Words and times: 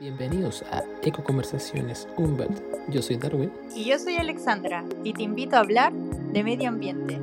Bienvenidos 0.00 0.62
a 0.72 0.82
Eco 1.02 1.22
Conversaciones 1.22 2.08
Humbert. 2.16 2.58
Yo 2.88 3.02
soy 3.02 3.16
Darwin. 3.16 3.52
Y 3.76 3.84
yo 3.84 3.98
soy 3.98 4.16
Alexandra 4.16 4.82
y 5.04 5.12
te 5.12 5.24
invito 5.24 5.56
a 5.56 5.58
hablar 5.58 5.92
de 5.92 6.42
medio 6.42 6.70
ambiente. 6.70 7.20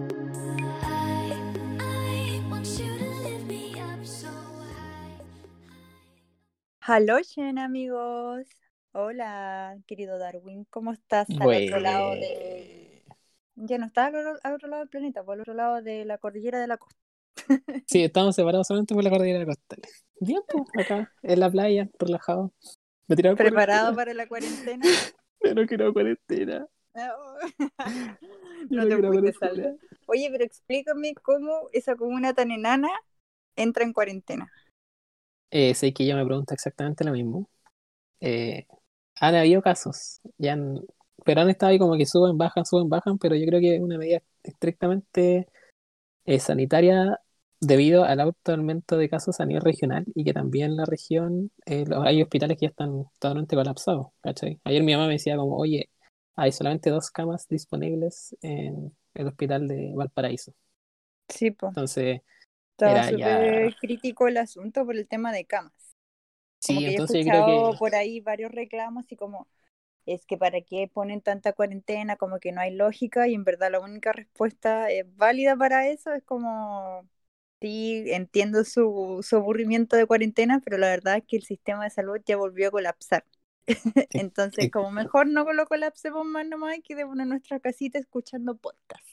Hallo, 6.81 7.17
amigos. 7.57 8.45
Hola, 8.91 9.79
querido 9.87 10.19
Darwin. 10.19 10.65
¿Cómo 10.69 10.93
estás 10.93 11.27
al 11.31 11.47
otro 11.47 11.79
lado 11.79 12.11
de... 12.11 13.03
Ya 13.55 13.79
no 13.79 13.87
estás 13.87 14.13
al 14.43 14.53
otro 14.53 14.67
lado 14.67 14.81
del 14.81 14.89
planeta, 14.89 15.23
por 15.23 15.33
el 15.33 15.41
otro 15.41 15.55
lado 15.55 15.81
de 15.81 16.05
la 16.05 16.19
cordillera 16.19 16.59
de 16.59 16.67
la 16.67 16.77
costa. 16.77 17.06
Sí, 17.87 18.03
estamos 18.03 18.35
separados 18.35 18.67
solamente 18.67 18.93
por 18.93 19.03
la 19.03 19.09
cordillera 19.09 19.45
costal. 19.45 19.79
Bien, 20.19 20.41
pues, 20.47 20.85
acá, 20.85 21.13
en 21.23 21.39
la 21.39 21.49
playa, 21.49 21.89
relajado. 21.99 22.53
¿Preparado 23.07 23.95
para 23.95 24.13
la 24.13 24.27
cuarentena? 24.27 24.83
No 25.55 25.67
quiero 25.67 25.93
cuarentena. 25.93 26.67
no, 28.69 28.87
te 28.87 28.97
puedes 28.97 29.37
Oye, 30.07 30.29
pero 30.31 30.43
explícame 30.43 31.13
cómo 31.21 31.69
esa 31.71 31.95
comuna 31.95 32.33
tan 32.33 32.49
enana 32.49 32.89
entra 33.55 33.83
en 33.83 33.93
cuarentena. 33.93 34.51
Eh, 35.51 35.75
sé 35.75 35.93
que 35.93 36.03
ella 36.03 36.15
me 36.15 36.25
pregunta 36.25 36.55
exactamente 36.55 37.03
lo 37.03 37.11
mismo. 37.11 37.47
Eh, 38.19 38.65
han 39.19 39.35
habido 39.35 39.61
casos, 39.61 40.21
ya 40.39 40.57
pero 41.23 41.41
han 41.41 41.49
estado 41.49 41.71
ahí 41.71 41.79
como 41.79 41.97
que 41.97 42.05
suben, 42.05 42.37
bajan, 42.37 42.65
suben, 42.65 42.89
bajan, 42.89 43.17
pero 43.17 43.35
yo 43.35 43.45
creo 43.45 43.59
que 43.59 43.75
es 43.75 43.81
una 43.81 43.97
medida 43.97 44.21
estrictamente 44.43 45.47
eh, 46.25 46.39
sanitaria 46.39 47.19
debido 47.59 48.03
al 48.03 48.19
alto 48.19 48.51
aumento 48.51 48.97
de 48.97 49.09
casos 49.09 49.39
a 49.39 49.45
nivel 49.45 49.63
regional 49.63 50.05
y 50.13 50.23
que 50.23 50.33
también 50.33 50.71
en 50.71 50.77
la 50.77 50.85
región 50.85 51.51
eh, 51.65 51.85
hay 52.03 52.21
hospitales 52.21 52.57
que 52.57 52.65
ya 52.65 52.69
están 52.69 53.05
totalmente 53.19 53.55
colapsados, 53.55 54.07
¿cachai? 54.21 54.59
Ayer 54.63 54.83
mi 54.83 54.93
mamá 54.93 55.07
me 55.07 55.13
decía 55.13 55.37
como, 55.37 55.57
oye, 55.57 55.89
hay 56.35 56.51
solamente 56.51 56.89
dos 56.89 57.09
camas 57.09 57.47
disponibles 57.47 58.35
en 58.41 58.95
el 59.15 59.27
hospital 59.27 59.67
de 59.67 59.91
Valparaíso. 59.95 60.53
Sí, 61.27 61.51
pues. 61.51 61.71
Entonces, 61.71 62.21
estaba 62.71 63.03
súper 63.09 63.75
crítico 63.81 64.27
el 64.27 64.37
asunto 64.37 64.85
por 64.85 64.95
el 64.95 65.07
tema 65.07 65.31
de 65.31 65.45
camas. 65.45 65.73
sí, 66.59 66.85
entonces 66.85 67.25
yo 67.25 67.31
creo 67.31 67.71
que... 67.71 67.77
por 67.79 67.95
ahí 67.95 68.21
varios 68.21 68.51
reclamos 68.51 69.11
y 69.11 69.15
como 69.15 69.47
es 70.05 70.25
que 70.25 70.37
para 70.37 70.61
qué 70.61 70.89
ponen 70.93 71.21
tanta 71.21 71.51
cuarentena, 71.53 72.15
como 72.15 72.39
que 72.39 72.51
no 72.53 72.61
hay 72.61 72.73
lógica 72.73 73.27
y 73.27 73.33
en 73.33 73.43
verdad 73.43 73.71
la 73.71 73.81
única 73.81 74.13
respuesta 74.13 74.87
válida 75.15 75.57
para 75.57 75.89
eso 75.89 76.13
es 76.13 76.23
como 76.23 77.05
Sí, 77.59 78.03
entiendo 78.07 78.63
su, 78.63 79.25
su, 79.27 79.35
aburrimiento 79.35 79.95
de 79.95 80.05
cuarentena, 80.05 80.61
pero 80.63 80.77
la 80.77 80.87
verdad 80.87 81.17
es 81.17 81.23
que 81.27 81.37
el 81.37 81.43
sistema 81.43 81.83
de 81.83 81.89
salud 81.89 82.19
ya 82.25 82.37
volvió 82.37 82.67
a 82.67 82.71
colapsar. 82.71 83.25
Entonces, 84.11 84.69
como 84.71 84.91
mejor 84.91 85.27
no 85.27 85.51
lo 85.51 85.65
colapsemos 85.65 86.25
más 86.25 86.45
nomás, 86.45 86.73
hay 86.73 86.81
que 86.81 86.95
de 86.95 87.03
una 87.03 87.25
nuestra 87.25 87.59
casita 87.59 87.97
escuchando 87.97 88.55
podcast. 88.55 89.03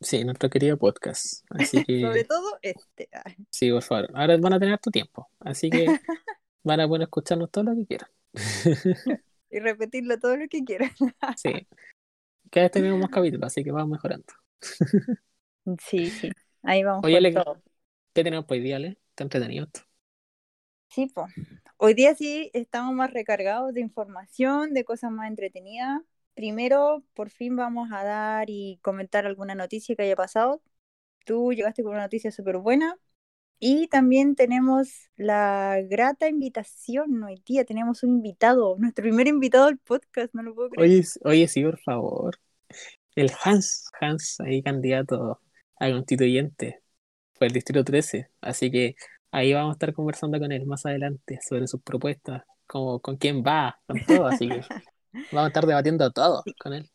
Sí, 0.00 0.24
nuestro 0.24 0.50
querido 0.50 0.76
podcast. 0.76 1.44
Así 1.50 1.84
que... 1.84 2.00
Sobre 2.00 2.24
todo 2.24 2.58
este. 2.60 3.08
Sí, 3.50 3.70
por 3.70 3.82
favor. 3.82 4.10
Ahora 4.14 4.36
van 4.36 4.52
a 4.54 4.60
tener 4.60 4.78
tu 4.78 4.90
tiempo. 4.90 5.28
Así 5.40 5.70
que 5.70 5.86
van 6.64 6.80
a 6.80 6.88
poder 6.88 7.02
escucharnos 7.02 7.50
todo 7.50 7.64
lo 7.64 7.74
que 7.76 7.86
quieran. 7.86 8.10
y 9.50 9.60
repetirlo 9.60 10.18
todo 10.18 10.36
lo 10.36 10.48
que 10.48 10.64
quieran. 10.64 10.90
sí. 11.36 11.66
Cada 12.50 12.64
vez 12.64 12.72
tenemos 12.72 13.00
más 13.00 13.10
capítulos, 13.10 13.46
así 13.46 13.64
que 13.64 13.72
vamos 13.72 13.90
mejorando. 13.90 14.26
sí, 15.80 16.10
sí. 16.10 16.30
Ahí 16.62 16.82
vamos. 16.84 17.04
Oye, 17.04 17.32
todo. 17.32 17.62
¿Qué 18.16 18.24
tenemos 18.24 18.46
hoy 18.48 18.60
día, 18.60 18.76
Ale? 18.76 18.96
Está 19.10 19.24
entretenido 19.24 19.66
esto. 19.66 19.80
Sí, 20.88 21.12
pues. 21.14 21.34
Hoy 21.76 21.92
día 21.92 22.14
sí 22.14 22.50
estamos 22.54 22.94
más 22.94 23.12
recargados 23.12 23.74
de 23.74 23.82
información, 23.82 24.72
de 24.72 24.86
cosas 24.86 25.10
más 25.10 25.28
entretenidas. 25.28 26.00
Primero, 26.32 27.04
por 27.12 27.28
fin 27.28 27.56
vamos 27.56 27.90
a 27.92 28.04
dar 28.04 28.48
y 28.48 28.78
comentar 28.80 29.26
alguna 29.26 29.54
noticia 29.54 29.94
que 29.94 30.04
haya 30.04 30.16
pasado. 30.16 30.62
Tú 31.26 31.52
llegaste 31.52 31.82
con 31.82 31.92
una 31.92 32.04
noticia 32.04 32.30
súper 32.32 32.56
buena. 32.56 32.96
Y 33.58 33.88
también 33.88 34.34
tenemos 34.34 35.10
la 35.16 35.82
grata 35.82 36.26
invitación. 36.26 37.22
Hoy 37.22 37.42
día 37.44 37.66
tenemos 37.66 38.02
un 38.02 38.16
invitado, 38.16 38.76
nuestro 38.78 39.02
primer 39.02 39.28
invitado 39.28 39.66
al 39.66 39.76
podcast, 39.76 40.32
no 40.32 40.42
lo 40.42 40.54
puedo 40.54 40.70
creer. 40.70 40.88
Oye, 40.90 41.04
oye 41.22 41.48
sí, 41.48 41.62
por 41.62 41.78
favor. 41.80 42.38
El 43.14 43.30
Hans, 43.44 43.90
Hans, 44.00 44.40
ahí 44.40 44.62
candidato 44.62 45.42
a 45.78 45.90
constituyente 45.90 46.80
fue 47.38 47.46
el 47.48 47.52
Distrito 47.52 47.84
13. 47.84 48.30
Así 48.40 48.70
que 48.70 48.96
ahí 49.30 49.52
vamos 49.52 49.70
a 49.70 49.72
estar 49.74 49.92
conversando 49.92 50.38
con 50.38 50.52
él 50.52 50.66
más 50.66 50.86
adelante 50.86 51.38
sobre 51.46 51.66
sus 51.66 51.82
propuestas, 51.82 52.42
como 52.66 53.00
con 53.00 53.16
quién 53.16 53.42
va, 53.42 53.80
con 53.86 54.04
todo. 54.04 54.26
Así 54.26 54.48
que 54.48 54.60
vamos 55.32 55.44
a 55.44 55.46
estar 55.48 55.66
debatiendo 55.66 56.10
todo 56.10 56.42
con 56.58 56.72
él. 56.72 56.90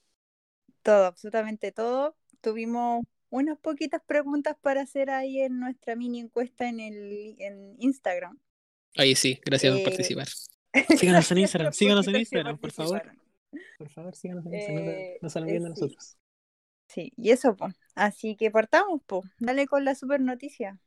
Todo, 0.81 1.05
absolutamente 1.05 1.71
todo. 1.71 2.15
Tuvimos 2.41 3.03
unas 3.29 3.57
poquitas 3.59 4.01
preguntas 4.05 4.55
para 4.61 4.81
hacer 4.81 5.09
ahí 5.09 5.39
en 5.39 5.59
nuestra 5.59 5.95
mini 5.95 6.19
encuesta 6.19 6.67
en 6.67 6.79
el 6.79 7.35
en 7.39 7.75
Instagram. 7.79 8.37
Ahí 8.97 9.15
sí, 9.15 9.39
gracias 9.45 9.71
por 9.73 9.81
eh, 9.81 9.85
participar. 9.85 10.27
Síganos 10.97 11.31
en 11.31 11.37
Instagram, 11.37 11.73
síganos 11.73 12.07
en 12.07 12.15
Instagram, 12.17 12.57
por 12.57 12.71
favor. 12.71 13.01
Por 13.77 13.89
favor, 13.89 14.15
síganos 14.15 14.45
en 14.45 14.53
Instagram, 14.53 14.95
no, 15.21 15.29
se 15.29 15.39
olviden 15.39 15.63
de 15.63 15.69
nosotros. 15.69 16.17
Sí, 16.87 17.11
y 17.15 17.31
eso, 17.31 17.55
pues. 17.55 17.73
Así 17.95 18.35
que 18.35 18.51
partamos, 18.51 19.01
pues. 19.05 19.23
Dale 19.39 19.67
con 19.67 19.85
la 19.85 19.95
super 19.95 20.21
noticia. 20.21 20.79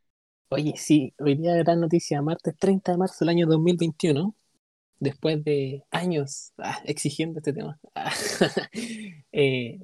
Oye, 0.51 0.75
sí, 0.77 1.13
hoy 1.19 1.35
día 1.35 1.55
gran 1.57 1.81
noticia, 1.81 2.23
martes 2.23 2.55
30 2.57 2.93
de 2.93 2.99
marzo 2.99 3.17
del 3.21 3.31
año 3.31 3.47
2021, 3.47 4.35
después 5.01 5.43
de 5.43 5.83
años 5.91 6.53
ah, 6.59 6.81
exigiendo 6.85 7.41
este 7.41 7.53
tema. 7.53 7.81
Eh, 9.37 9.81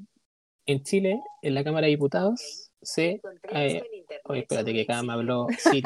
en 0.66 0.82
Chile, 0.84 1.20
en 1.42 1.54
la 1.54 1.64
Cámara 1.64 1.86
de 1.86 1.90
Diputados, 1.90 2.70
se... 2.80 3.20
Eh, 3.52 3.82
oye, 4.24 4.40
espérate 4.40 4.72
que 4.72 4.82
acá 4.82 5.02
me 5.02 5.12
habló 5.12 5.48
Siri. 5.58 5.82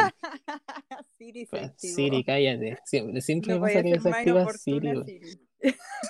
Siri, 1.16 1.48
Siri, 1.76 2.24
cállate. 2.24 2.76
Siempre, 2.84 3.20
siempre 3.22 3.54
no 3.54 3.60
pasa 3.62 3.82
que 3.82 3.92
desactiva 3.92 4.52
Siri. 4.52 4.90
Siri. 5.06 5.38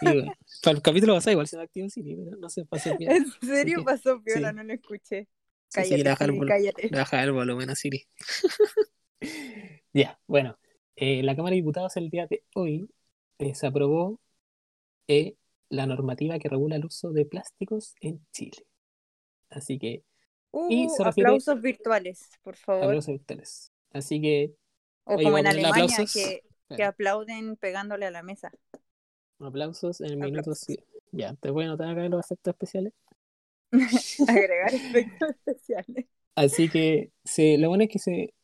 Sí, 0.00 0.06
Para 0.62 0.76
el 0.76 0.82
capítulo 0.82 1.14
pasado 1.14 1.32
igual 1.32 1.46
se 1.46 1.56
me 1.56 1.62
activó 1.62 1.88
Siri, 1.88 2.16
pero 2.16 2.36
no 2.36 2.48
se 2.48 2.64
pasó 2.64 2.96
bien. 2.96 3.12
¿En 3.12 3.26
serio 3.48 3.84
pasó 3.84 4.20
peor? 4.22 4.54
No 4.54 4.64
lo 4.64 4.72
escuché. 4.72 5.28
Cállate, 5.72 5.96
sí, 5.96 6.02
le 6.02 6.10
baja, 6.10 6.24
el, 6.24 6.46
cállate. 6.46 7.22
el 7.22 7.32
volumen 7.32 7.70
a 7.70 7.74
Siri. 7.74 8.06
ya, 9.92 10.18
bueno. 10.26 10.58
Eh, 10.96 11.22
la 11.24 11.34
Cámara 11.34 11.54
de 11.54 11.56
Diputados 11.56 11.96
el 11.96 12.08
día 12.10 12.26
de 12.28 12.44
hoy 12.54 12.88
eh, 13.38 13.54
se 13.54 13.66
aprobó 13.66 14.20
eh, 15.08 15.36
la 15.68 15.86
normativa 15.86 16.38
que 16.38 16.48
regula 16.48 16.76
el 16.76 16.84
uso 16.84 17.10
de 17.10 17.26
plásticos 17.26 17.94
en 18.00 18.24
Chile. 18.32 18.66
Así 19.50 19.78
que. 19.78 20.04
Uh, 20.52 20.70
y 20.70 20.86
aplausos 21.04 21.60
virtuales, 21.60 22.30
por 22.42 22.56
favor. 22.56 22.84
Aplausos 22.84 23.14
virtuales. 23.14 23.72
Así 23.92 24.20
que. 24.20 24.54
O 25.04 25.16
como 25.16 25.38
en 25.38 25.46
Alemania, 25.46 25.96
que, 26.12 26.42
que 26.74 26.84
aplauden 26.84 27.56
pegándole 27.56 28.06
a 28.06 28.10
la 28.10 28.22
mesa. 28.22 28.52
Aplausos 29.44 30.00
en 30.00 30.10
el 30.10 30.16
minuto 30.18 30.52
Ya, 31.12 31.34
te 31.34 31.50
voy 31.50 31.64
a 31.64 31.68
anotar 31.68 31.88
acá 31.88 32.08
los 32.08 32.24
efectos 32.24 32.52
especiales. 32.54 32.92
Agregar 34.28 34.74
efectos 34.74 35.28
especiales. 35.46 36.06
Así 36.34 36.68
que 36.68 37.10
sí, 37.24 37.56
lo 37.56 37.68
bueno 37.68 37.84
es 37.84 37.90
que 37.90 37.98
se. 37.98 38.34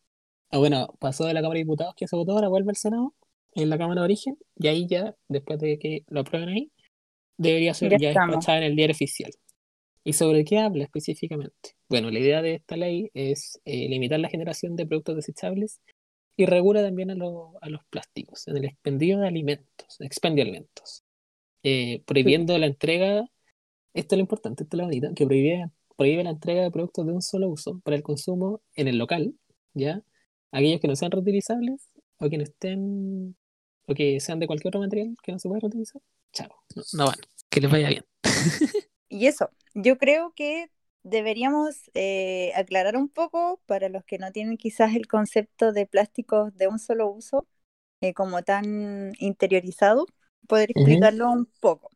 Ah, 0.51 0.59
bueno, 0.59 0.95
pasó 0.99 1.25
de 1.27 1.35
la 1.35 1.43
Cámara 1.43 1.59
de 1.59 1.65
Diputados 1.65 1.95
que 1.97 2.09
se 2.09 2.17
votó, 2.17 2.33
ahora 2.33 2.49
vuelve 2.49 2.71
al 2.71 2.77
Senado, 2.77 3.15
en 3.55 3.71
la 3.71 3.79
Cámara 3.79 4.01
de 4.01 4.05
Origen, 4.05 4.37
y 4.57 4.69
ahí 4.69 4.87
ya, 4.87 5.15
después 5.29 5.59
de 5.61 5.79
que 5.79 6.05
lo 6.09 6.21
aprueben 6.21 6.49
ahí, 6.49 6.73
debería 7.37 7.73
ser 7.75 7.97
ya, 7.99 8.09
despachada 8.09 8.59
en 8.59 8.65
el 8.65 8.77
diario 8.77 8.95
oficial. 8.95 9.31
¿Y 10.03 10.15
sobre 10.15 10.45
qué 10.45 10.59
habla 10.59 10.85
específicamente? 10.85 11.77
Bueno, 11.89 12.11
la 12.11 12.19
idea 12.19 12.43
de 12.43 12.55
esta 12.55 12.77
ley 12.77 13.11
es 13.15 13.61
eh, 13.65 13.89
limitar 13.89 14.19
la 14.19 14.29
generación 14.29 14.75
de 14.75 14.87
productos 14.87 15.17
desechables 15.17 15.81
y 16.41 16.47
regula 16.47 16.83
también 16.83 17.11
a, 17.11 17.15
a 17.15 17.69
los 17.69 17.85
plásticos 17.91 18.49
en 18.49 18.57
el 18.57 18.65
expendio 18.65 19.19
de 19.19 19.29
alimentos, 19.29 20.01
expendio 20.01 20.43
de 20.43 20.51
alimentos, 20.51 21.05
eh, 21.63 22.03
prohibiendo 22.07 22.57
la 22.57 22.65
entrega, 22.65 23.27
esto 23.93 24.15
es 24.15 24.17
lo 24.17 24.23
importante, 24.23 24.63
esto 24.63 24.75
es 24.75 24.79
lo 24.79 24.85
bonito, 24.85 25.09
que 25.15 25.27
prohíbe, 25.27 25.71
prohíbe 25.99 26.25
la 26.25 26.31
entrega 26.31 26.63
de 26.63 26.71
productos 26.71 27.05
de 27.05 27.13
un 27.13 27.21
solo 27.21 27.51
uso 27.51 27.81
para 27.81 27.95
el 27.95 28.03
consumo 28.03 28.63
en 28.75 28.89
el 28.89 28.97
local, 28.97 29.35
¿ya? 29.75 30.03
Aquellos 30.51 30.81
que 30.81 30.89
no 30.89 30.97
sean 30.97 31.11
reutilizables 31.11 31.91
o 32.17 32.31
que 32.31 32.39
no 32.39 32.45
estén, 32.45 33.37
o 33.87 33.93
que 33.93 34.19
sean 34.19 34.39
de 34.39 34.47
cualquier 34.47 34.71
otro 34.71 34.81
material 34.81 35.15
que 35.23 35.33
no 35.33 35.39
se 35.39 35.47
pueda 35.47 35.61
reutilizar, 35.61 36.01
chao, 36.33 36.49
no 36.95 37.05
van, 37.05 37.17
que 37.51 37.61
les 37.61 37.71
vaya 37.71 37.91
bien. 37.91 38.05
y 39.11 39.27
eso, 39.27 39.51
yo 39.75 39.99
creo 39.99 40.33
que 40.35 40.71
deberíamos 41.03 41.91
eh, 41.95 42.53
aclarar 42.57 42.97
un 42.97 43.09
poco 43.09 43.61
para 43.67 43.89
los 43.89 44.05
que 44.05 44.19
no 44.19 44.33
tienen 44.33 44.57
quizás 44.57 44.95
el 44.95 45.07
concepto 45.07 45.73
de 45.73 45.87
plásticos 45.87 46.55
de 46.57 46.69
un 46.69 46.79
solo 46.79 47.09
uso 47.09 47.47
eh, 48.01 48.15
como 48.15 48.43
tan 48.43 49.13
interiorizado, 49.19 50.07
poder 50.49 50.71
explicarlo 50.71 51.31
un 51.31 51.47
poco. 51.61 51.91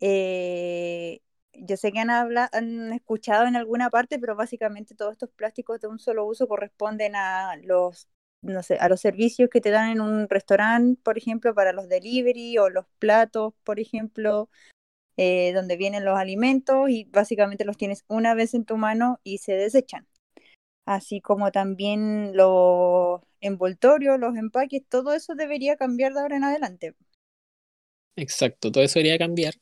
Eh, 0.00 1.20
yo 1.54 1.76
sé 1.76 1.92
que 1.92 2.00
han, 2.00 2.10
han 2.10 2.92
escuchado 2.92 3.46
en 3.46 3.56
alguna 3.56 3.90
parte, 3.90 4.18
pero 4.18 4.36
básicamente 4.36 4.94
todos 4.94 5.12
estos 5.12 5.30
plásticos 5.30 5.80
de 5.80 5.88
un 5.88 5.98
solo 5.98 6.24
uso 6.26 6.48
corresponden 6.48 7.14
a 7.16 7.56
los 7.62 8.08
no 8.42 8.62
sé, 8.64 8.74
a 8.76 8.88
los 8.88 9.00
servicios 9.00 9.48
que 9.50 9.60
te 9.60 9.70
dan 9.70 9.90
en 9.90 10.00
un 10.00 10.28
restaurante, 10.28 11.00
por 11.04 11.16
ejemplo, 11.16 11.54
para 11.54 11.72
los 11.72 11.88
delivery 11.88 12.58
o 12.58 12.68
los 12.70 12.86
platos, 12.98 13.54
por 13.62 13.78
ejemplo, 13.78 14.50
eh, 15.16 15.52
donde 15.54 15.76
vienen 15.76 16.04
los 16.04 16.18
alimentos 16.18 16.88
y 16.90 17.04
básicamente 17.04 17.64
los 17.64 17.76
tienes 17.76 18.04
una 18.08 18.34
vez 18.34 18.54
en 18.54 18.64
tu 18.64 18.76
mano 18.76 19.20
y 19.24 19.38
se 19.38 19.52
desechan. 19.54 20.06
Así 20.86 21.20
como 21.20 21.52
también 21.52 22.36
los 22.36 23.20
envoltorios, 23.40 24.18
los 24.20 24.36
empaques, 24.36 24.82
todo 24.88 25.14
eso 25.14 25.34
debería 25.34 25.76
cambiar 25.76 26.14
de 26.14 26.20
ahora 26.20 26.36
en 26.36 26.44
adelante. 26.44 26.94
Exacto, 28.16 28.70
todo 28.70 28.84
eso 28.84 28.98
debería 28.98 29.18
cambiar. 29.18 29.54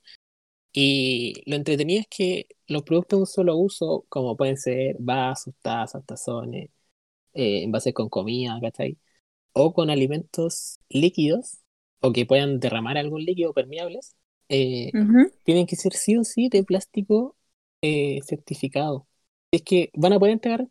Y 0.73 1.35
lo 1.51 1.57
entretenido 1.57 2.01
es 2.03 2.09
que 2.09 2.49
los 2.69 2.83
productos 2.85 3.19
de 3.19 3.23
un 3.23 3.27
solo 3.27 3.57
uso, 3.57 4.07
como 4.09 4.37
pueden 4.37 4.57
ser 4.59 4.97
vasos, 5.01 5.55
tazas, 5.63 6.05
tazones, 6.07 6.71
eh, 7.35 7.65
envases 7.65 7.95
con 7.95 8.09
comida, 8.11 8.59
¿cachai? 8.63 8.99
O 9.53 9.75
con 9.75 9.91
alimentos 9.91 10.79
líquidos, 10.91 11.59
o 12.01 12.13
que 12.13 12.27
puedan 12.27 12.61
derramar 12.61 12.99
algún 12.99 13.25
líquido 13.25 13.55
permeables, 13.55 14.17
eh, 14.51 14.91
tienen 15.45 15.67
que 15.67 15.77
ser 15.77 15.93
sí 15.95 16.17
o 16.17 16.25
sí 16.25 16.49
de 16.49 16.65
plástico 16.65 17.37
eh, 17.83 18.19
certificado. 18.27 19.07
Es 19.53 19.63
que 19.63 19.91
van 19.95 20.13
a 20.13 20.19
poder 20.19 20.33
entregar 20.33 20.69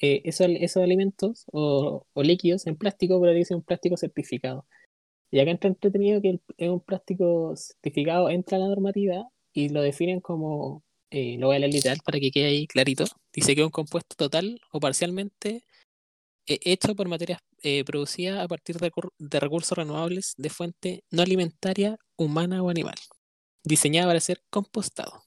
eh, 0.00 0.22
esos, 0.24 0.48
esos, 0.48 0.82
alimentos 0.82 1.44
o, 1.52 2.06
líquidos 2.16 2.66
en 2.66 2.76
plástico, 2.76 3.20
pero 3.20 3.34
dice 3.34 3.54
un 3.54 3.62
plástico 3.62 3.96
certificado. 3.98 4.66
Y 5.30 5.38
acá 5.40 5.50
entra 5.50 5.68
entretenido 5.68 6.22
que 6.22 6.40
es 6.56 6.68
un 6.68 6.80
plástico 6.80 7.54
certificado 7.56 8.30
entra 8.30 8.56
a 8.56 8.60
la 8.60 8.68
normativa 8.68 9.28
y 9.52 9.68
lo 9.68 9.82
definen 9.82 10.20
como, 10.20 10.82
lo 11.10 11.46
voy 11.46 11.56
a 11.56 11.58
leer 11.60 11.74
literal 11.74 11.98
para 12.04 12.18
que 12.18 12.30
quede 12.30 12.46
ahí 12.46 12.66
clarito, 12.66 13.04
dice 13.32 13.54
que 13.54 13.60
es 13.60 13.66
un 13.66 13.70
compuesto 13.70 14.16
total 14.16 14.60
o 14.72 14.80
parcialmente 14.80 15.62
hecho 16.64 16.94
por 16.94 17.08
materias 17.08 17.40
producidas 17.86 18.40
a 18.40 18.48
partir 18.48 18.78
de, 18.78 18.90
de 19.18 19.40
recursos 19.40 19.76
renovables 19.76 20.34
de 20.38 20.50
fuente 20.50 21.04
no 21.10 21.22
alimentaria 21.22 21.98
humana 22.16 22.62
o 22.62 22.70
animal, 22.70 22.96
diseñada 23.64 24.08
para 24.08 24.20
ser 24.20 24.42
compostado. 24.50 25.22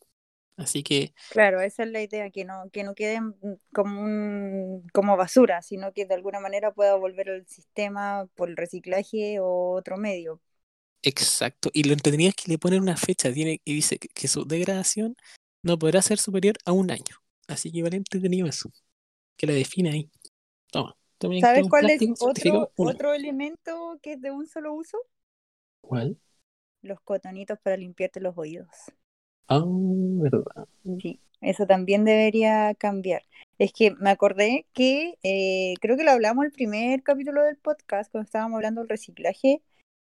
Así 0.55 0.83
que. 0.83 1.13
Claro, 1.31 1.61
esa 1.61 1.83
es 1.83 1.89
la 1.89 2.01
idea, 2.01 2.29
que 2.29 2.45
no, 2.45 2.69
que 2.71 2.83
no 2.83 2.93
queden 2.93 3.35
como, 3.73 4.01
un, 4.01 4.87
como 4.93 5.17
basura, 5.17 5.61
sino 5.61 5.93
que 5.93 6.05
de 6.05 6.13
alguna 6.13 6.39
manera 6.39 6.71
pueda 6.73 6.95
volver 6.95 7.29
al 7.29 7.47
sistema 7.47 8.27
por 8.35 8.49
el 8.49 8.57
reciclaje 8.57 9.39
o 9.39 9.71
otro 9.71 9.97
medio. 9.97 10.41
Exacto. 11.01 11.69
Y 11.73 11.83
lo 11.83 11.93
entretenido 11.93 12.29
es 12.29 12.35
que 12.35 12.51
le 12.51 12.57
ponen 12.57 12.81
una 12.81 12.97
fecha, 12.97 13.33
tiene, 13.33 13.61
y 13.65 13.73
dice 13.73 13.97
que, 13.97 14.27
su 14.27 14.45
degradación 14.45 15.15
no 15.63 15.77
podrá 15.79 16.01
ser 16.01 16.19
superior 16.19 16.55
a 16.65 16.71
un 16.71 16.91
año. 16.91 17.17
Así 17.47 17.71
que 17.71 17.83
vale 17.83 17.97
entretenido 17.97 18.47
eso. 18.47 18.71
Que 19.35 19.47
lo 19.47 19.53
define 19.53 19.91
ahí. 19.91 20.11
Toma. 20.71 20.95
¿Sabes 21.41 21.69
cuál 21.69 21.89
es 21.89 22.01
otro, 22.19 22.71
otro 22.75 23.13
elemento 23.13 23.99
que 24.01 24.13
es 24.13 24.21
de 24.21 24.31
un 24.31 24.47
solo 24.47 24.73
uso? 24.73 24.97
¿Cuál? 25.81 26.17
los 26.83 26.99
cotonitos 27.01 27.57
para 27.59 27.77
limpiarte 27.77 28.19
los 28.19 28.37
oídos. 28.37 28.67
Ah, 29.47 29.63
verdad. 29.65 30.67
Sí, 31.01 31.19
eso 31.41 31.65
también 31.65 32.05
debería 32.05 32.75
cambiar. 32.75 33.23
Es 33.57 33.73
que 33.73 33.91
me 33.91 34.09
acordé 34.09 34.65
que 34.73 35.17
eh, 35.23 35.73
creo 35.81 35.97
que 35.97 36.03
lo 36.03 36.11
hablamos 36.11 36.45
el 36.45 36.51
primer 36.51 37.01
capítulo 37.01 37.43
del 37.43 37.57
podcast 37.57 38.11
cuando 38.11 38.25
estábamos 38.25 38.57
hablando 38.57 38.81
del 38.81 38.89
reciclaje, 38.89 39.61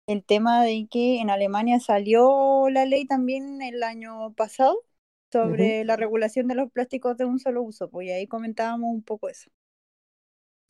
el 0.06 0.25
tema 0.25 0.65
de 0.65 0.87
que 0.91 1.20
en 1.20 1.31
Alemania 1.31 1.81
salió 1.81 2.69
la 2.70 2.87
ley 2.87 3.05
también 3.06 3.61
el 3.61 3.82
año 3.82 4.32
pasado 4.32 4.85
sobre 5.31 5.85
la 5.85 5.97
regulación 5.97 6.49
de 6.49 6.55
los 6.55 6.70
plásticos 6.70 7.19
de 7.19 7.26
un 7.26 7.38
solo 7.38 7.62
uso, 7.62 7.91
pues 7.91 8.11
ahí 8.11 8.26
comentábamos 8.26 8.94
un 8.94 9.03
poco 9.03 9.29
eso. 9.29 9.50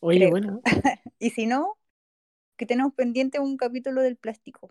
Oye, 0.01 0.29
bueno. 0.31 0.61
y 1.19 1.31
si 1.31 1.47
no, 1.47 1.77
que 2.57 2.67
tenemos 2.67 2.95
pendiente 2.95 3.41
un 3.41 3.57
capítulo 3.57 4.03
del 4.03 4.17
plástico. 4.17 4.69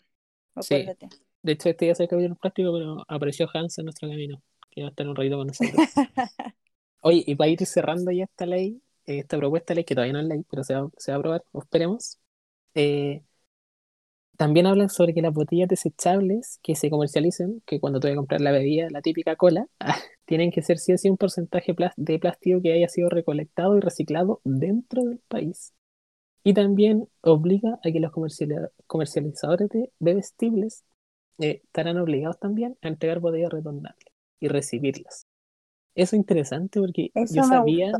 Acuérdate. 0.55 1.09
De 1.41 1.51
hecho, 1.53 1.69
este 1.69 1.87
ya 1.87 1.95
se 1.95 2.03
acabó 2.03 2.21
el 2.21 2.35
plástico, 2.35 2.73
pero 2.73 3.05
apareció 3.07 3.47
Hans 3.53 3.77
en 3.77 3.85
nuestro 3.85 4.09
camino, 4.09 4.41
que 4.69 4.81
va 4.81 4.87
a 4.87 4.89
estar 4.89 5.07
un 5.07 5.15
ratito 5.15 5.37
con 5.37 5.47
nosotros. 5.47 5.75
Oye, 7.01 7.23
y 7.25 7.35
para 7.35 7.49
ir 7.49 7.65
cerrando 7.65 8.11
ya 8.11 8.25
esta 8.25 8.45
ley, 8.45 8.81
esta 9.05 9.37
propuesta 9.37 9.73
de 9.73 9.75
ley, 9.75 9.83
que 9.85 9.95
todavía 9.95 10.13
no 10.13 10.19
es 10.19 10.25
ley, 10.27 10.45
pero 10.49 10.63
se 10.63 10.73
va, 10.73 10.89
se 10.97 11.11
va 11.11 11.15
a 11.15 11.19
aprobar, 11.19 11.43
esperemos. 11.53 12.19
Eh, 12.73 13.23
también 14.37 14.67
hablan 14.67 14.89
sobre 14.89 15.15
que 15.15 15.21
las 15.23 15.33
botellas 15.33 15.67
desechables 15.67 16.59
que 16.61 16.75
se 16.75 16.91
comercialicen, 16.91 17.63
que 17.65 17.79
cuando 17.79 17.99
tú 17.99 18.07
vas 18.07 18.13
a 18.13 18.17
comprar 18.17 18.39
la 18.39 18.51
bebida, 18.51 18.87
la 18.91 19.01
típica 19.01 19.35
cola, 19.35 19.67
tienen 20.25 20.51
que 20.51 20.61
ser 20.61 20.77
sí 20.77 20.93
o 20.93 20.97
sí 20.97 21.09
un 21.09 21.17
porcentaje 21.17 21.75
de 21.97 22.19
plástico 22.19 22.61
que 22.61 22.73
haya 22.73 22.87
sido 22.87 23.09
recolectado 23.09 23.75
y 23.75 23.81
reciclado 23.81 24.39
dentro 24.43 25.03
del 25.03 25.19
país. 25.27 25.73
Y 26.43 26.53
también 26.53 27.09
obliga 27.21 27.79
a 27.83 27.91
que 27.91 27.99
los 27.99 28.11
comercializadores 28.85 29.69
de 29.69 29.91
bebestibles 29.99 30.85
eh, 31.39 31.61
estarán 31.63 31.97
obligados 31.97 32.39
también 32.39 32.77
a 32.81 32.87
entregar 32.87 33.19
botellas 33.19 33.51
retornables 33.51 34.05
y 34.39 34.47
recibirlas. 34.47 35.25
Eso 35.95 36.15
es 36.15 36.19
interesante 36.19 36.79
porque 36.79 37.09
yo 37.13 37.43
sabía 37.43 37.91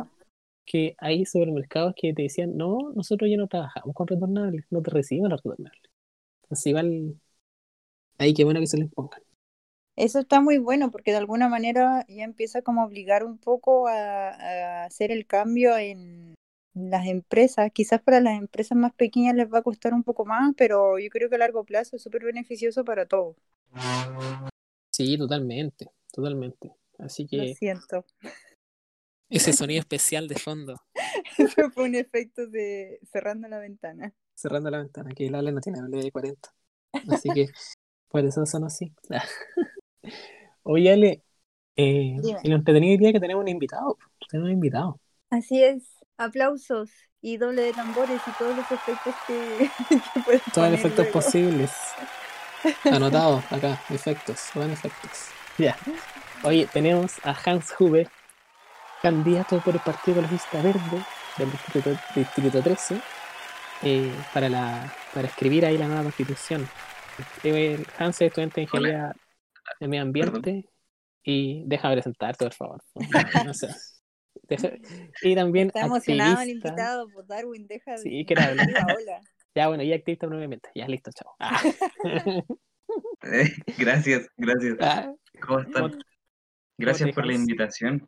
que 0.66 0.96
hay 1.00 1.26
supermercados 1.26 1.96
que 1.96 2.14
te 2.14 2.24
decían, 2.24 2.56
no, 2.56 2.92
nosotros 2.94 3.28
ya 3.30 3.38
no 3.38 3.48
trabajamos 3.48 3.96
con 3.96 4.06
retornables, 4.06 4.66
no 4.70 4.84
te 4.84 4.92
reciben 4.92 5.30
los 5.30 5.42
retornables. 5.42 5.97
Entonces 6.48 6.68
igual, 6.68 7.20
ahí 8.18 8.34
qué 8.34 8.44
bueno 8.44 8.60
que 8.60 8.68
se 8.68 8.78
les 8.78 8.90
pongan. 8.92 9.22
Eso 9.96 10.20
está 10.20 10.42
muy 10.42 10.60
bueno 10.60 10.92
porque 10.92 11.12
de 11.12 11.18
alguna 11.18 11.50
manera 11.50 12.06
ya 12.08 12.24
empieza 12.24 12.62
como 12.62 12.82
a 12.82 12.86
obligar 12.86 13.24
un 13.24 13.38
poco 13.38 13.88
a 13.88 14.86
hacer 14.86 15.12
el 15.12 15.26
cambio 15.26 15.76
en, 15.78 16.36
las 16.78 17.08
empresas, 17.08 17.72
quizás 17.74 18.02
para 18.02 18.22
las 18.22 18.38
empresas 18.38 18.78
más 18.78 18.94
pequeñas 18.94 19.36
les 19.36 19.52
va 19.52 19.60
a 19.60 19.64
costar 19.64 19.94
un 19.94 20.04
poco 20.04 20.26
más, 20.26 20.54
pero 20.56 21.00
yo 21.00 21.10
creo 21.10 21.30
que 21.30 21.36
a 21.36 21.40
largo 21.40 21.64
plazo 21.64 21.96
es 21.96 22.04
súper 22.04 22.24
beneficioso 22.24 22.86
para 22.86 23.06
todos. 23.06 23.36
Sí, 24.92 25.18
totalmente, 25.18 25.90
totalmente. 26.12 26.76
Así 27.00 27.26
que... 27.26 27.38
Lo 27.38 27.48
siento. 27.56 28.06
Ese 29.30 29.54
sonido 29.54 29.80
especial 29.80 30.28
de 30.28 30.36
fondo. 30.36 30.76
Eso 31.38 31.70
fue 31.72 31.86
un 31.86 31.96
efecto 31.96 32.48
de 32.48 33.00
cerrando 33.12 33.48
la 33.48 33.60
ventana. 33.60 34.14
Cerrando 34.38 34.70
la 34.70 34.78
ventana, 34.78 35.10
que 35.16 35.26
el 35.26 35.34
Ale 35.34 35.52
no 35.52 35.60
tiene 35.60 35.82
de 35.82 36.12
40. 36.12 36.54
Así 37.10 37.28
que 37.34 37.48
por 38.08 38.24
eso 38.24 38.46
son 38.46 38.66
así. 38.66 38.94
Oye, 40.64 40.92
Ale, 40.92 41.24
eh, 41.76 42.18
y 42.44 42.48
lo 42.48 42.56
entretenido 42.56 42.92
diría 42.92 43.14
que 43.14 43.20
tenemos 43.20 43.42
un 43.42 43.48
invitado. 43.48 43.98
Tenemos 44.30 44.50
un 44.50 44.54
invitado. 44.54 45.00
Así 45.32 45.64
es 45.64 45.98
aplausos 46.18 46.92
y 47.20 47.38
doble 47.38 47.64
de 47.64 47.74
tambores 47.74 48.22
y 48.28 48.32
todos 48.38 48.56
los 48.56 48.72
efectos 48.72 49.16
que, 49.26 49.72
que 49.90 50.52
Todos 50.54 50.70
los 50.70 50.80
efectos 50.80 51.08
posibles. 51.08 51.72
Anotado 52.86 53.42
acá, 53.50 53.82
efectos, 53.90 54.50
van 54.54 54.70
efectos. 54.70 55.30
Ya. 55.58 55.76
Oye, 56.44 56.68
tenemos 56.72 57.16
a 57.24 57.36
Hans 57.44 57.74
Huber, 57.80 58.08
candidato 59.02 59.60
por 59.62 59.74
el 59.74 59.80
Partido 59.80 60.20
Ecologista 60.20 60.62
Verde 60.62 61.04
del 61.40 61.52
Distrito, 61.52 61.90
Distrito 62.16 62.62
13, 62.62 63.02
eh, 63.84 64.12
para, 64.34 64.50
la, 64.50 64.94
para 65.14 65.28
escribir 65.28 65.66
ahí 65.66 65.78
la 65.78 65.88
nueva 65.88 66.04
constitución. 66.04 66.68
Hans 67.98 68.22
es 68.22 68.28
estudiante 68.28 68.56
de 68.56 68.62
Ingeniería 68.64 69.16
de 69.80 69.88
Medio 69.88 70.04
Ambiente 70.04 70.66
y 71.24 71.64
deja 71.66 71.92
presentarte, 71.92 72.46
por 72.46 72.54
favor. 72.54 72.84
No, 73.46 73.54
sé. 73.54 73.68
y 75.22 75.36
también. 75.36 75.68
Está 75.68 75.82
emocionado 75.82 76.42
el 76.42 76.50
invitado 76.50 77.10
por 77.10 77.28
Darwin, 77.28 77.68
deja 77.68 77.98
Sí, 77.98 78.26
que 78.26 78.34
era 78.34 78.52
Hola. 78.52 79.22
Ya, 79.56 79.68
bueno, 79.70 79.82
y 79.82 79.92
activista 79.92 80.28
nuevamente. 80.28 80.70
Ya, 80.76 80.88
listo, 80.88 81.12
chao. 81.12 81.36
Ah. 81.40 81.62
Eh, 83.24 83.52
gracias, 83.78 84.30
gracias. 84.38 84.78
Ah. 84.80 85.12
¿Cómo 85.42 85.60
están? 85.60 86.00
Gracias 86.78 87.14
por 87.14 87.26
la 87.26 87.34
invitación. 87.34 88.08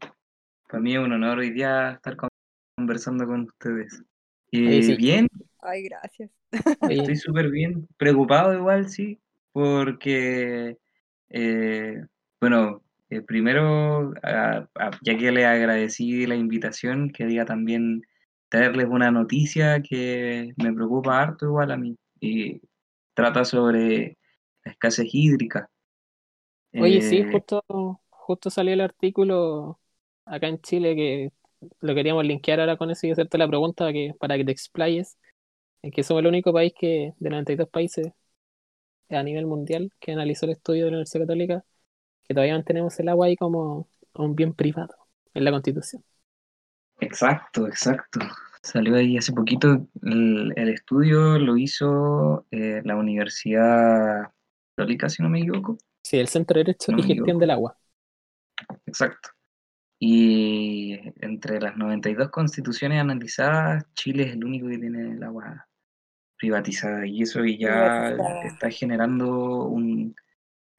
Para 0.70 0.82
mí 0.82 0.94
es 0.94 1.00
un 1.00 1.12
honor 1.12 1.40
hoy 1.40 1.52
día 1.52 1.92
estar 1.92 2.16
conversando 2.78 3.26
con 3.26 3.42
ustedes. 3.42 4.02
y 4.52 4.96
Bien. 4.96 5.28
Ay, 5.62 5.84
gracias. 5.84 6.30
Estoy 6.86 7.16
súper 7.18 7.50
bien. 7.52 7.88
Preocupado 7.98 8.54
igual, 8.54 8.90
sí, 8.90 9.20
porque, 9.52 10.78
eh, 11.30 12.04
bueno, 12.42 12.84
eh, 13.10 13.22
primero, 13.22 14.14
ya 15.02 15.18
que 15.18 15.32
le 15.32 15.46
agradecí 15.46 16.26
la 16.26 16.36
invitación, 16.36 17.10
quería 17.12 17.46
también 17.46 18.04
traerles 18.50 18.88
una 18.90 19.12
noticia 19.12 19.82
que 19.82 20.54
me 20.58 20.74
preocupa 20.74 21.22
harto 21.22 21.46
igual 21.46 21.72
a 21.72 21.78
mí. 21.78 21.98
Y 22.20 22.62
trata 23.14 23.46
sobre 23.46 24.18
la 24.64 24.72
escasez 24.72 25.08
hídrica. 25.14 25.70
Oye, 26.78 27.02
sí, 27.02 27.24
eh, 27.24 27.24
justo, 27.24 27.64
justo 28.10 28.50
salió 28.50 28.74
el 28.74 28.82
artículo 28.82 29.80
acá 30.26 30.48
en 30.48 30.62
Chile 30.62 30.96
que 30.96 31.32
lo 31.82 31.94
queríamos 31.94 32.24
linkear 32.26 32.60
ahora 32.62 32.78
con 32.78 32.90
eso 32.90 33.06
y 33.08 33.12
hacerte 33.12 33.38
la 33.38 33.48
pregunta 33.48 33.92
que, 33.92 34.14
para 34.20 34.38
que 34.38 34.46
te 34.46 34.52
explayes. 34.52 35.18
Es 35.82 35.94
que 35.94 36.04
somos 36.04 36.22
el 36.22 36.28
único 36.28 36.52
país 36.54 36.74
que, 36.78 37.14
de 37.18 37.30
92 37.30 37.70
países 37.70 38.12
a 39.10 39.24
nivel 39.24 39.46
mundial, 39.46 39.92
que 40.00 40.12
analizó 40.12 40.46
el 40.46 40.54
estudio 40.54 40.86
de 40.86 40.92
la 40.92 40.98
Universidad 40.98 41.24
Católica 41.24 41.64
que 42.30 42.36
todavía 42.36 42.54
mantenemos 42.54 42.98
el 43.00 43.10
agua 43.10 43.26
ahí 43.26 43.36
como 43.36 43.90
un 44.14 44.36
bien 44.36 44.54
privado 44.54 44.96
en 45.34 45.44
la 45.44 45.52
Constitución. 45.52 46.04
Exacto, 47.00 47.66
exacto. 47.66 48.20
Salió 48.62 48.96
ahí 48.96 49.18
hace 49.18 49.34
poquito. 49.34 49.88
El, 50.04 50.70
estudio 50.70 51.40
lo 51.40 51.58
hizo 51.58 52.46
eh, 52.52 52.82
la 52.86 52.96
Universidad 52.96 54.32
Católica, 54.76 55.10
si 55.10 55.24
no 55.24 55.30
me 55.30 55.40
equivoco. 55.40 55.80
Sí, 56.04 56.20
el 56.20 56.28
Centro 56.28 56.60
de 56.60 56.66
Derecho 56.66 56.92
y 56.96 57.02
Gestión 57.02 57.40
del 57.40 57.50
Agua. 57.50 57.76
Exacto. 58.86 59.30
Y 59.98 61.00
entre 61.20 61.60
las 61.60 61.78
92 61.78 62.30
constituciones 62.30 63.02
analizadas, 63.02 63.86
Chile 63.96 64.24
es 64.24 64.34
el 64.34 64.46
único 64.46 64.68
que 64.68 64.78
tiene 64.78 65.14
el 65.14 65.24
agua 65.24 65.68
privatizada. 66.40 67.06
Y 67.06 67.22
eso 67.22 67.46
ya 67.46 68.16
está 68.46 68.72
generando 68.72 69.66
un, 69.66 70.16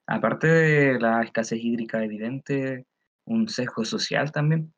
aparte 0.06 0.48
de 0.48 0.98
la 0.98 1.22
escasez 1.22 1.60
hídrica 1.62 2.02
evidente, 2.02 2.86
un 3.26 3.48
sesgo 3.48 3.84
social 3.84 4.32
también. 4.32 4.72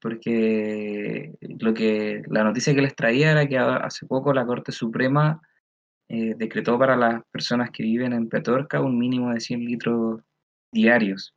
Porque 0.00 1.34
lo 1.40 1.74
que 1.74 2.22
la 2.28 2.44
noticia 2.44 2.72
que 2.74 2.82
les 2.82 2.94
traía 2.94 3.32
era 3.32 3.48
que 3.48 3.58
hace 3.58 4.06
poco 4.06 4.32
la 4.32 4.46
Corte 4.46 4.70
Suprema 4.70 5.40
eh, 6.08 6.34
decretó 6.36 6.78
para 6.78 6.96
las 6.96 7.22
personas 7.32 7.70
que 7.70 7.82
viven 7.82 8.12
en 8.12 8.28
Petorca 8.28 8.80
un 8.80 8.96
mínimo 8.96 9.32
de 9.32 9.40
100 9.40 9.64
litros 9.64 10.20
diarios. 10.72 11.34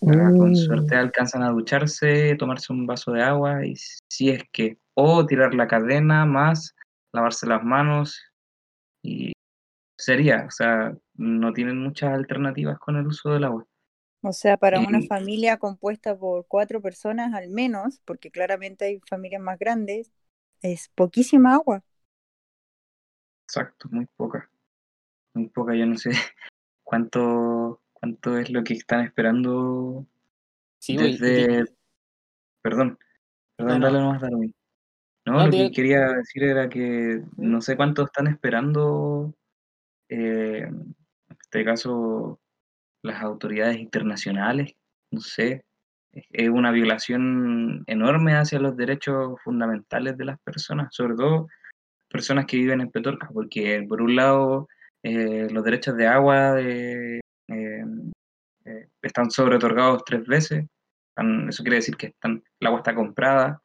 Con 0.00 0.52
mm. 0.52 0.54
suerte 0.54 0.94
alcanzan 0.94 1.42
a 1.42 1.50
ducharse, 1.50 2.36
tomarse 2.36 2.72
un 2.72 2.86
vaso 2.86 3.10
de 3.10 3.22
agua 3.22 3.66
y 3.66 3.74
si 3.76 4.30
es 4.30 4.44
que, 4.52 4.78
o 4.94 5.26
tirar 5.26 5.54
la 5.54 5.66
cadena 5.66 6.24
más, 6.24 6.76
lavarse 7.18 7.46
las 7.46 7.64
manos 7.64 8.22
y 9.02 9.32
sería, 9.96 10.44
o 10.46 10.50
sea, 10.50 10.96
no 11.14 11.52
tienen 11.52 11.78
muchas 11.78 12.14
alternativas 12.14 12.78
con 12.78 12.96
el 12.96 13.06
uso 13.06 13.30
del 13.30 13.44
agua. 13.44 13.66
O 14.22 14.32
sea, 14.32 14.56
para 14.56 14.80
una 14.80 15.00
familia 15.02 15.58
compuesta 15.58 16.16
por 16.16 16.46
cuatro 16.46 16.80
personas 16.80 17.34
al 17.34 17.50
menos, 17.50 18.00
porque 18.04 18.30
claramente 18.30 18.84
hay 18.84 19.00
familias 19.08 19.42
más 19.42 19.58
grandes, 19.58 20.12
es 20.62 20.88
poquísima 20.94 21.54
agua. 21.54 21.82
Exacto, 23.44 23.88
muy 23.90 24.06
poca. 24.16 24.50
Muy 25.34 25.48
poca, 25.48 25.74
yo 25.74 25.86
no 25.86 25.96
sé 25.96 26.10
cuánto, 26.84 27.80
cuánto 27.92 28.38
es 28.38 28.50
lo 28.50 28.62
que 28.62 28.74
están 28.74 29.04
esperando 29.04 30.06
sí, 30.78 30.96
desde... 30.96 31.64
Perdón, 32.60 32.98
perdón, 33.56 33.80
dale 33.80 33.98
nomás, 34.00 34.20
Darwin. 34.20 34.54
No, 35.28 35.44
lo 35.46 35.50
que 35.50 35.70
quería 35.70 36.08
decir 36.08 36.44
era 36.44 36.68
que 36.68 37.22
¿Mm? 37.36 37.50
no 37.50 37.60
sé 37.60 37.76
cuánto 37.76 38.04
están 38.04 38.26
esperando, 38.28 39.34
eh, 40.08 40.64
en 40.66 40.96
este 41.42 41.64
caso, 41.64 42.40
las 43.02 43.22
autoridades 43.22 43.78
internacionales, 43.78 44.72
no 45.10 45.20
sé, 45.20 45.64
es 46.12 46.48
una 46.48 46.70
violación 46.70 47.84
enorme 47.86 48.34
hacia 48.34 48.58
los 48.58 48.76
derechos 48.76 49.38
fundamentales 49.44 50.16
de 50.16 50.24
las 50.24 50.38
personas, 50.40 50.94
sobre 50.94 51.14
todo 51.14 51.48
personas 52.08 52.46
que 52.46 52.56
viven 52.56 52.80
en 52.80 52.90
Petorca, 52.90 53.28
porque 53.32 53.84
por 53.88 54.00
un 54.02 54.16
lado 54.16 54.68
eh, 55.02 55.48
los 55.50 55.62
derechos 55.64 55.96
de 55.96 56.06
agua 56.06 56.60
eh, 56.60 57.20
eh, 57.48 57.84
están 59.02 59.30
sobre 59.30 59.56
otorgados 59.56 60.04
tres 60.04 60.24
veces, 60.26 60.66
eso 61.48 61.62
quiere 61.62 61.76
decir 61.76 61.96
que 61.96 62.08
están, 62.08 62.42
el 62.60 62.66
agua 62.66 62.78
está 62.78 62.94
comprada 62.94 63.60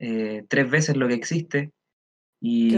tres 0.00 0.70
veces 0.70 0.96
lo 0.96 1.06
que 1.08 1.14
existe 1.14 1.72
y, 2.40 2.74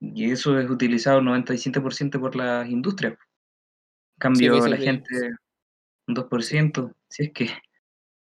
y 0.00 0.30
eso 0.30 0.58
es 0.58 0.68
utilizado 0.68 1.20
97% 1.20 2.18
por 2.18 2.36
las 2.36 2.68
industrias. 2.68 3.18
cambio, 4.18 4.58
pues, 4.58 4.70
la 4.70 4.76
gente 4.78 5.30
un 6.06 6.14
2%, 6.14 6.94
si 7.08 7.24
es 7.24 7.32
que... 7.32 7.48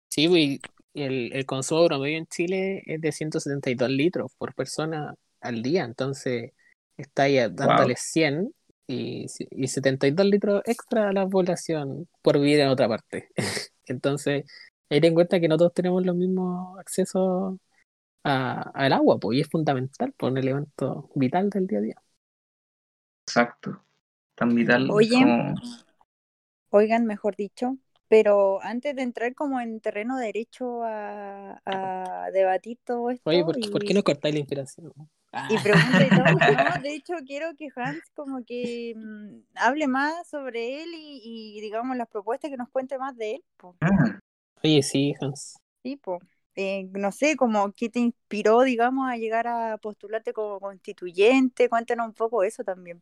Sí, 0.09 0.27
pues, 0.27 0.59
el, 0.93 1.31
el 1.33 1.45
consumo 1.45 1.87
promedio 1.87 2.17
en 2.17 2.27
Chile 2.27 2.83
es 2.85 2.99
de 2.99 3.11
172 3.11 3.89
litros 3.89 4.31
por 4.37 4.53
persona 4.53 5.15
al 5.39 5.61
día, 5.61 5.85
entonces 5.85 6.51
está 6.97 7.23
ahí 7.23 7.37
dándole 7.51 7.95
100 7.95 8.53
y, 8.87 9.25
y 9.51 9.67
72 9.67 10.25
litros 10.25 10.61
extra 10.65 11.09
a 11.09 11.13
la 11.13 11.27
población 11.27 12.07
por 12.21 12.39
vivir 12.39 12.59
en 12.59 12.67
otra 12.67 12.87
parte. 12.87 13.29
entonces, 13.85 14.45
hay 14.95 14.99
en 15.01 15.13
cuenta 15.13 15.39
que 15.39 15.47
no 15.47 15.57
todos 15.57 15.73
tenemos 15.73 16.05
los 16.05 16.15
mismos 16.15 16.77
accesos 16.79 17.57
al 18.23 18.93
agua, 18.93 19.19
pues, 19.19 19.37
y 19.37 19.41
es 19.41 19.49
fundamental 19.49 20.13
por 20.13 20.31
un 20.31 20.37
elemento 20.37 21.09
vital 21.15 21.49
del 21.49 21.67
día 21.67 21.79
a 21.79 21.81
día. 21.81 21.95
Exacto, 23.25 23.83
tan 24.35 24.53
vital 24.53 24.87
como... 24.87 25.55
Oigan, 26.73 27.05
mejor 27.05 27.35
dicho, 27.35 27.77
pero 28.07 28.61
antes 28.61 28.95
de 28.95 29.01
entrar 29.01 29.35
como 29.35 29.59
en 29.59 29.81
terreno 29.81 30.17
derecho 30.17 30.83
a, 30.83 32.29
debatir 32.33 32.77
todo 32.83 33.09
esto... 33.09 33.29
Oye, 33.29 33.43
¿por, 33.43 33.83
qué 33.83 33.93
no 33.93 34.03
cortáis 34.03 34.35
la 34.35 34.39
inspiración? 34.39 34.93
Y 35.49 35.57
pregunta 35.57 36.05
y 36.05 36.09
todo. 36.09 36.23
No, 36.75 36.81
de 36.81 36.95
hecho, 36.95 37.13
quiero 37.25 37.55
que 37.57 37.69
Hans 37.75 38.03
como 38.13 38.43
que 38.45 38.93
mm, 38.95 39.55
hable 39.55 39.87
más 39.87 40.29
sobre 40.29 40.83
él 40.83 40.91
y, 40.93 41.59
digamos 41.61 41.97
las 41.97 42.07
propuestas 42.07 42.51
que 42.51 42.57
nos 42.57 42.69
cuente 42.69 42.97
más 42.97 43.15
de 43.17 43.35
él. 43.35 43.43
Ah. 43.81 44.19
Oye, 44.63 44.81
sí, 44.83 45.13
Hans. 45.21 45.57
Sí, 45.83 45.97
pues. 45.97 46.19
no 46.93 47.11
sé, 47.11 47.35
como 47.35 47.71
qué 47.73 47.89
te 47.89 47.99
inspiró, 47.99 48.61
digamos, 48.61 49.09
a 49.09 49.17
llegar 49.17 49.47
a 49.47 49.77
postularte 49.77 50.33
como 50.33 50.59
constituyente. 50.59 51.69
Cuéntanos 51.69 52.07
un 52.07 52.13
poco 52.13 52.43
eso 52.43 52.63
también. 52.63 53.01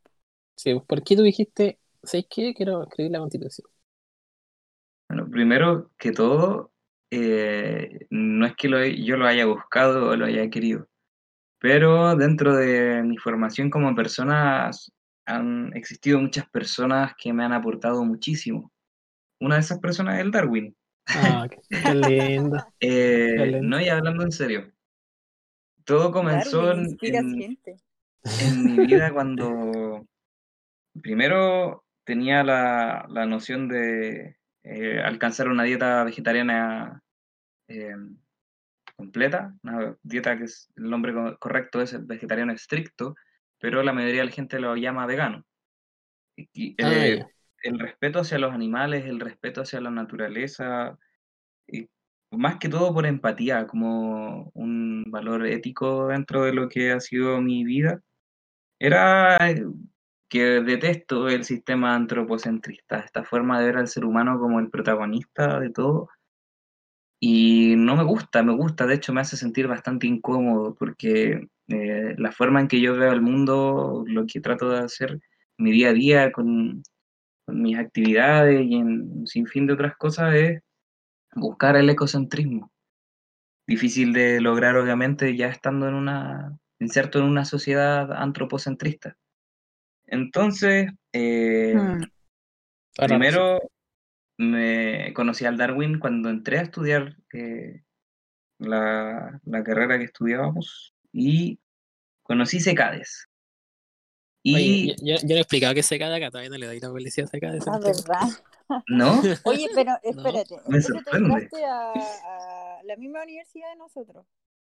Sí, 0.55 0.75
¿por 0.87 1.03
qué 1.03 1.15
tú 1.15 1.23
dijiste, 1.23 1.79
¿sabes 2.03 2.27
qué? 2.29 2.53
Quiero 2.53 2.83
escribir 2.83 3.11
la 3.13 3.19
constitución. 3.19 3.67
Bueno, 5.07 5.29
primero 5.29 5.91
que 5.97 6.11
todo, 6.11 6.71
eh, 7.11 8.05
no 8.11 8.45
es 8.45 8.55
que 8.55 8.67
lo, 8.69 8.85
yo 8.85 9.17
lo 9.17 9.25
haya 9.27 9.45
buscado 9.45 10.09
o 10.09 10.15
lo 10.15 10.25
haya 10.25 10.49
querido 10.49 10.87
pero 11.59 12.15
dentro 12.15 12.55
de 12.55 13.03
mi 13.03 13.17
formación 13.17 13.69
como 13.69 13.95
persona 13.95 14.71
han 15.25 15.75
existido 15.75 16.19
muchas 16.19 16.49
personas 16.49 17.13
que 17.17 17.33
me 17.33 17.43
han 17.45 17.53
aportado 17.53 18.03
muchísimo. 18.05 18.71
Una 19.41 19.55
de 19.55 19.61
esas 19.61 19.79
personas 19.79 20.15
es 20.17 20.21
el 20.21 20.31
Darwin. 20.31 20.75
Ah, 21.09 21.47
qué, 21.69 22.35
eh, 22.79 23.45
lindo. 23.45 23.61
No, 23.61 23.81
y 23.81 23.89
hablando 23.89 24.23
en 24.23 24.31
serio. 24.31 24.71
Todo 25.85 26.11
comenzó 26.11 26.71
en, 26.71 26.95
mi 28.63 28.85
vida 28.85 29.11
cuando 29.13 30.05
primero 31.01 31.83
tenía 32.03 32.43
la, 32.43 33.07
noción 33.25 33.67
de 33.67 34.37
eh, 34.63 35.01
alcanzar 35.03 35.47
una 35.47 35.63
dieta 35.63 36.03
vegetariana 36.03 37.01
eh, 37.67 37.95
completa, 38.95 39.55
una 39.63 39.97
dieta 40.03 40.37
que 40.37 40.43
es, 40.43 40.69
el 40.75 40.89
nombre 40.89 41.13
correcto 41.39 41.81
es 41.81 42.05
vegetariano 42.05 42.53
estricto, 42.53 43.15
pero 43.57 43.81
la 43.81 43.93
mayoría 43.93 44.21
de 44.21 44.27
la 44.27 44.31
gente 44.31 44.59
lo 44.59 44.75
llama 44.75 45.07
vegano. 45.07 45.43
Y, 46.35 46.75
ah, 46.83 46.93
eh, 46.93 47.25
el 47.63 47.79
respeto 47.79 48.19
hacia 48.19 48.39
los 48.39 48.53
animales, 48.53 49.05
el 49.05 49.19
respeto 49.19 49.61
hacia 49.61 49.81
la 49.81 49.91
naturaleza, 49.91 50.97
y 51.67 51.89
más 52.31 52.57
que 52.59 52.69
todo 52.69 52.93
por 52.93 53.05
empatía, 53.05 53.67
como 53.67 54.51
un 54.55 55.05
valor 55.09 55.45
ético 55.47 56.07
dentro 56.07 56.43
de 56.45 56.53
lo 56.53 56.69
que 56.69 56.91
ha 56.91 56.99
sido 56.99 57.41
mi 57.41 57.63
vida, 57.63 58.01
era 58.79 59.37
eh, 59.49 59.65
que 60.29 60.61
detesto 60.61 61.29
el 61.29 61.43
sistema 61.45 61.95
antropocentrista, 61.95 62.99
esta 62.99 63.23
forma 63.23 63.59
de 63.59 63.67
ver 63.67 63.77
al 63.77 63.87
ser 63.87 64.05
humano 64.05 64.39
como 64.39 64.59
el 64.59 64.69
protagonista 64.69 65.59
de 65.59 65.71
todo 65.71 66.09
y 67.19 67.75
no 67.77 67.95
me 67.95 68.03
gusta, 68.03 68.43
me 68.43 68.55
gusta, 68.55 68.85
de 68.87 68.95
hecho 68.95 69.13
me 69.13 69.21
hace 69.21 69.35
sentir 69.37 69.67
bastante 69.67 70.07
incómodo 70.07 70.75
porque 70.75 71.47
eh, 71.67 72.15
la 72.17 72.31
forma 72.31 72.61
en 72.61 72.67
que 72.69 72.79
yo 72.81 72.95
veo 72.95 73.11
el 73.11 73.21
mundo, 73.21 74.03
lo 74.07 74.25
que 74.25 74.39
trato 74.39 74.69
de 74.69 74.79
hacer 74.79 75.19
mi 75.57 75.71
día 75.71 75.89
a 75.89 75.93
día 75.93 76.31
con, 76.31 76.83
mis 77.51 77.77
actividades 77.77 78.65
y 78.65 78.75
en 78.75 79.19
un 79.19 79.27
sinfín 79.27 79.67
de 79.67 79.73
otras 79.73 79.95
cosas 79.97 80.33
es 80.35 80.61
buscar 81.35 81.75
el 81.75 81.89
ecocentrismo. 81.89 82.71
Difícil 83.67 84.13
de 84.13 84.41
lograr, 84.41 84.75
obviamente, 84.77 85.35
ya 85.35 85.47
estando 85.47 85.87
en 85.87 85.93
una, 85.93 86.57
inserto 86.79 87.19
en 87.19 87.25
una 87.25 87.45
sociedad 87.45 88.11
antropocentrista. 88.11 89.15
Entonces, 90.07 90.91
eh, 91.13 91.75
hmm. 91.75 92.01
primero 93.05 93.59
me 94.37 95.13
conocí 95.13 95.45
al 95.45 95.57
Darwin 95.57 95.99
cuando 95.99 96.29
entré 96.29 96.57
a 96.57 96.63
estudiar 96.63 97.17
eh, 97.33 97.83
la, 98.57 99.39
carrera 99.63 99.97
que 99.97 100.05
estudiábamos 100.05 100.95
y 101.11 101.59
conocí 102.23 102.59
Secades. 102.59 103.28
Y 104.41 104.95
yo, 105.05 105.17
yo, 105.21 105.35
le 105.35 105.39
explicaba 105.39 105.73
que 105.73 105.83
Secades 105.83 106.17
acá 106.17 106.31
todavía 106.31 106.49
no 106.49 106.57
le 106.57 106.65
doy 106.65 106.79
la 106.79 106.89
publicidad 106.89 107.27
a 107.27 107.31
Secades. 107.31 107.63
Ah, 107.67 107.79
¿verdad? 107.79 108.83
¿No? 108.87 109.21
Oye, 109.45 109.67
pero 109.75 109.93
espérate, 110.03 110.55
me 110.67 110.81
sorprende. 110.81 111.47
te 111.51 111.65
a, 111.65 111.91
a, 111.91 112.83
la 112.83 112.95
misma 112.95 113.23
universidad 113.23 113.69
de 113.71 113.75
nosotros. 113.77 114.25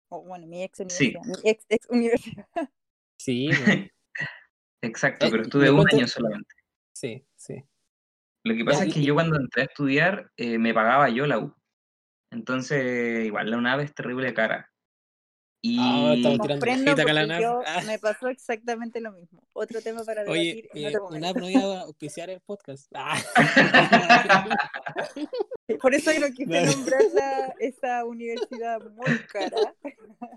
O 0.09 0.23
bueno, 0.23 0.47
mi 0.47 0.63
ex 0.63 0.81
universidad. 0.81 1.23
Sí. 1.23 1.31
Mi 1.43 1.51
ex, 1.51 1.65
ex 1.69 1.87
universidad. 1.91 2.47
Sí. 3.19 3.49
Exacto, 4.83 5.29
pero 5.31 5.43
estuve 5.43 5.71
un 5.71 5.89
año 5.91 6.07
solamente. 6.07 6.55
Sí, 6.95 7.27
sí. 7.35 7.65
Lo 8.45 8.55
que 8.55 8.63
pasa 8.63 8.85
es 8.85 8.93
que 8.93 9.03
yo 9.03 9.15
cuando 9.15 9.37
entré 9.37 9.63
a 9.63 9.65
estudiar 9.65 10.31
eh, 10.37 10.59
me 10.59 10.75
pagaba 10.75 11.09
yo 11.09 11.27
la 11.27 11.39
U. 11.39 11.55
Entonces, 12.31 13.25
igual 13.25 13.51
la 13.51 13.57
UNAV 13.57 13.81
es 13.81 13.95
terrible 13.95 14.35
cara. 14.35 14.71
Y 15.69 16.23
tirando 16.23 17.27
NAP. 17.27 17.41
yo 17.43 17.61
Ah. 17.67 17.83
me 17.87 17.99
pasó 17.99 18.29
exactamente 18.29 19.01
lo 19.01 19.13
mismo. 19.13 19.43
Otro 19.53 19.81
tema 19.83 20.05
para 20.05 20.23
Oye, 20.23 20.45
debatir 20.65 20.71
en 20.75 20.85
eh, 20.85 20.89
otro 20.89 21.03
momento. 21.05 21.27
UNAP 21.27 21.37
no 21.39 21.51
iba 21.51 21.79
a 21.79 21.81
auspiciar 21.83 22.31
el 22.31 22.41
podcast. 22.41 22.87
Ah. 22.95 23.17
Por 25.81 25.95
eso 25.95 26.13
yo 26.13 26.21
no 26.21 26.29
quise 26.33 26.63
nombrar 26.65 27.03
la- 27.15 27.55
esa 27.61 28.05
universidad 28.05 28.81
muy 28.91 29.19
cara. 29.33 29.75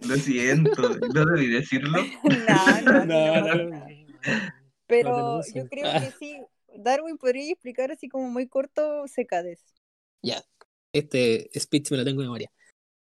lo 0.01 0.15
siento, 0.15 0.89
no 1.13 1.25
debí 1.25 1.47
decirlo. 1.47 2.01
no, 2.23 2.81
no, 2.81 3.05
No, 3.05 3.05
no, 3.05 3.41
no, 3.41 3.55
no, 3.55 3.69
no. 3.69 3.85
Pero 4.87 5.41
yo 5.53 5.67
creo 5.69 5.85
Ah. 5.87 5.99
que 5.99 6.11
sí, 6.17 6.41
Darwin 6.77 7.17
podría 7.17 7.51
explicar 7.51 7.91
así 7.91 8.09
como 8.09 8.29
muy 8.29 8.47
corto 8.47 9.07
secades. 9.07 9.59
Ya, 10.21 10.41
este 10.93 11.49
speech 11.57 11.91
me 11.91 11.97
lo 11.97 12.05
tengo 12.05 12.21
de 12.21 12.27
memoria. 12.27 12.51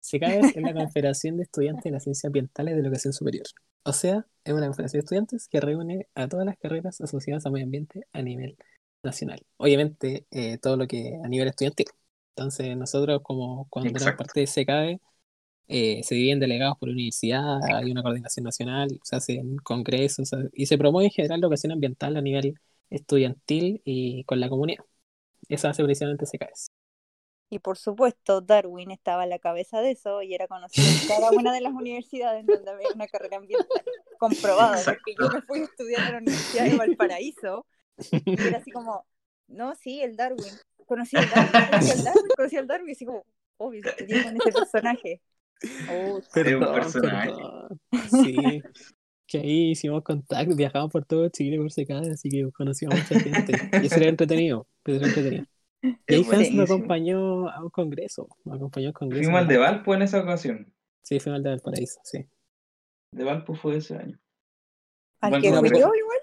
SECAES 0.07 0.55
es 0.55 0.63
la 0.63 0.73
Confederación 0.73 1.35
de 1.35 1.43
Estudiantes 1.43 1.83
de 1.83 1.91
las 1.91 2.03
Ciencias 2.03 2.25
Ambientales 2.25 2.75
de 2.75 2.81
Educación 2.81 3.11
Superior. 3.11 3.45
O 3.83 3.91
sea, 3.91 4.25
es 4.45 4.53
una 4.53 4.67
confederación 4.67 4.99
de 4.99 5.03
estudiantes 5.03 5.47
que 5.49 5.59
reúne 5.59 6.07
a 6.15 6.29
todas 6.29 6.45
las 6.45 6.57
carreras 6.57 7.01
asociadas 7.01 7.45
al 7.45 7.51
medio 7.51 7.65
ambiente 7.65 8.07
a 8.13 8.21
nivel 8.21 8.57
nacional. 9.03 9.41
Obviamente, 9.57 10.25
eh, 10.31 10.59
todo 10.59 10.77
lo 10.77 10.87
que 10.87 11.19
a 11.21 11.27
nivel 11.27 11.49
estudiantil. 11.49 11.87
Entonces, 12.35 12.77
nosotros, 12.77 13.19
como 13.21 13.67
cuando 13.69 13.89
éramos 13.89 14.15
parte 14.15 14.39
de 14.39 14.47
SECAE, 14.47 15.01
eh, 15.67 16.01
se 16.03 16.15
dividen 16.15 16.39
delegados 16.39 16.77
por 16.77 16.87
universidad, 16.87 17.59
hay 17.75 17.91
una 17.91 18.01
coordinación 18.01 18.45
nacional, 18.45 18.87
se 19.03 19.17
hacen 19.17 19.57
congresos 19.57 20.31
y 20.53 20.67
se 20.67 20.77
promueve 20.77 21.07
en 21.07 21.11
general 21.11 21.41
la 21.41 21.47
educación 21.47 21.73
ambiental 21.73 22.15
a 22.15 22.21
nivel 22.21 22.55
estudiantil 22.89 23.81
y 23.83 24.23
con 24.23 24.39
la 24.39 24.47
comunidad. 24.47 24.85
Esa 25.49 25.71
hace 25.71 25.83
precisamente 25.83 26.25
SECAES. 26.25 26.71
Y 27.49 27.59
por 27.59 27.77
supuesto, 27.77 28.41
Darwin 28.41 28.91
estaba 28.91 29.23
a 29.23 29.25
la 29.25 29.39
cabeza 29.39 29.79
de 29.79 29.91
eso 29.91 30.21
y 30.21 30.33
era 30.33 30.47
conocido 30.47 30.85
en 30.85 31.07
cada 31.07 31.31
una 31.31 31.53
de 31.53 31.61
las 31.61 31.73
universidades 31.73 32.45
donde 32.45 32.69
había 32.69 32.89
una 32.93 33.07
carrera 33.07 33.37
ambiental 33.37 33.83
comprobada. 34.19 34.83
Porque 34.83 35.15
yo 35.19 35.29
me 35.29 35.41
fui 35.43 35.59
a 35.59 35.63
estudiar 35.63 36.01
a 36.01 36.11
la 36.11 36.17
Universidad 36.17 36.65
de 36.65 36.75
Valparaíso 36.75 37.65
y 38.11 38.41
era 38.47 38.57
así 38.57 38.71
como, 38.71 39.05
no, 39.47 39.75
sí, 39.75 40.01
el 40.01 40.15
Darwin. 40.17 40.53
Conocí 40.85 41.17
al 41.17 41.29
Darwin, 41.29 41.63
conocí 41.69 41.91
al 41.91 42.03
Darwin, 42.03 42.31
conocí 42.35 42.57
al 42.57 42.67
Darwin. 42.67 42.89
Y 42.89 42.91
así 42.93 43.05
como, 43.05 43.25
obvio, 43.57 43.81
estudié 43.85 44.23
con 44.23 44.35
ese 44.35 44.51
personaje. 44.51 45.21
Oh, 45.89 46.19
Es 46.19 46.53
un 46.53 46.73
personaje. 46.73 47.31
perdón. 47.31 47.79
Sí, 48.23 48.61
que 49.25 49.39
ahí 49.39 49.71
hicimos 49.71 50.03
contacto, 50.03 50.55
viajamos 50.55 50.91
por 50.91 51.05
todo 51.05 51.27
Chile 51.29 51.57
por 51.57 51.71
SECAES, 51.71 52.09
así 52.09 52.29
que 52.29 52.49
conocimos 52.51 52.95
a 52.95 52.97
mucha 52.97 53.19
gente. 53.19 53.53
Y 53.81 53.87
eso 53.87 53.95
era 53.95 54.09
entretenido, 54.09 54.67
eso 54.85 54.97
era 54.97 55.07
entretenido. 55.07 55.45
Y 55.81 56.15
Hans 56.15 56.59
acompañó 56.59 57.49
a 57.49 57.63
un 57.63 57.69
congreso, 57.69 58.27
me 58.45 58.55
acompañó 58.55 58.87
a 58.87 58.89
un 58.89 58.93
congreso. 58.93 59.23
Fuimos 59.23 59.41
al 59.41 59.47
de 59.47 59.57
Valpo 59.57 59.93
en 59.93 60.01
esa 60.01 60.21
ocasión. 60.21 60.73
Sí, 61.03 61.19
fuimos 61.19 61.37
al 61.37 61.43
de 61.43 61.49
Valparaíso, 61.51 61.99
sí. 62.03 62.27
De 63.11 63.23
Valpo 63.23 63.55
fue 63.55 63.77
ese 63.77 63.95
año. 63.97 64.19
¿Al 65.21 65.41
que 65.41 65.49
fui 65.53 65.69
yo 65.69 65.75
igual? 65.77 66.19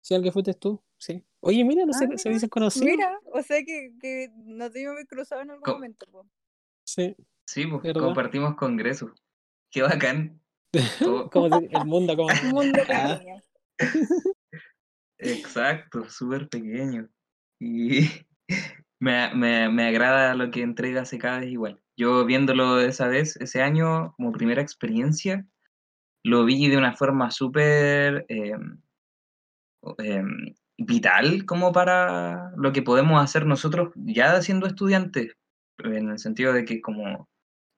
Sí, 0.00 0.14
al 0.14 0.22
que 0.22 0.32
fuiste 0.32 0.54
tú, 0.54 0.82
sí. 0.96 1.24
Oye, 1.40 1.64
mira, 1.64 1.84
no 1.84 1.92
Ah, 1.94 1.98
sé, 1.98 2.18
se 2.18 2.30
dicen 2.30 2.48
conocidos. 2.48 2.86
Mira, 2.88 3.18
o 3.32 3.42
sea 3.42 3.62
que, 3.64 3.92
que 4.00 4.30
nos 4.34 4.70
haber 4.70 5.06
cruzado 5.06 5.42
en 5.42 5.50
algún 5.50 5.62
Co- 5.64 5.72
momento. 5.74 6.06
po. 6.10 6.26
Sí, 6.84 7.14
Sí, 7.46 7.66
pues 7.66 7.82
¿Verdad? 7.82 8.00
compartimos 8.02 8.56
congresos. 8.56 9.10
Qué 9.70 9.82
bacán. 9.82 10.40
Como 11.32 11.48
si- 11.48 11.68
el 11.70 11.84
mundo 11.84 12.16
como... 12.16 12.28
Un 12.42 12.50
mundo 12.50 12.82
Ah, 12.88 13.18
pequeño. 13.18 13.42
Exacto, 15.18 16.08
súper 16.08 16.48
pequeño. 16.48 17.08
Y 17.60 18.08
me, 19.00 19.34
me, 19.34 19.68
me 19.68 19.88
agrada 19.88 20.34
lo 20.34 20.50
que 20.50 20.62
entrega 20.62 21.04
cada 21.18 21.40
vez 21.40 21.50
igual. 21.50 21.80
Yo 21.96 22.24
viéndolo 22.24 22.80
esa 22.80 23.08
vez, 23.08 23.36
ese 23.36 23.62
año, 23.62 24.12
como 24.16 24.32
primera 24.32 24.62
experiencia, 24.62 25.46
lo 26.24 26.44
vi 26.44 26.68
de 26.68 26.76
una 26.76 26.94
forma 26.94 27.30
súper 27.30 28.26
eh, 28.28 28.56
eh, 29.98 30.22
vital 30.76 31.44
como 31.44 31.72
para 31.72 32.52
lo 32.56 32.72
que 32.72 32.82
podemos 32.82 33.22
hacer 33.22 33.46
nosotros 33.46 33.92
ya 33.96 34.40
siendo 34.42 34.66
estudiantes, 34.66 35.36
en 35.78 36.10
el 36.10 36.18
sentido 36.18 36.52
de 36.52 36.64
que 36.64 36.80
como 36.80 37.28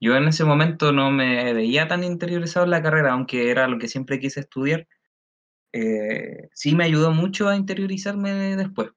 yo 0.01 0.17
en 0.17 0.29
ese 0.29 0.45
momento 0.45 0.93
no 0.93 1.11
me 1.11 1.53
veía 1.53 1.87
tan 1.89 2.05
interiorizado 2.05 2.65
en 2.65 2.71
la 2.71 2.83
carrera, 2.83 3.13
aunque 3.13 3.51
era 3.51 3.69
lo 3.69 3.79
que 3.79 3.89
siempre 3.89 4.19
quise 4.19 4.41
estudiar, 4.41 4.87
eh, 5.73 6.49
sí 6.55 6.75
me 6.75 6.85
ayudó 6.85 7.13
mucho 7.13 7.49
a 7.49 7.57
interiorizarme 7.57 8.57
después, 8.57 8.91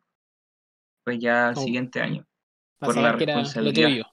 pues 1.04 1.20
ya 1.20 1.50
el 1.50 1.56
siguiente 1.58 2.02
año, 2.02 2.26
por 2.80 2.96
la 2.96 3.18
era 3.20 3.36
lo 3.38 3.44
responsabilidad. 3.44 3.90
tuyo. 3.90 4.06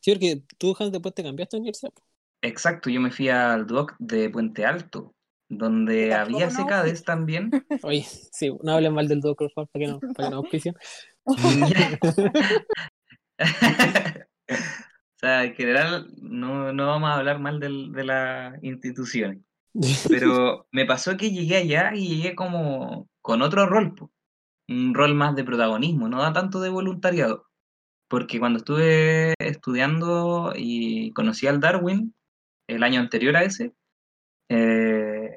Sí, 0.00 0.12
porque 0.12 0.42
tú, 0.58 0.76
Hans, 0.78 0.92
después 0.92 1.14
te 1.14 1.22
cambiaste 1.22 1.56
de 1.56 1.60
universidad. 1.60 1.92
Exacto, 2.42 2.90
yo 2.90 3.00
me 3.00 3.10
fui 3.10 3.28
al 3.28 3.66
DUOC 3.66 3.94
de 4.00 4.28
Puente 4.30 4.66
Alto, 4.66 5.14
donde 5.48 6.12
había 6.12 6.46
no 6.46 6.50
secades 6.50 7.04
también. 7.04 7.50
Oye, 7.84 8.04
sí, 8.32 8.50
no 8.62 8.72
hablen 8.72 8.94
mal 8.94 9.06
del 9.08 9.20
doctor, 9.20 9.50
por 9.54 9.68
favor, 9.68 9.68
para 9.72 9.84
que 9.84 9.92
no, 9.92 10.00
para 10.14 10.28
que 10.28 10.30
no 10.30 10.36
auspicien. 10.38 10.74
o 13.38 13.44
sea, 15.16 15.44
en 15.44 15.54
general 15.54 16.08
no, 16.20 16.72
no 16.72 16.86
vamos 16.86 17.10
a 17.10 17.14
hablar 17.14 17.38
mal 17.38 17.60
del- 17.60 17.92
de 17.92 18.04
las 18.04 18.62
instituciones. 18.62 19.38
Pero 20.08 20.66
me 20.72 20.84
pasó 20.84 21.16
que 21.16 21.30
llegué 21.30 21.56
allá 21.56 21.92
y 21.94 22.08
llegué 22.08 22.34
como 22.34 23.08
con 23.22 23.40
otro 23.40 23.66
rol, 23.66 23.94
po, 23.94 24.10
un 24.72 24.94
rol 24.94 25.14
más 25.14 25.34
de 25.36 25.44
protagonismo, 25.44 26.08
no 26.08 26.20
da 26.22 26.32
tanto 26.32 26.60
de 26.60 26.70
voluntariado. 26.70 27.46
Porque 28.08 28.38
cuando 28.40 28.58
estuve 28.60 29.34
estudiando 29.38 30.52
y 30.56 31.12
conocí 31.12 31.46
al 31.46 31.60
Darwin, 31.60 32.14
el 32.68 32.82
año 32.84 33.00
anterior 33.00 33.36
a 33.36 33.44
ese, 33.44 33.74
eh, 34.48 35.30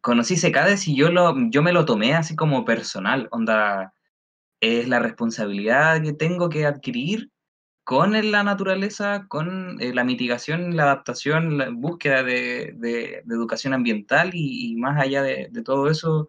conocí 0.00 0.36
Secades 0.36 0.88
y 0.88 0.96
yo, 0.96 1.10
lo, 1.10 1.34
yo 1.50 1.62
me 1.62 1.72
lo 1.72 1.84
tomé 1.84 2.14
así 2.14 2.36
como 2.36 2.64
personal, 2.64 3.28
onda, 3.30 3.94
es 4.60 4.88
la 4.88 4.98
responsabilidad 5.00 6.02
que 6.02 6.12
tengo 6.12 6.48
que 6.48 6.66
adquirir 6.66 7.30
con 7.84 8.12
la 8.32 8.44
naturaleza, 8.44 9.26
con 9.28 9.80
eh, 9.80 9.94
la 9.94 10.04
mitigación, 10.04 10.76
la 10.76 10.84
adaptación, 10.84 11.58
la 11.58 11.70
búsqueda 11.70 12.22
de, 12.22 12.74
de- 12.76 13.22
de 13.24 13.34
educación 13.34 13.74
ambiental 13.74 14.30
y, 14.34 14.72
y 14.72 14.76
más 14.76 15.00
allá 15.00 15.22
de, 15.22 15.48
de 15.50 15.62
todo 15.62 15.88
eso, 15.90 16.28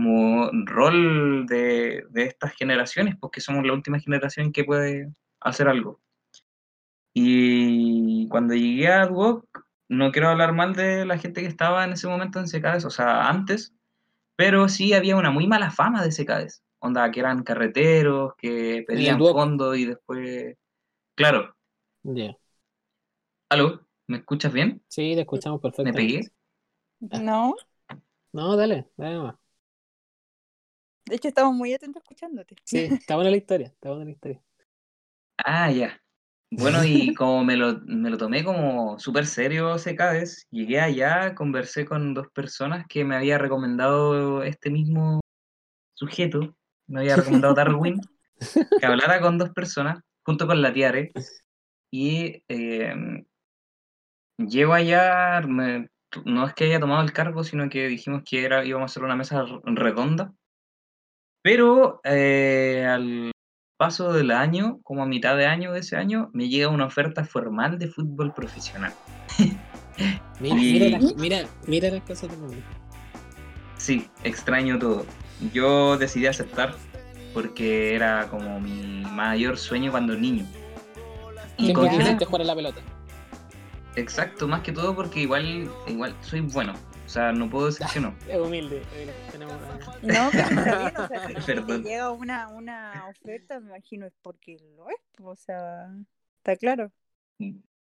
como 0.00 0.50
rol 0.66 1.46
de, 1.46 2.04
de 2.10 2.24
estas 2.24 2.54
generaciones, 2.54 3.16
porque 3.20 3.40
somos 3.40 3.64
la 3.66 3.72
última 3.74 4.00
generación 4.00 4.52
que 4.52 4.64
puede 4.64 5.12
hacer 5.40 5.68
algo. 5.68 6.00
Y 7.14 8.28
cuando 8.28 8.54
llegué 8.54 8.88
a 8.88 9.06
Duoc, 9.06 9.44
no 9.88 10.12
quiero 10.12 10.28
hablar 10.28 10.52
mal 10.52 10.74
de 10.74 11.04
la 11.06 11.18
gente 11.18 11.40
que 11.42 11.48
estaba 11.48 11.84
en 11.84 11.92
ese 11.92 12.06
momento 12.08 12.38
en 12.38 12.48
Secades, 12.48 12.84
o 12.84 12.90
sea, 12.90 13.28
antes, 13.28 13.74
pero 14.36 14.68
sí 14.68 14.94
había 14.94 15.16
una 15.16 15.30
muy 15.30 15.46
mala 15.48 15.70
fama 15.72 16.04
de 16.04 16.12
Secades. 16.12 16.62
Onda, 16.80 17.10
que 17.12 17.20
eran 17.20 17.44
carreteros, 17.44 18.34
que 18.38 18.84
pedían 18.86 19.18
Duoc. 19.18 19.30
fondos 19.30 19.76
y 19.78 19.86
después... 19.86 20.56
Claro. 21.16 21.56
Ya. 22.04 22.36
¿Aló? 23.48 23.86
¿Me 24.08 24.16
escuchas 24.18 24.52
bien? 24.52 24.82
Sí, 24.88 25.14
te 25.14 25.22
escuchamos 25.22 25.60
¿Me 25.82 25.92
perfectamente. 25.92 25.94
pegué? 25.94 26.32
No, 27.00 27.62
No, 28.32 28.56
dale, 28.56 28.90
dale 28.96 29.14
nomás. 29.16 29.39
De 31.10 31.16
hecho 31.16 31.28
estamos 31.28 31.54
muy 31.54 31.74
atentos 31.74 32.02
escuchándote. 32.02 32.56
Sí, 32.64 32.78
está 33.00 33.16
buena 33.16 33.30
la 33.30 33.36
historia, 33.36 33.66
está 33.66 33.90
buena 33.90 34.04
la 34.06 34.10
historia. 34.12 34.42
Ah, 35.44 35.70
ya. 35.70 36.00
Bueno, 36.50 36.84
y 36.84 37.14
como 37.16 37.44
me 37.44 37.56
lo, 37.56 37.80
me 37.86 38.10
lo 38.10 38.18
tomé 38.18 38.44
como 38.44 38.98
súper 38.98 39.26
serio 39.26 39.78
Secades, 39.78 40.46
llegué 40.50 40.80
allá, 40.80 41.34
conversé 41.34 41.84
con 41.84 42.14
dos 42.14 42.28
personas 42.32 42.86
que 42.88 43.04
me 43.04 43.16
había 43.16 43.38
recomendado 43.38 44.42
este 44.42 44.70
mismo 44.70 45.20
sujeto, 45.94 46.56
me 46.88 47.00
había 47.00 47.16
recomendado 47.16 47.54
Darwin, 47.54 48.00
que 48.78 48.86
hablara 48.86 49.20
con 49.20 49.38
dos 49.38 49.50
personas, 49.50 50.00
junto 50.24 50.46
con 50.46 50.62
la 50.62 50.72
Tiare, 50.72 51.12
y 51.90 52.44
eh, 52.48 52.94
llego 54.38 54.72
allá, 54.74 55.40
me- 55.42 55.88
no 56.24 56.46
es 56.46 56.54
que 56.54 56.64
haya 56.64 56.80
tomado 56.80 57.02
el 57.02 57.12
cargo, 57.12 57.44
sino 57.44 57.68
que 57.68 57.86
dijimos 57.88 58.22
que 58.28 58.44
era, 58.44 58.64
íbamos 58.64 58.90
a 58.90 58.92
hacer 58.92 59.04
una 59.04 59.16
mesa 59.16 59.44
redonda, 59.64 60.32
pero 61.42 62.00
eh, 62.04 62.86
al 62.88 63.32
paso 63.76 64.12
del 64.12 64.30
año, 64.30 64.78
como 64.82 65.02
a 65.02 65.06
mitad 65.06 65.36
de 65.36 65.46
año 65.46 65.72
de 65.72 65.80
ese 65.80 65.96
año, 65.96 66.30
me 66.32 66.48
llega 66.48 66.68
una 66.68 66.86
oferta 66.86 67.24
formal 67.24 67.78
de 67.78 67.88
fútbol 67.88 68.32
profesional. 68.34 68.92
Mira, 70.40 70.56
mira, 70.56 70.88
las, 70.88 71.16
mira, 71.16 71.44
mira 71.66 71.90
las 71.90 72.02
cosas 72.02 72.30
del 72.30 72.38
mundo. 72.38 72.56
Sí, 73.76 74.08
extraño 74.24 74.78
todo. 74.78 75.04
Yo 75.52 75.98
decidí 75.98 76.26
aceptar 76.26 76.74
porque 77.34 77.94
era 77.94 78.26
como 78.28 78.58
mi 78.60 79.04
mayor 79.04 79.58
sueño 79.58 79.90
cuando 79.90 80.14
niño. 80.14 80.46
Y 81.58 81.74
quisiste 81.74 82.24
jugar 82.24 82.40
a 82.40 82.44
la 82.44 82.54
pelota. 82.54 82.80
Exacto, 83.96 84.48
más 84.48 84.62
que 84.62 84.72
todo 84.72 84.94
porque 84.94 85.20
igual, 85.20 85.70
igual 85.86 86.14
soy 86.22 86.40
bueno. 86.40 86.72
O 87.10 87.12
sea, 87.12 87.32
no 87.32 87.50
puedo 87.50 87.66
decir 87.66 87.84
que 87.92 87.98
no. 87.98 88.14
Es 88.28 88.38
humilde. 88.38 88.82
tenemos 89.32 89.56
No, 90.00 90.28
pero 90.30 90.46
está 90.46 90.78
bien, 90.78 90.96
o 90.96 91.08
sea, 91.08 91.28
si 91.56 91.60
te 91.60 91.78
llega 91.80 92.12
una, 92.12 92.46
una 92.50 93.04
oferta, 93.08 93.58
me 93.58 93.70
imagino 93.70 94.06
es 94.06 94.14
porque 94.22 94.58
lo 94.76 94.88
es, 94.88 95.20
o 95.20 95.34
sea, 95.34 95.92
está 96.36 96.54
claro. 96.54 96.92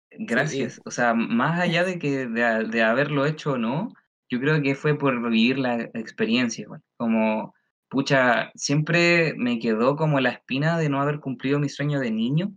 Gracias. 0.10 0.82
O 0.84 0.90
sea, 0.90 1.14
más 1.14 1.60
allá 1.60 1.84
de 1.84 2.00
que 2.00 2.26
de, 2.26 2.82
haberlo 2.82 3.28
hecho 3.28 3.52
o 3.52 3.58
no, 3.60 3.94
yo 4.32 4.40
creo 4.40 4.60
que 4.64 4.74
fue 4.74 4.98
por 4.98 5.22
vivir 5.30 5.60
la 5.60 5.80
experiencia. 5.94 6.68
Como, 6.98 7.54
pucha, 7.90 8.52
siempre 8.56 9.36
me 9.38 9.60
quedó 9.60 9.96
como 9.96 10.22
la 10.22 10.32
espina 10.32 10.80
de 10.80 10.90
no 10.90 11.00
haber 11.00 11.20
cumplido 11.20 11.60
mi 11.60 11.70
sueño 11.70 12.00
de 12.00 12.10
niño. 12.10 12.52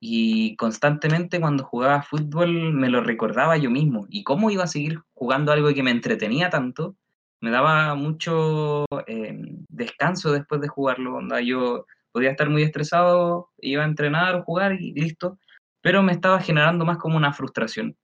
Y 0.00 0.56
constantemente 0.56 1.40
cuando 1.40 1.64
jugaba 1.64 2.02
fútbol 2.02 2.72
me 2.72 2.88
lo 2.88 3.02
recordaba 3.02 3.56
yo 3.58 3.70
mismo. 3.70 4.06
Y 4.08 4.24
cómo 4.24 4.50
iba 4.50 4.64
a 4.64 4.66
seguir 4.66 5.00
jugando 5.14 5.52
algo 5.52 5.72
que 5.74 5.82
me 5.82 5.90
entretenía 5.90 6.50
tanto, 6.50 6.96
me 7.40 7.50
daba 7.50 7.94
mucho 7.94 8.86
eh, 9.06 9.38
descanso 9.68 10.32
después 10.32 10.60
de 10.60 10.68
jugarlo. 10.68 11.16
Onda, 11.16 11.40
yo 11.40 11.86
podía 12.12 12.30
estar 12.30 12.48
muy 12.50 12.62
estresado, 12.62 13.50
iba 13.58 13.82
a 13.82 13.86
entrenar 13.86 14.36
o 14.36 14.42
jugar 14.44 14.80
y 14.80 14.92
listo 14.92 15.38
pero 15.82 16.02
me 16.02 16.12
estaba 16.12 16.40
generando 16.40 16.84
más 16.84 16.98
como 16.98 17.16
una 17.16 17.32
frustración. 17.32 17.96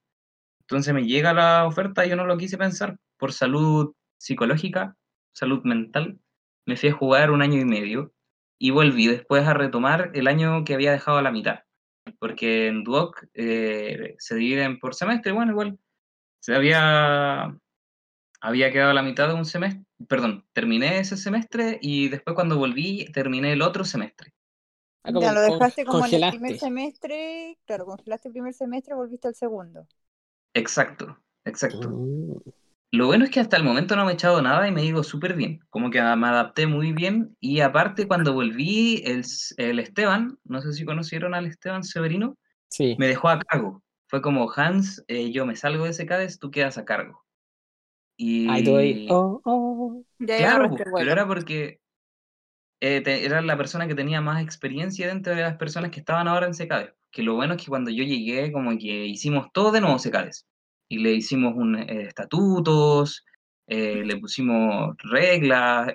Entonces 0.61 0.93
me 0.93 1.05
llega 1.05 1.33
la 1.33 1.65
oferta 1.65 2.05
y 2.05 2.09
yo 2.09 2.15
no 2.15 2.25
lo 2.25 2.37
quise 2.37 2.57
pensar 2.57 2.97
por 3.17 3.31
salud 3.31 3.93
psicológica, 4.17 4.95
salud 5.33 5.63
mental. 5.63 6.19
Me 6.65 6.75
fui 6.75 6.89
a 6.89 6.93
jugar 6.93 7.31
un 7.31 7.41
año 7.41 7.59
y 7.59 7.65
medio 7.65 8.13
y 8.59 8.71
volví 8.71 9.07
después 9.07 9.47
a 9.47 9.53
retomar 9.53 10.11
el 10.13 10.27
año 10.27 10.63
que 10.65 10.73
había 10.73 10.91
dejado 10.91 11.17
a 11.17 11.21
la 11.21 11.31
mitad, 11.31 11.59
porque 12.19 12.67
en 12.67 12.83
Duoc 12.83 13.25
eh, 13.33 14.15
se 14.17 14.35
dividen 14.35 14.79
por 14.79 14.95
semestre, 14.95 15.31
bueno, 15.31 15.51
igual 15.51 15.79
se 16.39 16.55
había, 16.55 17.55
había 18.41 18.71
quedado 18.71 18.91
a 18.91 18.95
la 18.95 19.03
mitad 19.03 19.27
de 19.27 19.35
un 19.35 19.45
semestre, 19.45 19.83
perdón, 20.07 20.45
terminé 20.53 20.99
ese 20.99 21.17
semestre 21.17 21.79
y 21.81 22.09
después 22.09 22.35
cuando 22.35 22.57
volví 22.57 23.05
terminé 23.11 23.53
el 23.53 23.61
otro 23.61 23.83
semestre. 23.85 24.31
Ah, 25.03 25.11
ya 25.13 25.33
lo 25.33 25.41
dejaste 25.41 25.85
como 25.85 26.05
en 26.05 26.13
el 26.15 26.29
primer 26.29 26.59
semestre, 26.59 27.57
claro, 27.65 27.85
congelaste 27.85 28.27
el 28.29 28.33
primer 28.33 28.53
semestre 28.53 28.93
y 28.93 28.97
volviste 28.97 29.27
al 29.27 29.35
segundo. 29.35 29.87
Exacto, 30.53 31.17
exacto. 31.45 31.89
Mm. 31.89 32.66
Lo 32.91 33.07
bueno 33.07 33.25
es 33.25 33.31
que 33.31 33.41
hasta 33.41 33.57
el 33.57 33.63
momento 33.63 33.95
no 33.95 34.05
me 34.05 34.11
he 34.11 34.13
echado 34.13 34.41
nada 34.41 34.67
y 34.67 34.71
me 34.71 34.81
digo 34.81 35.03
súper 35.03 35.33
bien, 35.33 35.59
como 35.69 35.91
que 35.91 36.01
me 36.01 36.27
adapté 36.27 36.67
muy 36.67 36.93
bien 36.93 37.35
y 37.41 37.59
aparte 37.59 38.07
cuando 38.07 38.33
volví, 38.33 39.03
el, 39.05 39.25
el 39.57 39.79
Esteban, 39.79 40.37
no 40.45 40.61
sé 40.61 40.71
si 40.71 40.85
conocieron 40.85 41.33
al 41.33 41.47
Esteban 41.47 41.83
Severino, 41.83 42.37
sí. 42.69 42.95
me 42.97 43.07
dejó 43.07 43.29
a 43.29 43.39
cargo. 43.39 43.83
Fue 44.09 44.21
como, 44.21 44.49
Hans, 44.55 45.03
eh, 45.09 45.31
yo 45.31 45.45
me 45.45 45.57
salgo 45.57 45.83
de 45.83 45.89
ese 45.89 46.05
CADES, 46.05 46.39
tú 46.39 46.49
quedas 46.49 46.77
a 46.77 46.85
cargo. 46.85 47.25
Y... 48.15 48.47
Ay, 48.49 49.07
oh, 49.09 49.41
oh. 49.43 50.03
claro, 50.25 50.71
pero 50.95 51.11
era 51.11 51.27
porque 51.27 51.81
eh, 52.79 53.03
era 53.05 53.41
la 53.41 53.57
persona 53.57 53.87
que 53.87 53.95
tenía 53.95 54.21
más 54.21 54.41
experiencia 54.41 55.07
dentro 55.07 55.35
de 55.35 55.41
las 55.41 55.57
personas 55.57 55.91
que 55.91 55.99
estaban 55.99 56.27
ahora 56.27 56.47
en 56.47 56.53
SECADES. 56.53 56.93
Que 57.11 57.23
lo 57.23 57.35
bueno 57.35 57.55
es 57.55 57.63
que 57.63 57.69
cuando 57.69 57.91
yo 57.91 58.03
llegué, 58.03 58.51
como 58.51 58.71
que 58.77 59.05
hicimos 59.05 59.47
todo 59.51 59.71
de 59.71 59.81
nuevo 59.81 59.99
SECADES. 59.99 60.47
Y 60.89 60.99
le 60.99 61.13
hicimos 61.13 61.53
un, 61.55 61.75
eh, 61.75 62.03
estatutos, 62.03 63.25
eh, 63.67 64.03
le 64.05 64.17
pusimos 64.17 64.95
reglas 65.03 65.91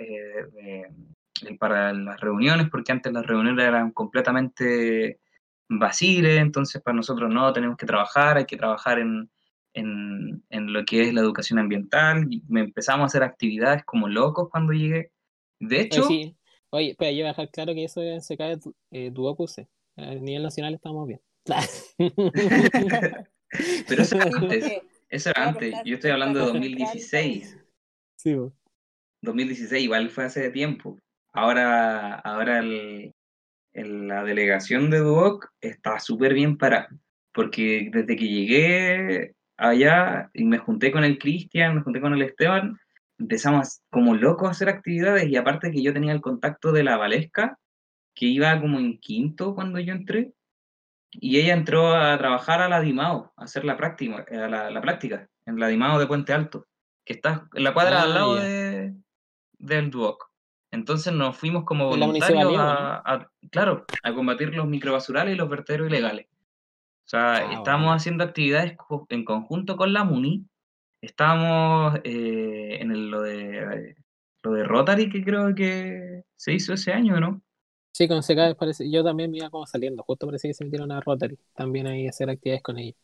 para 1.59 1.93
las 1.93 2.21
reuniones, 2.21 2.69
porque 2.71 2.93
antes 2.93 3.13
las 3.13 3.27
reuniones 3.27 3.67
eran 3.67 3.91
completamente 3.93 5.19
vaciles, 5.69 6.39
entonces 6.39 6.83
para 6.83 6.97
nosotros 6.97 7.33
no, 7.33 7.53
tenemos 7.53 7.77
que 7.77 7.87
trabajar, 7.87 8.37
hay 8.37 8.45
que 8.45 8.57
trabajar 8.57 8.99
en, 8.99 9.31
en, 9.75 10.45
en 10.51 10.73
lo 10.73 10.85
que 10.85 11.03
es 11.03 11.15
la 11.15 11.21
educación 11.21 11.59
ambiental. 11.59 12.27
Y 12.31 12.43
empezamos 12.57 13.03
a 13.03 13.07
hacer 13.07 13.23
actividades 13.23 13.85
como 13.85 14.09
locos 14.09 14.49
cuando 14.51 14.73
llegué. 14.73 15.11
De 15.59 15.81
hecho, 15.81 16.09
Oye, 16.75 16.97
pero 16.99 17.11
yo 17.11 17.19
voy 17.19 17.25
a 17.25 17.29
dejar 17.29 17.51
claro 17.51 17.75
que 17.75 17.85
eso 17.85 18.01
se 18.21 18.37
cae 18.37 18.59
eh, 18.91 19.11
Duocuse. 19.11 19.69
A 19.97 20.15
nivel 20.15 20.43
nacional 20.43 20.75
estamos 20.75 21.07
bien. 21.07 21.21
pero 23.89 24.03
eso 24.03 24.17
era 24.17 24.25
antes. 24.25 24.83
Eso 25.09 25.31
era 25.31 25.49
antes. 25.49 25.75
Yo 25.85 25.95
estoy 25.95 26.11
hablando 26.11 26.41
de 26.41 26.47
2016. 26.47 27.59
Sí, 28.17 28.35
vos. 28.35 28.53
2016, 29.23 29.85
igual 29.85 30.11
fue 30.11 30.25
hace 30.25 30.51
tiempo. 30.51 30.99
Ahora, 31.33 32.15
ahora 32.15 32.59
el, 32.59 33.13
la 33.75 34.25
delegación 34.25 34.91
de 34.91 34.99
Duoc 34.99 35.49
está 35.61 35.99
súper 36.01 36.35
bien 36.35 36.59
para, 36.59 36.89
porque 37.33 37.89
desde 37.93 38.17
que 38.17 38.29
llegué 38.29 39.35
allá 39.57 40.31
y 40.35 40.45
me 40.45 40.59
junté 40.59 40.91
con 40.91 41.05
el 41.05 41.19
Cristian, 41.19 41.77
me 41.77 41.83
junté 41.83 42.01
con 42.01 42.15
el 42.15 42.23
Esteban, 42.23 42.79
empezamos 43.19 43.81
como 43.91 44.15
locos 44.15 44.49
a 44.49 44.51
hacer 44.51 44.69
actividades 44.69 45.29
y 45.29 45.37
aparte 45.37 45.71
que 45.71 45.83
yo 45.83 45.93
tenía 45.93 46.13
el 46.13 46.21
contacto 46.21 46.73
de 46.73 46.83
la 46.83 46.97
Valesca, 46.97 47.59
que 48.15 48.27
iba 48.27 48.61
como 48.61 48.79
en 48.79 48.99
quinto 48.99 49.55
cuando 49.55 49.79
yo 49.79 49.93
entré, 49.93 50.33
y 51.13 51.39
ella 51.39 51.55
entró 51.55 51.95
a 51.95 52.17
trabajar 52.19 52.63
a 52.63 52.69
la 52.69 52.81
Dimao, 52.81 53.33
a 53.37 53.45
hacer 53.45 53.65
la 53.65 53.77
práctica, 53.77 54.25
a 54.31 54.71
la, 54.71 54.81
práctica 54.81 55.29
en 55.47 55.59
la 55.59 55.69
Dimao 55.69 55.99
de 55.99 56.07
Puente 56.07 56.33
Alto, 56.33 56.67
que 57.05 57.13
está 57.13 57.49
en 57.55 57.65
la 57.65 57.75
cuadra 57.75 58.03
al 58.03 58.13
ah, 58.13 58.15
lado 58.15 58.35
de, 58.37 58.95
del 59.59 59.91
Duoc. 59.91 60.31
Entonces 60.71 61.13
nos 61.13 61.37
fuimos 61.37 61.65
como 61.65 61.89
voluntarios 61.89 62.55
a, 62.59 63.29
claro, 63.51 63.85
a 64.03 64.15
combatir 64.15 64.55
los 64.55 64.67
microbasurales 64.67 65.35
y 65.35 65.37
los 65.37 65.51
vertederos 65.51 65.89
ilegales. 65.89 66.27
O 66.31 67.09
sea, 67.09 67.35
ah, 67.35 67.53
estamos 67.53 67.95
haciendo 67.95 68.25
actividades 68.25 68.77
en 69.11 69.25
conjunto 69.25 69.77
con 69.77 69.93
la 69.93 70.05
MUNI, 70.05 70.47
Estábamos 71.03 71.99
eh, 72.05 72.79
en 72.81 73.11
lo, 73.11 73.23
de, 73.23 73.97
lo 74.45 74.53
de 74.53 74.63
Rotary, 74.63 75.11
que 75.11 75.25
creo 75.25 75.53
que 75.53 76.23
se 76.37 76.53
hizo 76.53 76.75
ese 76.75 76.93
año, 76.93 77.19
¿no? 77.19 77.43
Sí, 77.93 78.09
con 78.09 78.23
CK 78.23 78.55
parece, 78.57 78.91
yo 78.91 79.05
también 79.05 79.31
me 79.31 79.39
iba 79.39 79.51
como 79.51 79.67
saliendo, 79.67 80.03
justo 80.03 80.27
parece 80.27 80.49
que 80.49 80.55
se 80.55 80.65
metieron 80.65 80.91
a 80.93 81.01
Rotary, 81.01 81.39
también 81.55 81.87
ahí 81.87 82.09
hacer 82.09 82.29
actividades 82.31 82.63
con 82.63 82.79
ellos. 82.79 82.97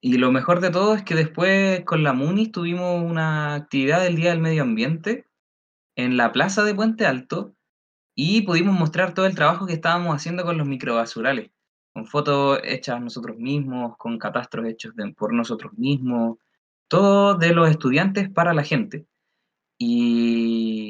Y 0.00 0.18
lo 0.18 0.32
mejor 0.32 0.60
de 0.60 0.70
todo 0.70 0.94
es 0.94 1.02
que 1.04 1.14
después 1.14 1.84
con 1.84 2.02
la 2.02 2.12
MUNIS 2.12 2.50
tuvimos 2.52 3.02
una 3.04 3.54
actividad 3.54 4.02
del 4.02 4.16
Día 4.16 4.30
del 4.30 4.40
Medio 4.40 4.62
Ambiente 4.62 5.26
en 5.96 6.16
la 6.16 6.32
plaza 6.32 6.64
de 6.64 6.74
Puente 6.74 7.06
Alto 7.06 7.54
y 8.14 8.42
pudimos 8.42 8.78
mostrar 8.78 9.14
todo 9.14 9.26
el 9.26 9.34
trabajo 9.36 9.66
que 9.66 9.74
estábamos 9.74 10.14
haciendo 10.16 10.44
con 10.44 10.58
los 10.58 10.66
microbasurales, 10.68 11.50
con 11.94 12.06
fotos 12.06 12.60
hechas 12.64 13.00
nosotros 13.02 13.38
mismos, 13.38 13.96
con 13.98 14.18
catastros 14.18 14.66
hechos 14.68 14.94
por 15.16 15.34
nosotros 15.34 15.72
mismos, 15.78 16.38
todo 16.88 17.36
de 17.36 17.54
los 17.54 17.70
estudiantes 17.70 18.30
para 18.30 18.54
la 18.54 18.64
gente. 18.64 19.06
Y 19.78 20.81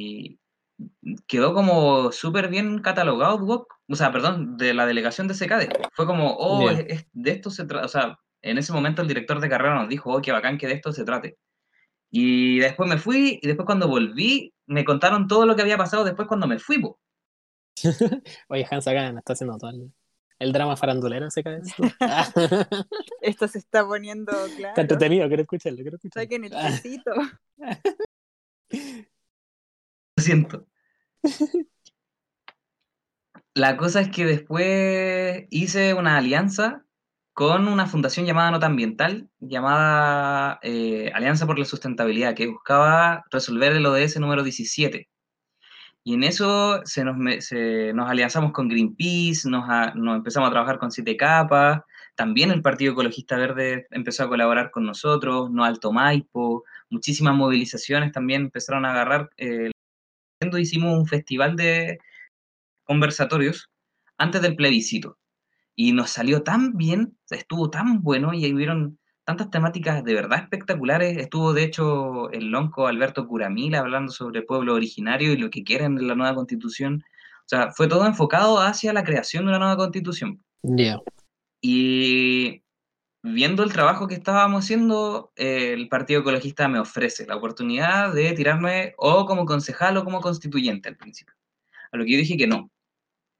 quedó 1.27 1.55
como 1.55 2.12
súper 2.12 2.49
bien 2.49 2.81
catalogado, 2.81 3.67
o 3.88 3.97
sea, 3.97 4.12
perdón, 4.12 4.57
de 4.57 4.75
la 4.75 4.87
delegación 4.87 5.29
de 5.29 5.35
SECADE. 5.35 5.69
Fue 5.93 6.07
como, 6.07 6.37
oh, 6.38 6.71
de 6.71 7.31
esto 7.31 7.51
se 7.51 7.65
trata, 7.65 7.87
o 7.87 7.88
sea, 7.88 8.19
en 8.43 8.59
ese 8.59 8.73
momento 8.73 9.03
el 9.03 9.09
director 9.09 9.41
de 9.41 9.49
carrera 9.49 9.77
nos 9.77 9.88
dijo, 9.88 10.12
oh, 10.12 10.21
qué 10.21 10.33
bacán 10.33 10.59
que 10.59 10.67
de 10.67 10.75
esto 10.75 10.93
se 10.93 11.05
trate. 11.05 11.38
Y 12.11 12.59
después 12.59 12.88
me 12.88 12.99
fui, 12.99 13.38
y 13.43 13.47
después 13.47 13.67
cuando 13.67 13.88
volví, 13.88 14.53
me 14.67 14.85
contaron 14.85 15.27
todo 15.27 15.47
lo 15.47 15.57
que 15.57 15.62
había 15.62 15.79
pasado 15.79 16.05
después 16.05 16.29
cuando 16.29 16.47
me 16.47 16.59
fui. 16.59 16.83
Oye, 18.49 18.67
Hans 18.71 18.87
acá 18.87 19.12
me 19.12 19.21
está 19.21 19.33
haciendo 19.33 19.57
todo 19.57 19.71
el, 19.71 19.93
el 20.43 20.53
drama 20.53 20.77
farandulero 20.77 21.31
se 21.31 21.43
cae 21.43 21.61
esto. 21.61 21.83
esto 23.21 23.49
se 23.49 23.59
está 23.59 23.87
poniendo 23.87 24.33
claro. 24.57 24.69
Está 24.69 24.81
entretenido, 24.83 25.29
quiero 25.29 25.43
escucharlo, 25.43 25.79
quiero 25.79 25.97
escucharlo. 25.97 26.25
Saquen 26.25 26.45
el 26.45 26.51
besito. 26.51 27.12
Lo 30.17 30.23
siento. 30.23 30.67
La 33.55 33.77
cosa 33.77 34.01
es 34.01 34.09
que 34.11 34.25
después 34.25 35.47
hice 35.51 35.95
una 35.95 36.17
alianza 36.17 36.85
con 37.35 37.69
una 37.69 37.87
fundación 37.87 38.27
llamada 38.27 38.51
Nota 38.51 38.67
Ambiental, 38.67 39.29
llamada 39.41 40.59
eh, 40.63 41.11
Alianza 41.15 41.47
por 41.47 41.59
la 41.59 41.65
Sustentabilidad, 41.65 42.35
que 42.35 42.47
buscaba 42.47 43.25
resolver 43.31 43.73
el 43.73 43.87
ODS 43.87 44.19
número 44.21 44.43
17, 44.43 45.09
y 46.05 46.15
en 46.15 46.25
eso 46.25 46.81
se 46.85 47.05
nos, 47.05 47.17
nos 47.17 48.11
alianzamos 48.11 48.53
con 48.53 48.69
Greenpeace, 48.69 49.49
nos, 49.49 49.67
nos 49.95 50.17
empezamos 50.17 50.49
a 50.49 50.53
trabajar 50.53 50.79
con 50.79 50.91
Siete 50.91 51.17
Capas, 51.17 51.81
también 52.15 52.51
el 52.51 52.63
Partido 52.63 52.93
Ecologista 52.93 53.37
Verde 53.37 53.87
empezó 53.91 54.25
a 54.25 54.29
colaborar 54.29 54.71
con 54.71 54.85
nosotros, 54.85 55.51
No 55.51 55.65
Alto 55.65 55.93
Maipo, 55.93 56.65
muchísimas 56.91 57.35
movilizaciones 57.35 58.13
también 58.13 58.43
empezaron 58.43 58.85
a 58.85 58.91
agarrar. 58.93 59.31
Eh, 59.37 59.72
hicimos 60.59 60.97
un 60.99 61.07
festival 61.07 61.57
de 61.57 61.99
conversatorios 62.85 63.71
antes 64.19 64.43
del 64.43 64.57
plebiscito. 64.57 65.19
Y 65.75 65.93
nos 65.93 66.11
salió 66.11 66.43
tan 66.43 66.77
bien, 66.77 67.17
estuvo 67.31 67.71
tan 67.71 68.03
bueno 68.03 68.35
y 68.35 68.45
ahí 68.45 68.55
hubieron 68.55 68.99
tantas 69.25 69.51
temáticas 69.51 70.05
de 70.05 70.15
verdad 70.15 70.41
espectaculares. 70.41 71.17
Estuvo, 71.17 71.53
de 71.53 71.65
hecho, 71.65 72.31
el 72.31 72.51
lonco 72.51 72.87
Alberto 72.87 73.27
Curamila 73.27 73.79
hablando 73.79 74.12
sobre 74.12 74.43
pueblo 74.43 74.75
originario 74.75 75.33
y 75.33 75.37
lo 75.37 75.51
que 75.51 75.65
quieren 75.65 75.97
de 75.97 76.03
la 76.03 76.15
nueva 76.15 76.35
constitución. 76.35 77.03
O 77.41 77.49
sea, 77.49 77.71
fue 77.73 77.88
todo 77.88 78.07
enfocado 78.07 78.61
hacia 78.61 78.93
la 78.93 79.05
creación 79.05 79.45
de 79.45 79.51
una 79.51 79.59
nueva 79.59 79.77
constitución. 79.77 80.43
Y 81.61 82.62
viendo 83.23 83.63
el 83.63 83.73
trabajo 83.73 84.07
que 84.09 84.15
estábamos 84.15 84.65
haciendo, 84.65 85.33
el 85.37 85.89
Partido 85.89 86.21
Ecologista 86.21 86.69
me 86.69 86.79
ofrece 86.79 87.27
la 87.27 87.37
oportunidad 87.37 88.13
de 88.13 88.33
tirarme 88.33 88.95
o 88.99 89.25
como 89.27 89.45
concejal 89.47 89.97
o 89.97 90.05
como 90.05 90.21
constituyente 90.21 90.89
al 90.89 90.97
principio. 90.97 91.35
A 91.93 91.97
lo 91.97 92.05
que 92.05 92.13
yo 92.13 92.19
dije 92.19 92.37
que 92.37 92.47
no. 92.47 92.71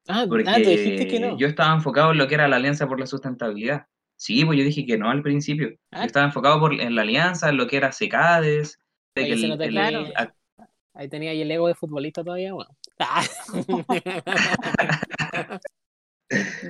Ah, 0.07 0.25
ah 0.47 0.57
dijiste 0.57 1.07
que 1.07 1.19
no. 1.19 1.37
Yo 1.37 1.47
estaba 1.47 1.73
enfocado 1.73 2.11
en 2.11 2.17
lo 2.17 2.27
que 2.27 2.35
era 2.35 2.47
la 2.47 2.57
Alianza 2.57 2.87
por 2.87 2.99
la 2.99 3.07
Sustentabilidad 3.07 3.87
Sí, 4.15 4.45
pues 4.45 4.57
yo 4.59 4.63
dije 4.63 4.85
que 4.85 4.97
no 4.97 5.09
al 5.09 5.23
principio. 5.23 5.69
Yo 5.71 5.75
Ah. 5.91 6.05
estaba 6.05 6.25
enfocado 6.27 6.59
por, 6.59 6.79
en 6.79 6.95
la 6.95 7.01
alianza, 7.01 7.49
en 7.49 7.57
lo 7.57 7.67
que 7.67 7.77
era 7.77 7.91
Secades. 7.91 8.79
de 9.15 9.23
Oye, 9.23 9.31
que 9.31 9.37
se 9.37 9.43
el- 9.45 9.49
nota 9.49 9.65
el- 9.65 9.73
que- 9.73 10.13
a- 10.15 10.33
Ahí 10.93 11.09
tenía 11.09 11.31
ahí 11.31 11.41
el 11.41 11.51
ego 11.51 11.67
de 11.67 11.73
futbolista 11.75 12.23
todavía, 12.23 12.53
weón. 12.53 12.67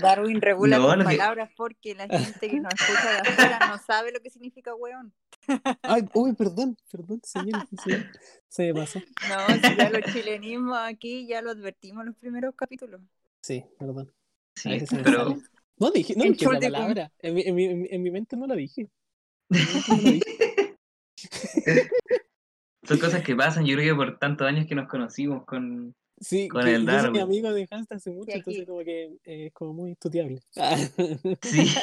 Darwin 0.01 0.41
regula 0.41 0.77
No, 0.77 0.87
tus 0.87 0.97
lo 1.03 1.09
que- 1.09 1.17
palabras 1.17 1.49
porque 1.55 1.95
la 1.95 2.07
gente 2.07 2.49
que 2.49 2.59
nos 2.59 2.73
escucha 2.73 3.11
de 3.11 3.29
afuera 3.29 3.59
no 3.67 3.77
sabe 3.79 4.11
lo 4.11 4.19
que 4.19 4.29
significa 4.29 4.73
weón. 4.75 5.13
Ay, 5.81 6.07
uy, 6.13 6.33
perdón, 6.33 6.77
perdón, 6.91 7.19
señor, 7.23 7.67
señor. 7.83 8.05
Se 8.47 8.63
me 8.63 8.73
pasó. 8.73 8.99
No, 9.29 9.47
si 9.55 9.75
ya 9.75 9.89
los 9.89 10.01
chilenismos 10.13 10.77
aquí 10.81 11.27
ya 11.27 11.41
lo 11.41 11.51
advertimos 11.51 12.01
en 12.01 12.07
los 12.07 12.15
primeros 12.17 12.55
capítulos. 12.55 13.01
Sí, 13.41 13.65
perdón. 13.77 14.13
Sí, 14.55 14.79
pero. 15.03 15.35
No 15.77 15.91
dije, 15.91 16.13
no 16.15 16.23
dije 16.23 16.35
Chultepum. 16.45 16.71
palabra. 16.71 17.11
En 17.19 17.33
mi, 17.33 17.41
en, 17.41 17.55
mi, 17.55 17.65
en 17.65 17.81
mi- 17.81 17.87
en 17.91 18.03
mi 18.03 18.11
mente 18.11 18.37
no 18.37 18.47
dije. 18.55 18.89
Lo 19.49 19.57
dije. 19.97 20.21
son 22.83 22.99
cosas 22.99 23.23
que 23.23 23.35
pasan. 23.35 23.65
Yo 23.65 23.75
creo 23.75 23.93
que 23.93 23.97
por 23.97 24.19
tantos 24.19 24.47
años 24.47 24.65
que 24.67 24.75
nos 24.75 24.87
conocimos 24.87 25.45
con. 25.45 25.95
Sí, 26.23 26.49
Con 26.49 26.61
que 26.61 26.69
el 26.69 26.85
yo 26.87 26.99
soy 26.99 27.19
Darwin. 27.19 27.19
amigo 27.19 27.51
de 27.53 27.67
Hans 27.69 27.91
hace 27.91 28.11
mucho, 28.11 28.37
entonces 28.37 28.65
como 28.65 28.79
que 28.83 29.03
eh, 29.25 29.47
es 29.47 29.53
como 29.53 29.73
muy 29.73 29.91
estudiable. 29.91 30.41
Sí, 31.41 31.75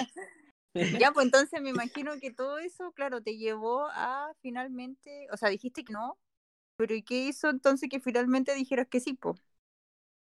Ya, 0.91 1.13
pues 1.13 1.27
entonces 1.27 1.63
me 1.63 1.71
imagino 1.71 2.19
que 2.21 2.33
todo 2.33 2.59
eso, 2.59 2.93
claro, 2.93 3.23
te 3.23 3.37
llevó 3.39 3.89
a 3.93 4.33
finalmente, 4.43 5.29
o 5.33 5.37
sea, 5.37 5.49
dijiste 5.49 5.85
que 5.85 5.93
no, 5.93 6.19
pero 6.77 6.95
¿y 6.95 7.03
qué 7.05 7.27
hizo 7.29 7.51
entonces 7.51 7.89
que 7.91 8.01
finalmente 8.01 8.55
dijeras 8.55 8.89
que 8.89 9.01
sí, 9.01 9.15
po? 9.15 9.41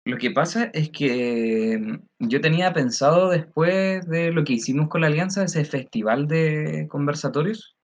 Lo 0.05 0.17
que 0.17 0.31
pasa 0.31 0.65
es 0.73 0.89
que 0.91 1.77
mm, 1.79 2.27
yo 2.29 2.41
tenía 2.41 2.73
pensado 2.73 3.29
después 3.29 4.07
de 4.07 4.31
lo 4.31 4.43
que 4.43 4.53
hicimos 4.53 4.89
con 4.89 5.01
la 5.01 5.07
Alianza, 5.07 5.43
ese 5.43 5.63
festival 5.65 6.27
de 6.27 6.87
conversatorios, 6.89 7.77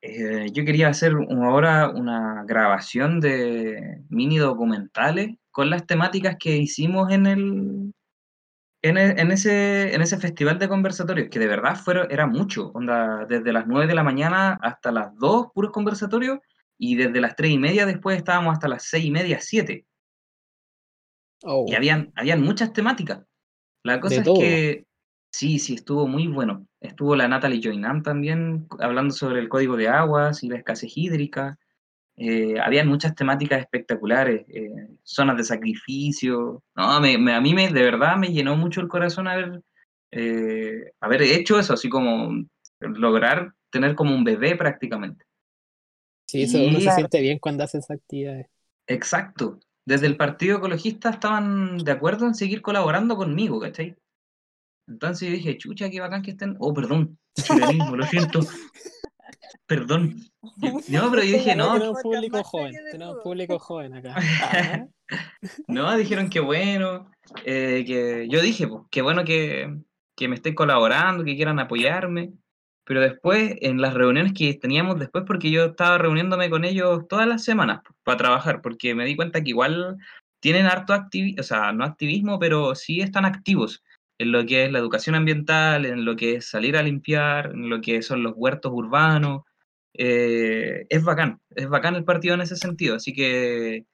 eh, 0.00 0.46
yo 0.52 0.64
quería 0.64 0.88
hacer 0.88 1.12
ahora 1.30 1.88
una 1.90 2.44
grabación 2.46 3.20
de 3.20 4.02
mini 4.08 4.38
documentales 4.38 5.36
con 5.50 5.70
las 5.70 5.86
temáticas 5.86 6.36
que 6.38 6.56
hicimos 6.56 7.10
en 7.10 7.26
el, 7.26 7.92
en 8.82 8.96
e- 8.96 9.20
en 9.20 9.30
ese, 9.32 9.94
en 9.94 10.02
ese 10.02 10.18
festival 10.18 10.58
de 10.58 10.68
conversatorios, 10.68 11.28
que 11.30 11.38
de 11.38 11.48
verdad 11.48 11.76
fueron, 11.76 12.06
era 12.10 12.26
mucho, 12.26 12.70
onda, 12.74 13.26
desde 13.26 13.52
las 13.52 13.66
9 13.66 13.86
de 13.88 13.94
la 13.94 14.04
mañana 14.04 14.58
hasta 14.62 14.92
las 14.92 15.14
2 15.16 15.48
puros 15.52 15.72
conversatorios, 15.72 16.38
y 16.78 16.94
desde 16.96 17.20
las 17.20 17.34
3 17.34 17.50
y 17.52 17.58
media 17.58 17.86
después 17.86 18.16
estábamos 18.16 18.52
hasta 18.52 18.68
las 18.68 18.84
6 18.84 19.04
y 19.04 19.10
media, 19.10 19.38
7. 19.40 19.84
Oh, 21.44 21.66
Y 21.68 21.74
habían, 21.74 22.12
habían 22.16 22.42
muchas 22.42 22.72
temáticas. 22.72 23.20
La 23.84 24.00
cosa 24.00 24.16
De 24.16 24.20
es 24.20 24.24
todo. 24.24 24.38
que 24.40 24.86
sí, 25.30 25.58
sí, 25.58 25.74
estuvo 25.74 26.06
muy 26.06 26.26
bueno. 26.28 26.66
Estuvo 26.80 27.16
la 27.16 27.28
Natalie 27.28 27.60
Joinan 27.62 28.02
también 28.02 28.66
hablando 28.80 29.14
sobre 29.14 29.40
el 29.40 29.48
código 29.48 29.76
de 29.76 29.88
aguas 29.88 30.42
y 30.44 30.48
la 30.48 30.58
escasez 30.58 30.92
hídrica. 30.96 31.58
Eh, 32.16 32.60
habían 32.60 32.88
muchas 32.88 33.14
temáticas 33.16 33.60
espectaculares, 33.60 34.46
eh, 34.48 34.70
zonas 35.04 35.36
de 35.38 35.44
sacrificio. 35.44 36.62
No, 36.76 37.00
me, 37.00 37.18
me- 37.18 37.34
a 37.34 37.40
mí 37.42 37.54
me, 37.54 37.70
de 37.72 37.82
verdad 37.82 38.16
me 38.18 38.32
llenó 38.32 38.56
mucho 38.56 38.80
el 38.82 38.88
corazón 38.88 39.28
haber, 39.28 39.62
eh, 40.12 40.92
haber 41.00 41.22
hecho 41.22 41.58
eso, 41.60 41.74
así 41.74 41.88
como 41.90 42.30
lograr 42.80 43.54
tener 43.70 43.94
como 43.96 44.14
un 44.14 44.24
bebé 44.24 44.56
prácticamente. 44.56 45.24
sí, 46.26 46.42
eso 46.42 46.58
uno 46.62 46.80
se 46.80 46.90
siente 46.92 47.20
bien 47.20 47.38
cuando 47.38 47.64
hace 47.64 47.78
esas 47.78 47.92
actividades. 47.98 48.46
Exacto. 48.88 49.60
Desde 49.86 50.06
el 50.06 50.16
Partido 50.16 50.58
Ecologista 50.58 51.10
estaban 51.10 51.78
de 51.78 51.92
acuerdo 51.92 52.26
en 52.26 52.34
seguir 52.34 52.60
colaborando 52.60 53.16
conmigo, 53.16 53.60
¿cachai? 53.60 53.96
Entonces 54.88 55.28
yo 55.28 55.34
dije, 55.34 55.58
chucha, 55.58 55.90
qué 55.90 56.00
bacán 56.00 56.22
que 56.22 56.32
estén. 56.32 56.56
Oh, 56.58 56.72
perdón, 56.72 57.18
chilenismo, 57.34 57.96
lo 57.96 58.06
siento. 58.06 58.40
Perdón. 59.66 60.16
No, 60.88 61.10
pero 61.10 61.22
yo 61.24 61.36
dije, 61.36 61.54
no, 61.56 61.74
tenemos 61.74 62.02
público 62.02 62.42
joven, 62.42 62.74
tenemos 62.90 63.18
público 63.22 63.58
joven 63.58 63.94
acá. 63.94 64.14
Ah, 65.10 65.20
no, 65.66 65.96
dijeron 65.96 66.28
que 66.28 66.40
bueno, 66.40 67.10
eh, 67.44 67.82
que 67.86 68.28
yo 68.28 68.42
dije, 68.42 68.68
pues, 68.68 68.82
qué 68.90 69.02
bueno 69.02 69.24
que, 69.24 69.78
que 70.14 70.28
me 70.28 70.34
estén 70.34 70.54
colaborando, 70.54 71.24
que 71.24 71.34
quieran 71.34 71.58
apoyarme. 71.58 72.32
Pero 72.84 73.00
después, 73.00 73.56
en 73.60 73.80
las 73.80 73.94
reuniones 73.94 74.32
que 74.32 74.54
teníamos 74.54 74.98
después, 74.98 75.24
porque 75.26 75.50
yo 75.50 75.66
estaba 75.66 75.98
reuniéndome 75.98 76.50
con 76.50 76.64
ellos 76.64 77.06
todas 77.08 77.26
las 77.26 77.42
semanas 77.42 77.80
pues, 77.84 77.96
para 78.02 78.18
trabajar, 78.18 78.62
porque 78.62 78.94
me 78.94 79.06
di 79.06 79.16
cuenta 79.16 79.42
que 79.42 79.50
igual 79.50 79.96
tienen 80.40 80.66
harto 80.66 80.92
activismo, 80.92 81.40
o 81.40 81.44
sea, 81.44 81.72
no 81.72 81.84
activismo, 81.84 82.38
pero 82.38 82.74
sí 82.74 83.00
están 83.00 83.24
activos 83.24 83.82
en 84.18 84.32
lo 84.32 84.44
que 84.44 84.64
es 84.64 84.72
la 84.72 84.80
educación 84.80 85.14
ambiental, 85.14 85.86
en 85.86 86.04
lo 86.04 86.16
que 86.16 86.36
es 86.36 86.48
salir 86.50 86.76
a 86.76 86.82
limpiar, 86.82 87.52
en 87.52 87.70
lo 87.70 87.80
que 87.80 88.02
son 88.02 88.22
los 88.22 88.34
huertos 88.36 88.72
urbanos. 88.74 89.42
Eh, 89.94 90.86
es 90.88 91.02
bacán, 91.02 91.40
es 91.50 91.68
bacán 91.68 91.94
el 91.94 92.04
partido 92.04 92.34
en 92.34 92.40
ese 92.40 92.56
sentido, 92.56 92.96
así 92.96 93.12
que 93.12 93.86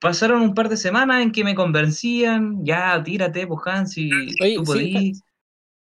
pasaron 0.00 0.42
un 0.42 0.54
par 0.54 0.68
de 0.68 0.76
semanas 0.76 1.22
en 1.22 1.32
que 1.32 1.44
me 1.44 1.54
convencían, 1.54 2.64
ya, 2.64 3.02
tírate, 3.02 3.46
pues 3.46 3.60
Hansi, 3.64 4.10
Oye, 4.40 4.54
tú 4.56 4.64
sí, 4.64 4.72
podís. 4.72 5.22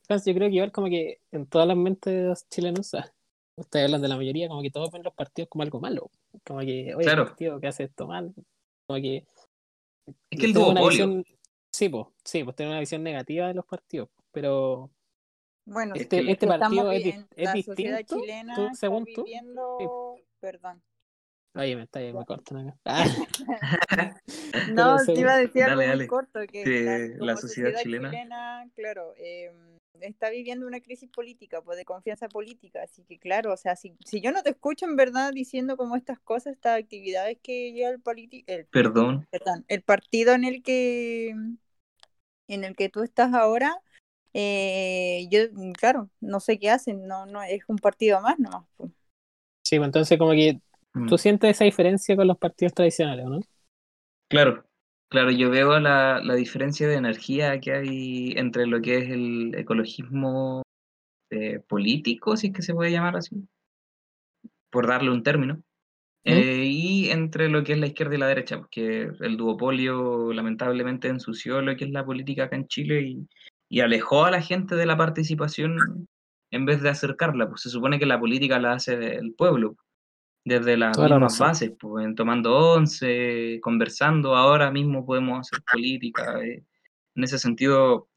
Hans, 0.10 0.26
yo 0.26 0.34
creo 0.34 0.50
que 0.50 0.56
igual 0.56 0.72
como 0.72 0.88
que 0.88 1.20
en 1.32 1.46
todas 1.48 1.68
las 1.68 1.78
mentes 1.78 2.48
chilenas, 2.50 2.94
ah, 2.94 3.12
ustedes 3.56 3.86
hablan 3.86 4.02
de 4.02 4.08
la 4.08 4.18
mayoría, 4.18 4.48
como 4.48 4.62
que 4.62 4.72
todos 4.72 4.92
ven 4.92 5.04
los 5.04 5.14
partidos 5.14 5.50
como 5.50 5.64
algo 5.64 5.82
malo. 5.82 6.12
Como 6.46 6.60
que, 6.60 6.94
oye, 6.96 7.06
Claro. 7.06 7.24
el 7.24 7.28
partido 7.30 7.60
que 7.60 7.68
hace 7.68 7.84
esto 7.86 8.08
mal. 8.08 8.34
Como 8.86 9.02
que 9.02 9.26
Es 10.30 10.40
que 10.40 10.46
el 10.46 10.54
duopolio, 10.54 10.88
visión, 10.90 11.26
sí, 11.78 11.90
pues, 11.90 12.08
sí, 12.24 12.44
pues 12.44 12.56
tengo 12.56 12.72
una 12.72 12.80
visión 12.80 13.04
negativa 13.04 13.48
de 13.48 13.54
los 13.54 13.66
partidos, 13.66 14.10
pero 14.32 14.90
Bueno, 15.66 15.94
Es 15.96 16.02
este, 16.02 16.32
este 16.32 16.48
partido 16.48 16.92
es, 16.92 17.04
vi- 17.04 17.12
di- 17.12 17.26
es 17.36 17.46
la 17.46 17.52
sociedad 17.62 17.98
distinto, 17.98 18.22
chilena 18.22 18.56
tú- 18.56 18.64
está 18.64 18.76
según 18.76 19.06
tú. 19.14 19.26
Perdón. 20.40 20.82
Oye, 21.56 21.76
me 21.76 21.84
está 21.84 22.00
me 22.00 22.26
cortan 22.26 22.70
acá. 22.70 22.82
Ah, 22.86 23.06
No, 24.70 25.00
según- 25.00 25.16
te 25.16 25.22
iba 25.22 25.34
a 25.34 25.38
decir 25.38 25.64
algo 25.64 25.76
Dale, 25.82 25.88
muy 25.88 25.98
dale. 25.98 26.08
corto, 26.08 26.40
que 26.48 26.64
Sí, 26.64 26.84
la, 26.84 27.36
sociedad 27.38 27.38
sociedad 27.38 27.82
chilena. 27.82 28.70
claro, 28.76 29.14
eh, 29.18 29.52
está 30.02 30.30
viviendo 30.30 30.68
una 30.68 30.80
crisis 30.82 31.10
política, 31.10 31.62
pues 31.62 31.78
de 31.78 31.86
confianza 31.86 32.28
política, 32.30 32.84
así 32.84 33.04
que 33.04 33.18
claro, 33.18 33.54
o 33.54 33.58
sea, 33.58 33.76
si, 33.76 33.96
si 34.06 34.22
yo 34.22 34.32
no 34.32 34.44
te 34.44 34.52
escucho 34.52 34.86
en 34.86 34.96
verdad 34.96 35.32
diciendo 35.34 35.78
como 35.78 35.96
estas 35.96 36.20
cosas, 36.20 36.54
estas 36.54 36.80
actividades 36.80 37.38
que 37.42 37.72
lleva 37.74 37.90
el, 37.92 38.04
politi- 38.04 38.44
el, 38.48 38.66
perdón. 38.68 39.28
perdón, 39.32 39.66
el 39.68 39.82
partido 39.82 40.34
en 40.34 40.44
el 40.44 40.62
que 40.64 41.36
en 42.48 42.64
el 42.64 42.76
que 42.76 42.90
tú 42.90 43.04
estás 43.04 43.34
ahora, 43.34 43.82
eh, 44.34 45.28
yo, 45.32 45.40
claro, 45.80 46.10
no 46.22 46.40
sé 46.42 46.60
qué 46.60 46.70
hacen, 46.72 47.08
no, 47.08 47.26
no, 47.28 47.44
es 47.44 47.64
un 47.68 47.78
partido 47.78 48.22
más 48.22 48.40
nomás. 48.40 48.66
sí, 49.64 49.78
pues 49.78 49.88
entonces 49.88 50.18
como 50.18 50.32
que 50.32 50.60
Mm. 50.96 51.10
tú 51.10 51.18
sientes 51.18 51.52
esa 51.52 51.66
diferencia 51.66 52.16
con 52.16 52.28
los 52.28 52.38
partidos 52.38 52.74
tradicionales, 52.74 53.26
¿o 53.26 53.30
¿no? 53.30 53.40
Claro, 54.30 54.66
claro, 55.10 55.32
yo 55.32 55.50
veo 55.50 55.80
la, 55.80 56.20
la 56.24 56.36
diferencia 56.36 56.88
de 56.88 56.96
energía 56.96 57.60
que 57.60 57.74
hay 57.74 58.32
entre 58.38 58.66
lo 58.68 58.82
que 58.82 58.98
es 58.98 59.10
el 59.10 59.54
ecologismo 59.56 60.64
eh, 61.32 61.60
político, 61.62 62.38
si 62.38 62.48
es 62.48 62.54
que 62.54 62.62
se 62.64 62.74
puede 62.76 62.92
llamar 62.92 63.18
así, 63.18 63.48
por 64.70 64.88
darle 64.88 65.12
un 65.12 65.24
término, 65.24 65.62
eh, 66.28 66.66
y 66.66 67.10
entre 67.10 67.50
lo 67.50 67.64
que 67.64 67.74
es 67.74 67.80
la 67.80 67.88
izquierda 67.88 68.16
y 68.16 68.18
la 68.18 68.28
derecha, 68.28 68.58
porque 68.58 69.10
el 69.20 69.38
duopolio 69.38 70.34
lamentablemente 70.34 71.08
ensució 71.08 71.62
lo 71.62 71.76
que 71.76 71.86
es 71.86 71.92
la 71.92 72.06
política 72.06 72.46
acá 72.46 72.56
en 72.56 72.68
Chile 72.68 73.02
y, 73.02 73.28
y 73.70 73.80
alejó 73.82 74.26
a 74.26 74.32
la 74.32 74.42
gente 74.42 74.76
de 74.76 74.86
la 74.86 74.98
participación 74.98 76.08
en 76.52 76.66
vez 76.66 76.82
de 76.82 76.90
acercarla, 76.90 77.50
pues 77.50 77.62
se 77.62 77.70
supone 77.70 78.00
que 78.00 78.06
la 78.06 78.20
política 78.20 78.60
la 78.60 78.74
hace 78.74 79.16
el 79.16 79.34
pueblo 79.34 79.76
desde 80.46 80.78
las 80.78 80.96
Toda 80.96 81.10
la 81.10 81.16
mismas 81.16 81.40
bases, 81.40 81.74
pues, 81.78 82.06
en 82.06 82.16
tomando 82.16 82.56
once, 82.56 83.60
conversando, 83.62 84.36
ahora 84.36 84.72
mismo 84.72 85.06
podemos 85.06 85.42
hacer 85.42 85.64
política. 85.70 86.42
eh. 86.42 86.64
En 87.16 87.24
ese 87.24 87.38
sentido, 87.38 88.08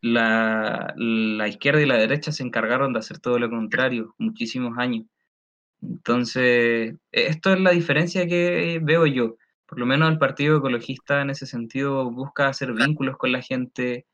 la, 0.00 0.94
la 0.96 1.48
izquierda 1.48 1.82
y 1.82 1.86
la 1.86 1.96
derecha 1.96 2.30
se 2.30 2.44
encargaron 2.44 2.92
de 2.92 3.00
hacer 3.00 3.18
todo 3.18 3.38
lo 3.38 3.50
contrario, 3.50 4.14
muchísimos 4.18 4.78
años. 4.78 5.06
Entonces, 5.82 6.96
esto 7.12 7.52
es 7.52 7.60
la 7.60 7.70
diferencia 7.70 8.26
que 8.26 8.80
veo 8.82 9.06
yo. 9.06 9.36
Por 9.66 9.78
lo 9.78 9.86
menos 9.86 10.10
el 10.10 10.18
Partido 10.18 10.58
Ecologista 10.58 11.22
en 11.22 11.30
ese 11.30 11.46
sentido 11.46 12.10
busca 12.10 12.48
hacer 12.48 12.72
vínculos 12.72 13.16
con 13.16 13.32
la 13.32 13.42
gente, 13.42 14.06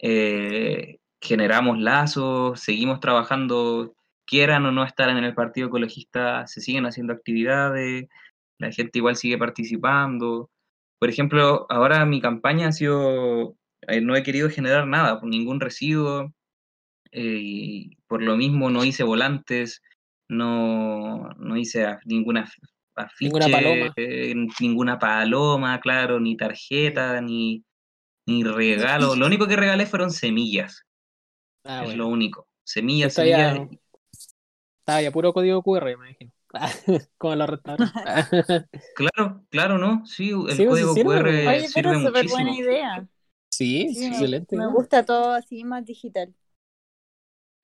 eh, 0.00 0.98
generamos 1.20 1.78
lazos, 1.78 2.60
seguimos 2.60 3.00
trabajando, 3.00 3.94
quieran 4.26 4.66
o 4.66 4.72
no 4.72 4.84
estar 4.84 5.08
en 5.10 5.18
el 5.18 5.34
Partido 5.34 5.68
Ecologista, 5.68 6.46
se 6.46 6.60
siguen 6.60 6.86
haciendo 6.86 7.12
actividades, 7.12 8.08
la 8.58 8.72
gente 8.72 8.98
igual 8.98 9.16
sigue 9.16 9.38
participando. 9.38 10.50
Por 10.98 11.10
ejemplo, 11.10 11.66
ahora 11.70 12.04
mi 12.06 12.20
campaña 12.20 12.68
ha 12.68 12.72
sido, 12.72 13.56
eh, 13.82 14.00
no 14.00 14.16
he 14.16 14.22
querido 14.22 14.50
generar 14.50 14.86
nada, 14.86 15.20
ningún 15.22 15.60
residuo, 15.60 16.32
eh, 17.12 17.38
y 17.40 17.96
por 18.08 18.22
lo 18.22 18.36
mismo 18.36 18.70
no 18.70 18.84
hice 18.84 19.04
volantes, 19.04 19.82
no, 20.28 21.28
no 21.38 21.56
hice 21.56 21.86
a- 21.86 22.00
ninguna 22.04 22.44
af- 22.44 22.68
afiche, 22.96 23.26
Ninguna 23.26 23.48
paloma. 23.48 23.92
eh, 23.96 24.34
ninguna 24.60 24.98
paloma, 24.98 25.80
claro, 25.80 26.20
ni 26.20 26.36
tarjeta, 26.36 27.20
ni, 27.20 27.64
ni 28.26 28.44
regalo. 28.44 29.14
Lo 29.16 29.26
único 29.26 29.46
que 29.46 29.56
regalé 29.56 29.86
fueron 29.86 30.10
semillas. 30.10 30.82
Ah, 31.64 31.84
es 31.84 31.96
lo 31.96 32.08
único. 32.08 32.46
Semilla, 32.62 33.08
semilla. 33.10 33.68
estaba 34.78 35.02
ya 35.02 35.10
puro 35.10 35.32
código 35.32 35.62
QR, 35.62 35.96
me 35.96 36.10
imagino. 36.10 36.30
Como 37.18 37.34
los 37.34 37.48
restaurantes. 37.48 38.02
claro, 38.96 39.44
claro, 39.50 39.78
¿no? 39.78 40.04
Sí, 40.06 40.30
el 40.30 40.66
código 40.66 40.94
QR 40.94 41.48
Oye, 41.48 41.68
sirve 41.68 41.98
muchísimo. 41.98 42.34
buena 42.34 42.56
idea. 42.56 43.08
Sí, 43.48 43.82
excelente. 43.88 44.56
Me, 44.56 44.66
gusta 44.66 45.04
todo 45.04 45.32
así 45.32 45.64
más 45.64 45.84
digital. 45.84 46.34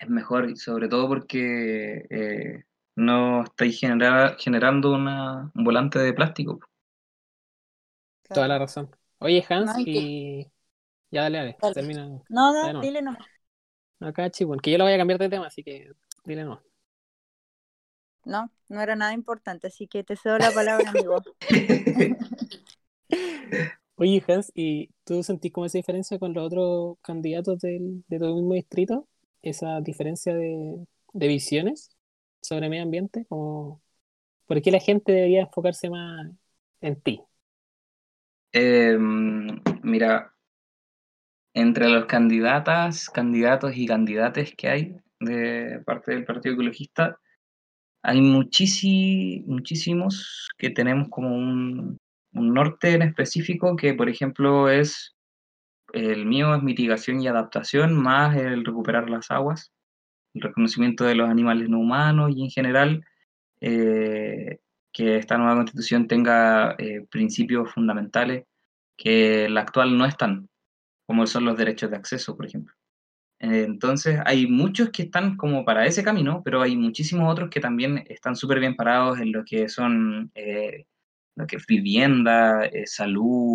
Es 0.01 0.09
mejor, 0.09 0.57
sobre 0.57 0.89
todo 0.89 1.07
porque 1.09 2.07
eh, 2.09 2.65
no 2.97 3.45
estáis 3.45 3.79
generando 3.79 4.95
una, 4.95 5.53
un 5.55 5.63
volante 5.63 5.99
de 5.99 6.15
plástico. 6.15 6.59
Toda 8.27 8.49
la 8.49 8.59
razón. 8.59 8.91
Oye, 9.19 9.45
Hans, 9.47 9.73
y. 9.87 10.47
Ya 11.11 11.25
dale, 11.25 11.39
dale, 11.39 11.57
termina. 11.75 12.09
No, 12.31 12.73
no, 12.73 12.81
dile 12.81 13.03
no. 13.03 13.15
Acá, 14.01 14.31
chico, 14.31 14.57
que 14.57 14.71
yo 14.71 14.79
lo 14.79 14.85
voy 14.85 14.95
a 14.95 14.99
cambiar 14.99 15.19
de 15.19 15.29
tema, 15.29 15.49
así 15.49 15.63
que 15.63 15.93
dile 16.25 16.45
no. 16.45 16.63
No, 18.25 18.51
no 18.71 18.81
era 18.81 18.97
nada 18.97 19.13
importante, 19.13 19.67
así 19.67 19.87
que 19.87 20.03
te 20.03 20.17
cedo 20.17 20.39
la 20.39 20.51
palabra, 20.51 20.89
amigo. 20.89 21.21
Oye, 23.97 24.25
Hans, 24.27 24.51
¿y 24.55 24.89
tú 25.05 25.23
sentís 25.23 25.53
como 25.53 25.67
esa 25.67 25.77
diferencia 25.77 26.19
con 26.19 26.33
los 26.33 26.47
otros 26.47 26.97
candidatos 27.03 27.59
del, 27.59 28.03
de 28.09 28.19
tu 28.19 28.35
mismo 28.35 28.55
distrito? 28.55 29.07
¿Esa 29.43 29.81
diferencia 29.81 30.35
de, 30.35 30.85
visiones 31.13 31.91
sobre 32.41 32.69
medio 32.69 32.83
ambiente? 32.83 33.27
Como, 33.29 33.83
¿Por 34.47 34.61
qué 34.63 34.71
la 34.71 34.81
gente 34.81 35.13
debería 35.13 35.43
enfocarse 35.43 35.89
más 35.91 36.31
en 36.81 37.01
ti? 37.01 37.23
Em, 38.53 39.61
mira, 39.83 40.35
entre 41.55 41.89
los 41.89 42.07
candidatas, 42.07 43.09
candidatos 43.09 43.77
y 43.77 43.87
candidates 43.87 44.55
que 44.57 44.69
hay 44.69 44.97
de 45.21 45.81
parte 45.85 46.13
del 46.13 46.25
Partido 46.25 46.55
Ecologista, 46.55 47.19
hay 48.03 48.21
muchísimos 48.21 49.45
que 50.57 50.71
tenemos 50.71 51.09
como 51.11 51.35
un, 51.35 51.99
norte 52.33 52.93
en 52.93 53.03
específico 53.03 53.77
que, 53.77 53.93
por 53.93 54.09
ejemplo, 54.09 54.71
es 54.71 55.17
el 55.93 56.27
mío 56.27 56.55
es 56.55 56.63
mitigación 56.63 57.21
y 57.21 57.29
adaptación, 57.29 57.95
más 57.95 58.37
el 58.37 58.65
recuperar 58.65 59.11
las 59.11 59.31
aguas, 59.31 59.73
el 60.35 60.43
reconocimiento 60.43 61.05
de 61.05 61.15
los 61.15 61.29
animales 61.29 61.69
no 61.69 61.81
humanos 61.81 62.33
y 62.35 62.45
en 62.45 62.51
general 62.51 63.05
eh, 63.61 64.59
que 64.93 65.17
esta 65.17 65.39
nueva 65.39 65.57
constitución 65.57 66.09
tenga 66.09 66.75
eh, 66.79 67.07
principios 67.11 67.73
fundamentales 67.73 68.45
que 68.97 69.49
la 69.49 69.63
actual 69.63 69.97
no 69.97 70.05
están, 70.07 70.49
como 71.07 71.27
son 71.27 71.45
los 71.45 71.57
derechos 71.57 71.91
de 71.91 71.97
acceso, 71.97 72.37
por 72.37 72.47
ejemplo. 72.47 72.75
Entonces, 73.39 74.21
hay 74.27 74.47
muchos 74.47 74.91
que 74.91 75.05
están 75.05 75.37
como 75.39 75.65
para 75.65 75.87
ese 75.87 76.05
camino, 76.05 76.43
pero 76.45 76.61
hay 76.61 76.77
muchísimos 76.77 77.33
otros 77.33 77.49
que 77.49 77.61
también 77.61 78.05
están 78.09 78.37
súper 78.37 78.61
bien 78.61 78.77
parados 78.77 79.19
en 79.19 79.33
lo 79.33 79.45
que 79.45 79.71
son 79.71 80.31
eh, 80.35 80.85
lo 81.37 81.47
que 81.47 81.57
vivienda, 81.67 82.69
salud, 82.85 83.55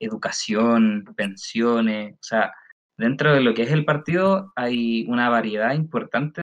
educación, 0.00 1.04
pensiones. 1.16 2.14
O 2.14 2.22
sea, 2.22 2.52
dentro 2.98 3.32
de 3.32 3.40
lo 3.40 3.54
que 3.54 3.62
es 3.62 3.70
el 3.70 3.84
partido 3.84 4.52
hay 4.56 5.06
una 5.08 5.28
variedad 5.28 5.74
importante 5.74 6.40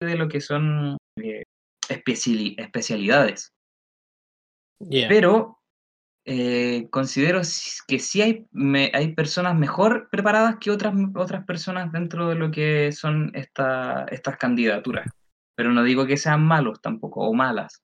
de 0.00 0.16
lo 0.16 0.28
que 0.28 0.40
son 0.40 0.96
especialidades. 1.88 3.52
Pero 5.08 5.58
eh, 6.28 6.88
considero 6.90 7.40
que 7.86 7.98
sí 7.98 8.20
hay, 8.20 8.46
hay 8.92 9.14
personas 9.14 9.56
mejor 9.56 10.08
preparadas 10.10 10.56
que 10.60 10.70
otras, 10.70 10.94
otras 11.14 11.44
personas 11.44 11.92
dentro 11.92 12.28
de 12.28 12.34
lo 12.34 12.50
que 12.50 12.92
son 12.92 13.30
estas 13.34 14.36
candidaturas. 14.38 15.08
Pero 15.56 15.72
no 15.72 15.82
digo 15.82 16.06
que 16.06 16.16
sean 16.16 16.44
malos 16.44 16.80
tampoco, 16.82 17.20
o 17.20 17.32
malas. 17.32 17.82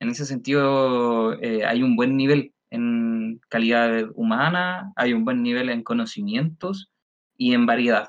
En 0.00 0.10
ese 0.10 0.24
sentido, 0.24 1.32
eh, 1.40 1.64
hay 1.64 1.82
un 1.82 1.96
buen 1.96 2.16
nivel 2.16 2.52
en 2.70 3.07
calidad 3.48 4.10
humana, 4.14 4.92
hay 4.96 5.12
un 5.12 5.24
buen 5.24 5.42
nivel 5.42 5.70
en 5.70 5.82
conocimientos 5.82 6.90
y 7.36 7.54
en 7.54 7.66
variedad. 7.66 8.08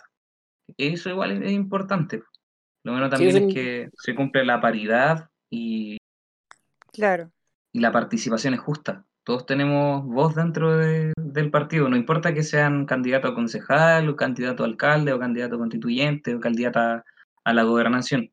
Eso 0.78 1.10
igual 1.10 1.44
es, 1.44 1.52
importante. 1.52 2.24
Lo 2.84 2.94
bueno 2.94 3.10
también 3.10 3.50
es 3.50 3.54
que 3.54 3.90
se 3.98 4.16
cumple 4.16 4.46
la 4.46 4.62
paridad 4.62 5.30
y, 5.50 5.98
claro. 6.92 7.32
y 7.74 7.80
la 7.80 7.92
participación 7.92 8.54
es 8.54 8.60
justa. 8.60 9.06
Todos 9.24 9.46
tenemos 9.46 10.06
voz 10.06 10.34
dentro 10.34 10.76
del 10.76 11.52
partido, 11.52 11.88
no 11.88 11.96
importa 11.96 12.34
que 12.34 12.42
sean 12.42 12.86
candidato 12.86 13.28
a 13.28 13.36
concejal, 13.36 14.10
o 14.10 14.16
candidato 14.16 14.64
a 14.64 14.66
alcalde, 14.66 15.14
o 15.14 15.20
candidato 15.20 15.56
a 15.56 15.60
constituyente, 15.60 16.34
o 16.34 16.40
candidata 16.40 17.06
a 17.44 17.54
la 17.54 17.64
gobernación. 17.64 18.32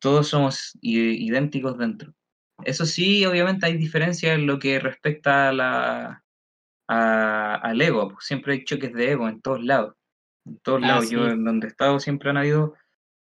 Todos 0.00 0.28
somos 0.28 0.76
idénticos 0.80 1.78
dentro. 1.78 2.14
Eso 2.64 2.86
sí, 2.86 3.24
obviamente 3.26 3.66
hay 3.66 3.76
diferencias 3.76 4.34
en 4.34 4.46
lo 4.46 4.58
que 4.58 4.78
respecta 4.78 5.48
a 5.48 5.52
la, 5.52 6.24
al 6.86 7.80
ego. 7.80 8.16
Siempre 8.20 8.54
hay 8.54 8.64
choques 8.64 8.92
de 8.92 9.12
ego 9.12 9.28
en 9.28 9.40
todos 9.40 9.62
lados. 9.62 9.94
En 10.46 10.58
todos 10.58 10.80
ah, 10.84 10.86
lados. 10.86 11.10
Yo 11.10 11.28
en 11.28 11.44
donde 11.44 11.66
he 11.66 11.70
estado 11.70 11.98
siempre 12.00 12.30
han 12.30 12.36
habido 12.36 12.74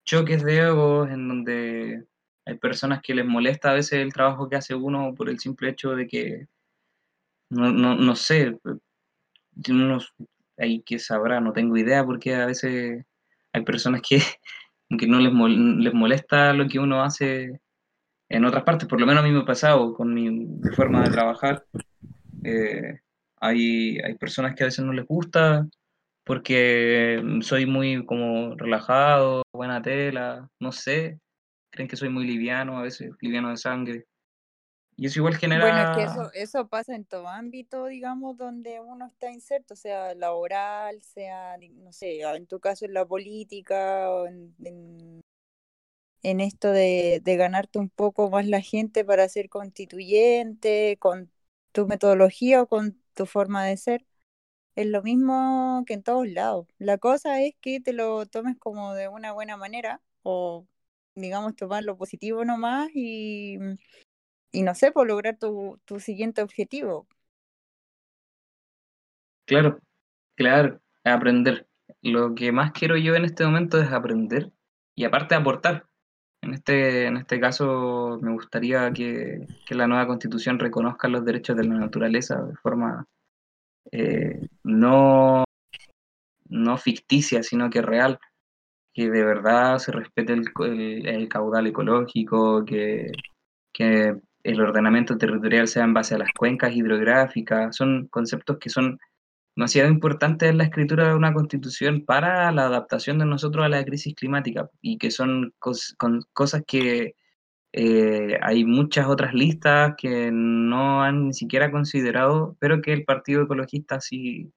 choques 0.04 0.42
de 0.44 0.58
ego 0.58 1.06
en 1.06 1.28
donde 1.28 2.04
hay 2.46 2.58
personas 2.58 3.02
que 3.02 3.14
les 3.14 3.26
molesta 3.26 3.70
a 3.70 3.74
veces 3.74 3.94
el 3.94 4.12
trabajo 4.12 4.48
que 4.48 4.56
hace 4.56 4.74
uno 4.74 5.14
por 5.14 5.28
el 5.28 5.38
simple 5.40 5.70
hecho 5.70 5.96
de 5.96 6.06
que 6.06 6.46
no, 7.50 7.72
no, 7.72 7.96
no 7.96 8.16
sé, 8.16 8.58
no, 9.68 9.98
hay 10.56 10.82
que 10.82 10.98
sabrá, 10.98 11.40
no 11.40 11.52
tengo 11.52 11.76
idea 11.76 12.04
porque 12.04 12.34
a 12.34 12.46
veces 12.46 13.04
hay 13.52 13.62
personas 13.64 14.00
que, 14.08 14.20
que 14.98 15.06
no 15.06 15.18
les, 15.18 15.32
les 15.78 15.94
molesta 15.94 16.52
lo 16.52 16.68
que 16.68 16.78
uno 16.78 17.02
hace 17.02 17.60
en 18.28 18.44
otras 18.44 18.64
partes, 18.64 18.88
por 18.88 19.00
lo 19.00 19.06
menos 19.06 19.22
a 19.22 19.26
mí 19.26 19.32
me 19.32 19.40
ha 19.40 19.44
pasado 19.44 19.94
con 19.94 20.12
mi, 20.12 20.46
forma 20.74 21.02
de 21.04 21.10
trabajar. 21.10 21.64
Eh, 22.44 23.00
hay, 23.40 23.98
hay 23.98 24.14
personas 24.14 24.54
que 24.54 24.64
a 24.64 24.66
veces 24.66 24.84
no 24.84 24.92
les 24.92 25.06
gusta 25.06 25.66
porque 26.26 27.22
soy 27.42 27.66
muy 27.66 28.04
como 28.04 28.56
relajado, 28.56 29.42
buena 29.52 29.80
tela, 29.80 30.50
no 30.58 30.72
sé, 30.72 31.20
creen 31.70 31.88
que 31.88 31.94
soy 31.94 32.08
muy 32.08 32.26
liviano, 32.26 32.78
a 32.78 32.82
veces 32.82 33.12
liviano 33.20 33.50
de 33.50 33.56
sangre. 33.56 34.06
Y 34.96 35.06
eso 35.06 35.20
igual 35.20 35.36
genera... 35.36 35.62
Bueno, 35.62 35.90
es 35.90 35.96
que 35.96 36.02
eso, 36.02 36.32
eso 36.32 36.68
pasa 36.68 36.96
en 36.96 37.04
todo 37.04 37.28
ámbito, 37.28 37.86
digamos, 37.86 38.36
donde 38.36 38.80
uno 38.80 39.06
está 39.06 39.30
inserto, 39.30 39.76
sea 39.76 40.16
laboral, 40.16 41.00
sea, 41.02 41.56
no 41.74 41.92
sé, 41.92 42.22
en 42.22 42.46
tu 42.46 42.58
caso 42.58 42.86
en 42.86 42.94
la 42.94 43.06
política, 43.06 44.10
o 44.10 44.26
en, 44.26 45.22
esto 46.22 46.70
de, 46.72 47.20
de, 47.24 47.36
ganarte 47.36 47.78
un 47.78 47.88
poco 47.90 48.30
más 48.30 48.46
la 48.46 48.60
gente 48.60 49.04
para 49.04 49.28
ser 49.28 49.48
constituyente, 49.48 50.96
con 50.98 51.30
tu 51.72 51.86
metodología 51.86 52.62
o 52.62 52.66
con 52.68 53.00
tu 53.14 53.26
forma 53.26 53.64
de 53.64 53.76
ser. 53.76 54.06
Es 54.76 54.86
lo 54.86 55.02
mismo 55.02 55.84
que 55.86 55.94
en 55.94 56.02
todos 56.02 56.28
lados. 56.28 56.68
La 56.78 56.98
cosa 56.98 57.42
es 57.42 57.54
que 57.60 57.80
te 57.80 57.92
lo 57.92 58.26
tomes 58.26 58.56
como 58.58 58.94
de 58.94 59.08
una 59.08 59.32
buena 59.32 59.56
manera 59.56 60.02
o, 60.22 60.66
digamos, 61.14 61.56
tomar 61.56 61.84
lo 61.84 61.96
positivo 61.96 62.44
nomás 62.44 62.90
y 62.94 63.58
y 64.56 64.62
no 64.62 64.74
sé, 64.74 64.90
por 64.90 65.06
lograr 65.06 65.36
tu, 65.38 65.78
tu 65.84 66.00
siguiente 66.00 66.40
objetivo. 66.40 67.06
Claro, 69.44 69.78
claro, 70.34 70.80
aprender. 71.04 71.68
Lo 72.00 72.34
que 72.34 72.52
más 72.52 72.72
quiero 72.72 72.96
yo 72.96 73.14
en 73.14 73.26
este 73.26 73.44
momento 73.44 73.78
es 73.78 73.92
aprender 73.92 74.50
y 74.94 75.04
aparte 75.04 75.34
aportar. 75.34 75.86
En 76.46 76.54
este, 76.54 77.06
en 77.06 77.16
este 77.16 77.40
caso 77.40 78.20
me 78.22 78.32
gustaría 78.32 78.92
que, 78.92 79.48
que 79.66 79.74
la 79.74 79.88
nueva 79.88 80.06
constitución 80.06 80.60
reconozca 80.60 81.08
los 81.08 81.24
derechos 81.24 81.56
de 81.56 81.64
la 81.64 81.74
naturaleza 81.74 82.40
de 82.40 82.54
forma 82.54 83.04
eh, 83.90 84.46
no, 84.62 85.44
no 86.48 86.78
ficticia, 86.78 87.42
sino 87.42 87.68
que 87.68 87.82
real, 87.82 88.20
que 88.94 89.10
de 89.10 89.24
verdad 89.24 89.78
se 89.78 89.90
respete 89.90 90.34
el, 90.34 91.06
el, 91.08 91.28
caudal 91.28 91.66
ecológico, 91.66 92.64
que, 92.64 93.10
que 93.72 94.14
el 94.44 94.60
ordenamiento 94.60 95.18
territorial 95.18 95.66
sea 95.66 95.82
en 95.82 95.94
base 95.94 96.14
a 96.14 96.18
las 96.18 96.30
cuencas 96.30 96.72
hidrográficas, 96.76 97.74
son 97.74 98.06
conceptos 98.06 98.58
que 98.58 98.70
son 98.70 99.00
demasiado 99.56 99.88
importantes 99.88 100.50
en 100.50 100.58
la 100.58 100.64
escritura 100.64 101.08
de 101.08 101.14
una 101.14 101.32
constitución 101.32 102.04
para 102.04 102.52
la 102.52 102.66
adaptación 102.66 103.18
de 103.18 103.24
nosotros 103.24 103.64
a 103.64 103.68
la 103.70 103.84
crisis 103.84 104.14
climática 104.14 104.70
y 104.82 104.98
que 104.98 105.10
son 105.10 105.54
cosas 105.58 106.62
que 106.66 107.14
eh, 107.72 108.38
hay 108.42 108.64
muchas 108.64 109.06
otras 109.06 109.34
listas 109.34 109.94
que 109.98 110.30
no 110.32 111.02
han 111.02 111.28
ni 111.28 111.34
siquiera 111.34 111.70
considerado, 111.70 112.56
pero 112.60 112.80
que 112.82 112.92
el 112.92 113.04
Partido 113.04 113.42
Ecologista 113.42 114.00
sí, 114.00 114.52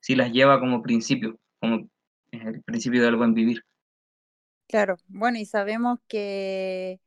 sí 0.00 0.14
las 0.14 0.32
lleva 0.32 0.60
como 0.60 0.82
principio, 0.82 1.38
como 1.60 1.88
el 2.30 2.62
principio 2.62 3.02
del 3.02 3.16
buen 3.16 3.34
vivir. 3.34 3.62
Claro, 4.68 4.96
bueno, 5.08 5.38
y 5.38 5.44
sabemos 5.44 5.98
que 6.08 6.98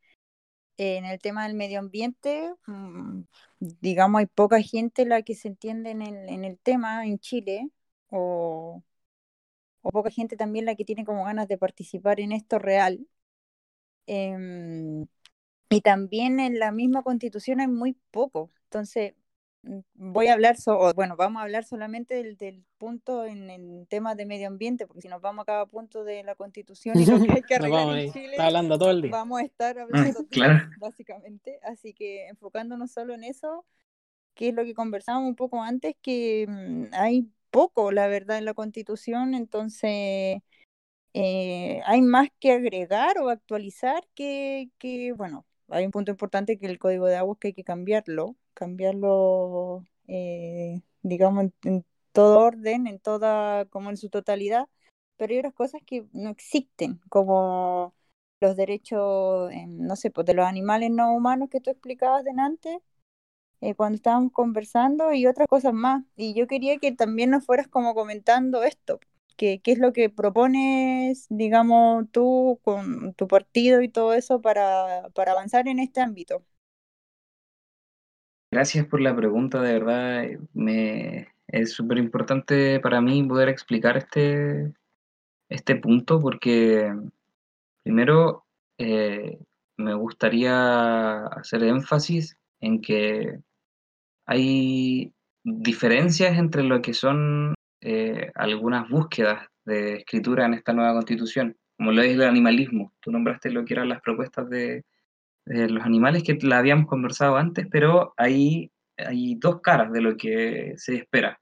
en 0.78 1.05
el 1.05 1.19
tema 1.19 1.45
del 1.47 1.55
medio 1.55 1.80
ambiente, 1.80 2.53
mm, 2.67 3.21
digamos, 3.59 4.19
hay 4.19 4.26
poca 4.28 4.61
gente 4.61 5.05
la 5.05 5.21
que 5.23 5.36
se 5.36 5.47
entiende 5.49 5.91
en 5.91 6.01
el, 6.01 6.30
en 6.30 6.45
el 6.45 6.57
tema 6.59 7.05
en 7.05 7.19
Chile, 7.19 7.69
o, 8.09 8.84
o 9.82 9.91
poca 9.91 10.09
gente 10.11 10.36
también 10.38 10.65
la 10.65 10.76
que 10.76 10.84
tiene 10.86 11.05
como 11.05 11.23
ganas 11.26 11.47
de 11.47 11.57
participar 11.57 12.19
en 12.19 12.34
esto 12.34 12.59
real. 12.59 13.07
Em, 14.07 15.07
y 15.69 15.82
también 15.82 16.39
en 16.39 16.59
la 16.59 16.71
misma 16.71 17.03
constitución 17.03 17.61
hay 17.61 17.67
muy 17.67 17.93
poco. 18.11 18.51
Entonces, 18.65 19.15
voy 19.93 20.28
a 20.28 20.34
hablar, 20.34 20.57
so 20.57 20.93
bueno, 20.93 21.16
vamos 21.16 21.39
a 21.39 21.43
hablar 21.43 21.63
solamente 21.63 22.16
del, 22.16 22.38
del 22.38 22.63
punto 22.78 23.26
en 23.26 23.49
el 23.49 23.88
tema 23.88 24.16
de 24.16 24.26
medio 24.26 24.47
ambiente, 24.47 24.86
porque 24.86 25.01
si 25.01 25.07
nos 25.07 25.22
vamos 25.22 25.43
a 25.43 25.45
cada 25.45 25.66
punto 25.66 26.03
de 26.03 26.24
la 26.24 26.36
constitución 26.36 26.97
y 26.99 27.05
lo 27.05 27.22
que 27.22 27.32
hay 27.32 27.41
que 27.47 27.55
arreglar 27.55 27.97
en 27.97 28.11
Chile, 28.11 28.38
hablando 28.39 28.78
todo 28.78 28.91
el 28.91 29.01
día. 29.01 29.11
vamos 29.11 29.41
a 29.41 29.43
estar 29.43 29.80
hablando 29.80 30.26
claro. 30.28 30.70
básicamente. 30.80 31.59
Así 31.63 31.93
que 31.93 32.28
enfocándonos 32.28 32.91
solo 32.91 33.13
en 33.13 33.24
eso, 33.24 33.66
que 34.34 34.49
es 34.49 34.55
lo 34.55 34.63
que 34.63 34.74
conversábamos 34.74 35.30
un 35.30 35.36
poco 35.36 35.61
antes, 35.61 35.95
que 36.01 36.45
mm, 36.47 36.93
hay 36.93 37.30
poco, 37.49 37.91
la 37.91 38.07
verdad, 38.07 38.38
en 38.38 38.45
la 38.45 38.53
constitución, 38.53 39.34
entonces 39.34 40.41
eh, 41.13 41.82
hay 41.86 42.01
más 42.01 42.28
que 42.39 42.51
agregar 42.51 43.18
o 43.20 43.30
actualizar 43.30 44.05
que, 44.13 44.70
que, 44.78 45.13
bueno, 45.13 45.45
hay 45.70 45.86
un 45.86 45.91
punto 45.91 46.11
importante 46.11 46.57
que 46.57 46.66
el 46.68 46.80
código 46.80 47.07
de 47.07 47.16
aguas 47.16 47.38
que 47.39 47.47
hay 47.47 47.53
que 47.53 47.63
cambiarlo, 47.63 48.36
cambiarlo, 48.55 49.85
eh, 50.07 50.81
digamos, 51.03 51.47
en, 51.63 51.85
todo 52.13 52.39
orden, 52.39 52.87
en 52.87 52.99
toda, 52.99 53.65
como 53.65 53.89
en 53.91 53.97
su 53.97 54.09
totalidad, 54.09 54.67
pero 55.17 55.33
hay 55.33 55.39
otras 55.39 55.53
cosas 55.53 55.81
que 55.85 56.07
no 56.13 56.29
existen, 56.31 57.01
como 57.09 57.95
los 58.41 58.55
derechos, 58.57 59.51
no 59.67 59.95
sé, 59.95 60.11
pues 60.11 60.25
de 60.27 60.33
los 60.35 60.45
animales 60.47 60.91
no 60.91 61.13
humanos 61.15 61.49
que 61.51 61.61
tú 61.61 61.71
explicabas 61.71 62.23
delante, 62.23 62.81
eh, 63.61 63.75
cuando 63.75 63.95
estábamos 63.97 64.31
conversando 64.33 65.13
y 65.13 65.27
otras 65.27 65.47
cosas 65.47 65.73
más. 65.73 66.03
Y 66.15 66.33
yo 66.33 66.47
quería 66.47 66.77
que 66.77 66.91
también 66.91 67.31
nos 67.31 67.45
fueras 67.45 67.67
como 67.67 67.95
comentando 67.95 68.63
esto, 68.63 68.99
que 69.37 69.61
qué 69.61 69.71
es 69.73 69.79
lo 69.79 69.93
que 69.93 70.09
propones, 70.09 71.27
digamos, 71.29 72.05
tú 72.11 72.59
con 72.63 73.13
tu 73.15 73.27
partido 73.27 73.81
y 73.81 73.89
todo 73.89 74.13
eso 74.13 74.41
para, 74.41 75.09
para 75.13 75.31
avanzar 75.33 75.67
en 75.67 75.79
este 75.79 76.01
ámbito. 76.01 76.43
Gracias 78.51 78.85
por 78.87 79.01
la 79.01 79.15
pregunta, 79.15 79.61
de 79.61 79.73
verdad. 79.73 80.25
Me, 80.53 81.27
es 81.47 81.73
súper 81.73 81.97
importante 81.97 82.79
para 82.79 83.01
mí 83.01 83.23
poder 83.23 83.49
explicar 83.49 83.97
este, 83.97 84.73
este 85.49 85.75
punto 85.75 86.19
porque 86.19 86.93
primero 87.83 88.45
eh, 88.77 89.39
me 89.77 89.93
gustaría 89.93 91.25
hacer 91.27 91.63
énfasis 91.63 92.37
en 92.61 92.81
que 92.81 93.39
hay 94.25 95.13
diferencias 95.43 96.37
entre 96.37 96.63
lo 96.63 96.81
que 96.81 96.93
son 96.93 97.53
eh, 97.81 98.31
algunas 98.35 98.89
búsquedas 98.89 99.47
de 99.65 99.97
escritura 99.97 100.45
en 100.45 100.55
esta 100.55 100.73
nueva 100.73 100.93
constitución, 100.93 101.57
como 101.77 101.91
lo 101.91 102.01
es 102.01 102.13
el 102.13 102.23
animalismo. 102.23 102.93
Tú 102.99 103.11
nombraste 103.11 103.51
lo 103.51 103.65
que 103.65 103.73
eran 103.73 103.89
las 103.89 104.01
propuestas 104.01 104.49
de, 104.49 104.83
los 105.45 105.85
animales 105.85 106.23
que 106.23 106.37
la 106.41 106.57
habíamos 106.57 106.87
conversado 106.87 107.37
antes, 107.37 107.67
pero 107.69 108.13
hay, 108.17 108.71
hay 108.97 109.35
dos 109.35 109.61
caras 109.61 109.91
de 109.91 110.01
lo 110.01 110.17
que 110.17 110.73
se 110.77 110.95
espera. 110.95 111.39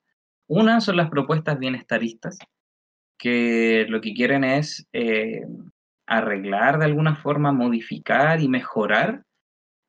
Una 0.48 0.82
son 0.82 0.98
las 0.98 1.10
propuestas 1.10 1.58
bienestaristas, 1.58 2.38
que 3.18 3.86
lo 3.88 4.02
que 4.02 4.14
quieren 4.14 4.44
es 4.44 4.88
eh, 4.92 5.42
arreglar 6.06 6.80
de 6.80 6.86
alguna 6.86 7.16
forma, 7.16 7.52
modificar 7.52 8.42
y 8.42 8.50
mejorar 8.50 9.24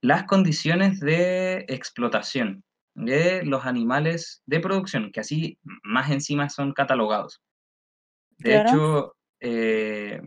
las 0.00 0.24
condiciones 0.24 1.00
de 1.00 1.64
explotación 1.68 2.62
de 2.94 3.44
los 3.44 3.66
animales 3.66 4.42
de 4.46 4.60
producción, 4.60 5.10
que 5.10 5.20
así 5.20 5.58
más 5.82 6.10
encima 6.10 6.48
son 6.48 6.72
catalogados. 6.72 7.40
De 8.38 8.60
hecho, 8.60 9.16
eh, 9.40 10.20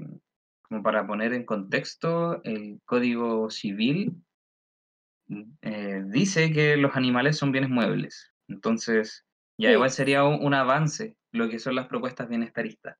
como 0.69 0.83
para 0.83 1.07
poner 1.07 1.33
en 1.33 1.45
contexto, 1.45 2.41
el 2.43 2.81
Código 2.85 3.49
Civil 3.49 4.15
eh, 5.61 6.03
dice 6.07 6.51
que 6.51 6.77
los 6.77 6.95
animales 6.95 7.37
son 7.37 7.51
bienes 7.51 7.69
muebles. 7.69 8.33
Entonces, 8.47 9.25
ya 9.57 9.71
igual 9.71 9.91
sería 9.91 10.23
un, 10.23 10.53
avance 10.53 11.15
lo 11.31 11.49
que 11.49 11.59
son 11.59 11.75
las 11.75 11.87
propuestas 11.87 12.29
bienestaristas. 12.29 12.97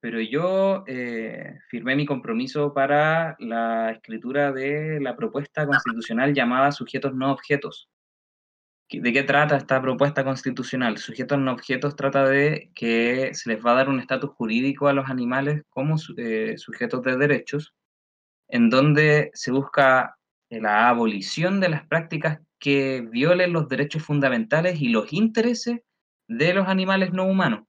Pero 0.00 0.20
yo 0.20 0.84
eh, 0.86 1.58
firmé 1.68 1.96
mi 1.96 2.06
compromiso 2.06 2.74
para 2.74 3.36
la 3.38 3.90
escritura 3.90 4.52
de 4.52 5.00
la 5.00 5.16
propuesta 5.16 5.66
constitucional 5.66 6.34
llamada 6.34 6.72
sujetos 6.72 7.14
no 7.14 7.32
objetos, 7.32 7.88
¿De 9.00 9.12
qué 9.12 9.22
trata 9.22 9.56
esta 9.56 9.80
propuesta 9.80 10.24
constitucional? 10.24 10.98
Sujetos 10.98 11.38
no 11.38 11.52
objetos 11.52 11.96
trata 11.96 12.28
de 12.28 12.70
que 12.74 13.34
se 13.34 13.50
les 13.50 13.64
va 13.64 13.72
a 13.72 13.76
dar 13.76 13.88
un 13.88 14.00
estatus 14.00 14.30
jurídico 14.30 14.88
a 14.88 14.92
los 14.92 15.08
animales 15.08 15.62
como 15.70 15.96
eh, 16.16 16.54
sujetos 16.56 17.02
de 17.02 17.16
derechos, 17.16 17.74
en 18.48 18.70
donde 18.70 19.30
se 19.34 19.50
busca 19.52 20.16
la 20.50 20.88
abolición 20.88 21.60
de 21.60 21.68
las 21.68 21.86
prácticas 21.86 22.40
que 22.58 23.00
violen 23.10 23.52
los 23.52 23.68
derechos 23.68 24.02
fundamentales 24.02 24.80
y 24.80 24.88
los 24.88 25.12
intereses 25.12 25.80
de 26.28 26.54
los 26.54 26.68
animales 26.68 27.12
no 27.12 27.24
humanos. 27.24 27.64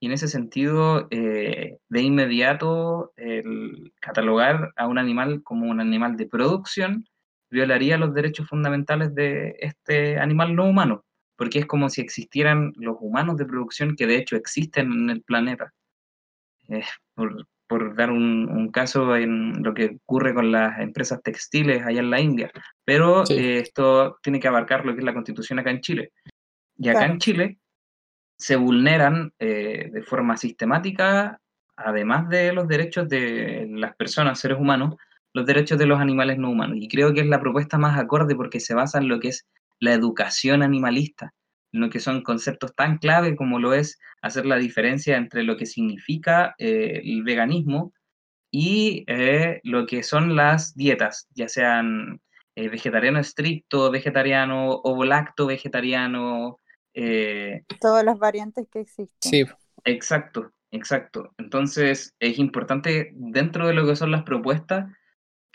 Y 0.00 0.06
en 0.06 0.12
ese 0.12 0.28
sentido, 0.28 1.08
eh, 1.10 1.78
de 1.88 2.02
inmediato, 2.02 3.12
el 3.16 3.92
catalogar 4.00 4.72
a 4.76 4.86
un 4.86 4.98
animal 4.98 5.42
como 5.42 5.66
un 5.70 5.80
animal 5.80 6.16
de 6.16 6.26
producción 6.26 7.06
violaría 7.50 7.98
los 7.98 8.14
derechos 8.14 8.48
fundamentales 8.48 9.14
de 9.14 9.56
este 9.58 10.18
animal 10.18 10.54
no 10.54 10.66
humano, 10.66 11.04
porque 11.36 11.60
es 11.60 11.66
como 11.66 11.88
si 11.88 12.00
existieran 12.00 12.72
los 12.76 12.96
humanos 13.00 13.36
de 13.36 13.46
producción 13.46 13.96
que 13.96 14.06
de 14.06 14.16
hecho 14.16 14.36
existen 14.36 14.92
en 14.92 15.10
el 15.10 15.22
planeta. 15.22 15.72
Eh, 16.68 16.84
por, 17.68 17.96
dar 17.96 18.10
un, 18.10 18.70
caso 18.72 19.16
en 19.16 19.62
lo 19.62 19.74
que 19.74 19.98
ocurre 20.02 20.34
con 20.34 20.52
las 20.52 20.78
empresas 20.78 21.22
textiles 21.22 21.84
allá 21.84 22.00
en 22.00 22.10
la 22.10 22.20
India, 22.20 22.50
pero 22.84 23.24
eh, 23.28 23.58
esto 23.58 24.18
tiene 24.22 24.38
que 24.38 24.48
abarcar 24.48 24.84
lo 24.84 24.92
que 24.92 25.00
es 25.00 25.04
la 25.04 25.14
constitución 25.14 25.58
acá 25.58 25.70
en 25.70 25.80
Chile. 25.80 26.12
Y 26.78 26.88
acá 26.88 27.06
en 27.06 27.18
Chile 27.18 27.58
se 28.36 28.56
vulneran 28.56 29.32
eh, 29.38 29.90
de 29.92 30.02
forma 30.02 30.36
sistemática, 30.36 31.40
además 31.76 32.28
de 32.28 32.52
los 32.52 32.68
derechos 32.68 33.08
de 33.08 33.66
las 33.70 33.96
personas, 33.96 34.38
seres 34.38 34.58
humanos, 34.58 34.96
los 35.36 35.44
derechos 35.44 35.78
de 35.78 35.84
los 35.84 36.00
animales 36.00 36.38
no 36.38 36.50
humanos. 36.50 36.78
Y 36.80 36.88
creo 36.88 37.12
que 37.12 37.20
es 37.20 37.26
la 37.26 37.40
propuesta 37.40 37.76
más 37.76 37.98
acorde 37.98 38.34
porque 38.34 38.58
se 38.58 38.72
basa 38.72 38.96
en 38.96 39.08
lo 39.08 39.20
que 39.20 39.28
es 39.28 39.46
la 39.78 39.92
educación 39.92 40.62
animalista, 40.62 41.34
en 41.72 41.82
lo 41.82 41.90
que 41.90 42.00
son 42.00 42.22
conceptos 42.22 42.74
tan 42.74 42.96
clave 42.96 43.36
como 43.36 43.58
lo 43.58 43.74
es 43.74 43.98
hacer 44.22 44.46
la 44.46 44.56
diferencia 44.56 45.18
entre 45.18 45.42
lo 45.42 45.58
que 45.58 45.66
significa 45.66 46.54
eh, 46.56 47.02
el 47.04 47.22
veganismo 47.22 47.92
y 48.50 49.04
eh, 49.08 49.60
lo 49.62 49.84
que 49.84 50.02
son 50.02 50.36
las 50.36 50.74
dietas, 50.74 51.28
ya 51.34 51.48
sean 51.48 52.18
eh, 52.54 52.70
vegetariano 52.70 53.18
estricto, 53.18 53.90
vegetariano, 53.90 54.70
o 54.70 55.04
lacto 55.04 55.44
vegetariano. 55.46 56.60
Todas 57.78 58.04
las 58.04 58.18
variantes 58.18 58.68
que 58.72 58.80
existen. 58.80 59.30
Sí. 59.30 59.44
Exacto, 59.84 60.50
exacto. 60.70 61.34
Entonces 61.36 62.14
es 62.20 62.38
importante 62.38 63.10
dentro 63.12 63.66
de 63.66 63.74
lo 63.74 63.86
que 63.86 63.96
son 63.96 64.10
las 64.10 64.22
propuestas 64.22 64.86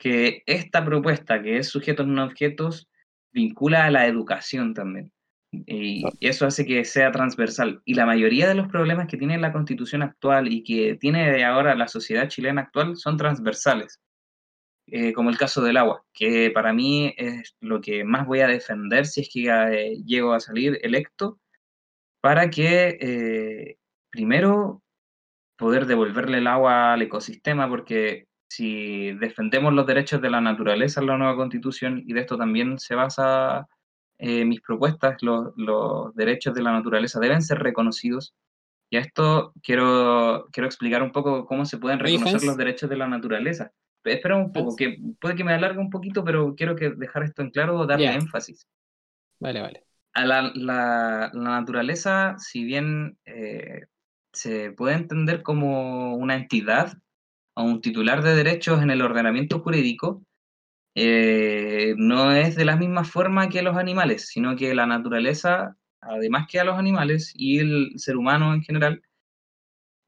que 0.01 0.41
esta 0.47 0.83
propuesta, 0.83 1.43
que 1.43 1.57
es 1.57 1.69
sujetos 1.69 2.07
no 2.07 2.23
objetos, 2.25 2.89
vincula 3.31 3.85
a 3.85 3.91
la 3.91 4.07
educación 4.07 4.73
también. 4.73 5.11
Y 5.51 6.03
eso 6.21 6.47
hace 6.47 6.65
que 6.65 6.83
sea 6.85 7.11
transversal. 7.11 7.83
Y 7.85 7.93
la 7.93 8.07
mayoría 8.07 8.47
de 8.47 8.55
los 8.55 8.67
problemas 8.67 9.07
que 9.07 9.17
tiene 9.17 9.37
la 9.37 9.53
constitución 9.53 10.01
actual 10.01 10.51
y 10.51 10.63
que 10.63 10.95
tiene 10.95 11.43
ahora 11.45 11.75
la 11.75 11.87
sociedad 11.87 12.29
chilena 12.29 12.61
actual 12.61 12.97
son 12.97 13.15
transversales. 13.15 13.99
Eh, 14.87 15.13
como 15.13 15.29
el 15.29 15.37
caso 15.37 15.61
del 15.61 15.77
agua, 15.77 16.03
que 16.13 16.49
para 16.49 16.73
mí 16.73 17.13
es 17.15 17.55
lo 17.59 17.79
que 17.79 18.03
más 18.03 18.25
voy 18.25 18.39
a 18.39 18.47
defender 18.47 19.05
si 19.05 19.21
es 19.21 19.29
que 19.31 19.49
eh, 19.49 19.97
llego 20.03 20.33
a 20.33 20.39
salir 20.39 20.79
electo, 20.81 21.39
para 22.21 22.49
que 22.49 22.97
eh, 22.99 23.77
primero 24.09 24.81
poder 25.57 25.85
devolverle 25.85 26.39
el 26.39 26.47
agua 26.47 26.93
al 26.93 27.03
ecosistema, 27.03 27.69
porque 27.69 28.25
si 28.51 29.13
defendemos 29.13 29.73
los 29.73 29.87
derechos 29.87 30.21
de 30.21 30.29
la 30.29 30.41
naturaleza 30.41 30.99
en 30.99 31.07
la 31.07 31.17
nueva 31.17 31.37
constitución, 31.37 32.03
y 32.05 32.11
de 32.11 32.19
esto 32.19 32.35
también 32.37 32.79
se 32.79 32.95
basa 32.95 33.69
eh, 34.17 34.43
mis 34.43 34.59
propuestas, 34.59 35.15
los, 35.21 36.13
derechos 36.15 36.53
de 36.53 36.61
la 36.61 36.73
naturaleza 36.73 37.21
deben 37.21 37.41
ser 37.41 37.59
reconocidos. 37.59 38.35
Y 38.89 38.97
a 38.97 38.99
esto 38.99 39.53
quiero, 39.63 40.49
quiero 40.51 40.67
explicar 40.67 41.01
un 41.01 41.13
poco 41.13 41.45
cómo 41.45 41.63
se 41.63 41.77
pueden 41.77 41.99
reconocer 41.99 42.43
los 42.43 42.57
derechos 42.57 42.89
de 42.89 42.97
la 42.97 43.07
naturaleza. 43.07 43.71
Espera 44.03 44.35
un 44.35 44.51
poco, 44.51 44.75
que 44.75 44.97
puede 45.21 45.35
que 45.35 45.45
me 45.45 45.53
alargue 45.53 45.79
un 45.79 45.89
poquito, 45.89 46.25
pero 46.25 46.53
quiero 46.53 46.75
que 46.75 46.89
dejar 46.89 47.23
esto 47.23 47.43
en 47.43 47.51
claro, 47.51 47.85
darle 47.85 48.13
énfasis. 48.13 48.67
Vale, 49.39 49.61
vale. 49.61 49.85
A 50.11 50.25
la, 50.25 50.51
la, 50.55 51.31
naturaleza, 51.33 52.35
si 52.37 52.65
bien 52.65 53.17
eh, 53.23 53.85
se 54.33 54.71
puede 54.71 54.95
entender 54.95 55.41
como 55.41 56.15
una 56.17 56.35
entidad 56.35 56.97
a 57.61 57.63
un 57.63 57.81
titular 57.81 58.23
de 58.23 58.35
derechos 58.35 58.81
en 58.81 58.91
el 58.91 59.01
ordenamiento 59.01 59.59
jurídico 59.59 60.23
eh, 60.95 61.93
no 61.97 62.31
es 62.33 62.55
de 62.55 62.65
la 62.65 62.75
misma 62.75 63.03
forma 63.05 63.49
que 63.49 63.61
los 63.61 63.77
animales, 63.77 64.27
sino 64.27 64.55
que 64.55 64.75
la 64.75 64.85
naturaleza, 64.85 65.77
además 66.01 66.47
que 66.49 66.59
a 66.59 66.65
los 66.65 66.77
animales 66.77 67.31
y 67.35 67.59
el 67.59 67.93
ser 67.97 68.17
humano 68.17 68.53
en 68.53 68.61
general, 68.63 69.01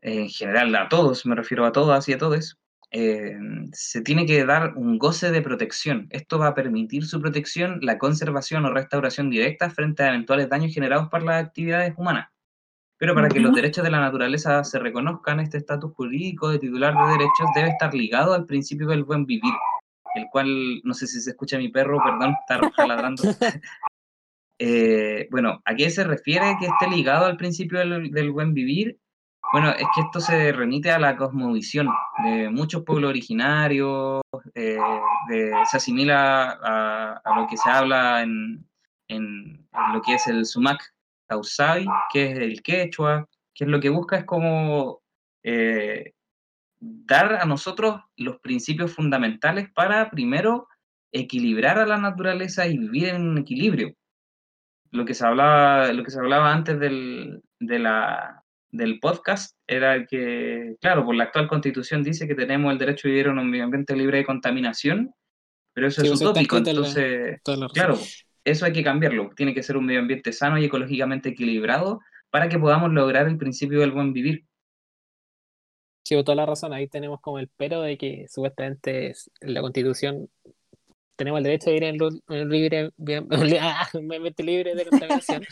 en 0.01 0.29
general 0.29 0.75
a 0.75 0.89
todos, 0.89 1.25
me 1.25 1.35
refiero 1.35 1.65
a 1.65 1.71
todas 1.71 2.09
y 2.09 2.13
a 2.13 2.17
todos, 2.17 2.57
eh, 2.91 3.37
se 3.71 4.01
tiene 4.01 4.25
que 4.25 4.45
dar 4.45 4.73
un 4.75 4.97
goce 4.99 5.31
de 5.31 5.41
protección. 5.41 6.07
Esto 6.11 6.37
va 6.39 6.49
a 6.49 6.55
permitir 6.55 7.05
su 7.05 7.21
protección, 7.21 7.79
la 7.81 7.97
conservación 7.97 8.65
o 8.65 8.73
restauración 8.73 9.29
directa 9.29 9.69
frente 9.69 10.03
a 10.03 10.09
eventuales 10.09 10.49
daños 10.49 10.73
generados 10.73 11.09
por 11.09 11.23
las 11.23 11.43
actividades 11.43 11.93
humanas. 11.97 12.32
Pero 13.03 13.15
para 13.15 13.27
que 13.27 13.41
los 13.41 13.53
derechos 13.53 13.83
de 13.83 13.91
la 13.91 13.99
naturaleza 13.99 14.63
se 14.63 14.79
reconozcan, 14.79 15.41
este 15.41 15.57
estatus 15.57 15.91
jurídico 15.93 16.47
de 16.47 16.57
titular 16.57 16.93
de 16.93 17.11
derechos 17.11 17.49
debe 17.53 17.67
estar 17.67 17.93
ligado 17.93 18.33
al 18.33 18.45
principio 18.45 18.87
del 18.87 19.03
buen 19.03 19.25
vivir, 19.25 19.51
el 20.15 20.27
cual, 20.31 20.79
no 20.85 20.93
sé 20.93 21.07
si 21.07 21.19
se 21.19 21.31
escucha 21.31 21.57
mi 21.57 21.67
perro, 21.67 21.97
perdón, 22.01 22.33
está 22.39 22.61
ladrando. 22.87 23.23
Eh, 24.57 25.27
bueno, 25.31 25.61
¿a 25.65 25.75
qué 25.75 25.89
se 25.89 26.05
refiere 26.05 26.55
que 26.61 26.67
esté 26.67 26.87
ligado 26.87 27.25
al 27.25 27.35
principio 27.35 27.79
del, 27.79 28.31
buen 28.31 28.53
vivir? 28.53 28.97
Bueno, 29.51 29.71
es 29.71 29.85
que 29.93 29.99
esto 29.99 30.21
se 30.21 30.53
remite 30.53 30.89
a 30.89 30.97
la 30.99 31.17
cosmovisión 31.17 31.89
de 32.23 32.49
muchos 32.49 32.85
pueblos 32.85 33.09
originarios, 33.09 34.21
eh, 34.55 34.77
se 35.69 35.75
asimila 35.75 36.57
a, 36.63 37.35
lo 37.35 37.47
que 37.47 37.57
se 37.57 37.69
habla 37.69 38.21
en, 38.21 38.65
lo 39.09 40.01
que 40.01 40.13
es 40.13 40.25
el 40.27 40.45
sumac 40.45 40.93
tausabi, 41.33 41.85
que 42.11 42.31
es 42.31 42.39
el 42.39 42.61
quechua, 42.61 43.27
que 43.53 43.65
es 43.65 43.69
lo 43.69 43.79
que 43.79 43.89
busca 43.89 44.17
es 44.17 44.25
como 44.25 45.01
eh, 45.43 46.13
dar 46.79 47.35
a 47.35 47.45
nosotros 47.45 48.01
los 48.17 48.39
principios 48.39 48.93
fundamentales 48.93 49.69
para 49.73 50.09
primero 50.09 50.67
equilibrar 51.11 51.77
a 51.79 51.85
la 51.85 51.97
naturaleza 51.97 52.67
y 52.67 52.77
vivir 52.77 53.09
en 53.09 53.37
equilibrio. 53.37 53.93
Lo 54.91 55.05
que 55.05 55.13
se 55.13 55.25
hablaba, 55.25 55.91
lo 55.91 56.03
que 56.03 56.11
se 56.11 56.19
hablaba 56.19 56.51
antes 56.51 56.79
del, 56.79 57.41
de 57.59 57.79
la, 57.79 58.43
del 58.71 58.99
podcast 58.99 59.57
era 59.67 60.05
que, 60.05 60.75
claro, 60.81 61.05
por 61.05 61.15
la 61.15 61.25
actual 61.25 61.47
constitución 61.47 62.03
dice 62.03 62.27
que 62.27 62.35
tenemos 62.35 62.71
el 62.71 62.79
derecho 62.79 63.07
a 63.07 63.11
vivir 63.11 63.27
en 63.27 63.39
un 63.39 63.49
medio 63.49 63.63
ambiente 63.65 63.95
libre 63.95 64.17
de 64.17 64.25
contaminación, 64.25 65.13
pero 65.73 65.87
eso 65.87 66.03
es 66.03 66.21
utópico, 66.21 66.57
entonces, 66.57 67.39
claro, 67.73 67.97
eso 68.45 68.65
hay 68.65 68.73
que 68.73 68.83
cambiarlo, 68.83 69.29
tiene 69.35 69.53
que 69.53 69.63
ser 69.63 69.77
un 69.77 69.85
medio 69.85 69.99
ambiente 69.99 70.33
sano 70.33 70.57
y 70.57 70.65
ecológicamente 70.65 71.29
equilibrado 71.29 72.01
para 72.29 72.49
que 72.49 72.59
podamos 72.59 72.91
lograr 72.91 73.27
el 73.27 73.37
principio 73.37 73.79
del 73.79 73.91
buen 73.91 74.13
vivir. 74.13 74.45
Sí, 76.03 76.21
toda 76.23 76.35
la 76.35 76.45
razón, 76.45 76.73
ahí 76.73 76.87
tenemos 76.87 77.21
como 77.21 77.39
el 77.39 77.49
pero 77.55 77.81
de 77.81 77.97
que 77.97 78.25
supuestamente 78.27 79.13
la 79.39 79.61
constitución 79.61 80.29
tenemos 81.15 81.37
el 81.37 81.43
derecho 81.45 81.69
de 81.69 81.75
ir 81.77 81.83
en, 81.83 81.97
en 82.29 82.49
libre, 82.49 82.89
ah, 83.61 83.89
libre 84.39 84.75
de 84.75 84.85
contaminación. 84.85 85.43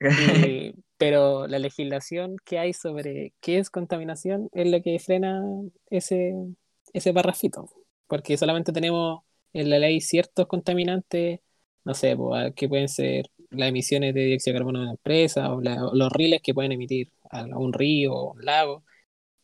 pero 0.98 1.46
la 1.46 1.58
legislación 1.58 2.36
que 2.44 2.58
hay 2.58 2.72
sobre 2.72 3.32
qué 3.40 3.58
es 3.58 3.70
contaminación 3.70 4.48
es 4.52 4.70
lo 4.70 4.82
que 4.82 4.98
frena 4.98 5.42
ese, 5.90 6.34
ese 6.92 7.12
parrafito. 7.12 7.68
Porque 8.08 8.36
solamente 8.36 8.72
tenemos 8.72 9.22
en 9.52 9.70
la 9.70 9.78
ley 9.78 10.00
ciertos 10.00 10.46
contaminantes, 10.46 11.40
no 11.84 11.94
sé, 11.94 12.16
que 12.56 12.68
pueden 12.68 12.88
ser 12.88 13.30
las 13.50 13.68
emisiones 13.68 14.14
de 14.14 14.24
dióxido 14.24 14.54
de 14.54 14.58
carbono 14.60 14.78
de 14.80 14.84
una 14.84 14.92
empresa 14.92 15.52
o, 15.52 15.60
los 15.60 16.12
riles 16.12 16.40
que 16.42 16.54
pueden 16.54 16.72
emitir 16.72 17.10
a 17.30 17.44
un 17.44 17.72
río 17.72 18.14
o 18.14 18.32
un 18.32 18.44
lago 18.44 18.82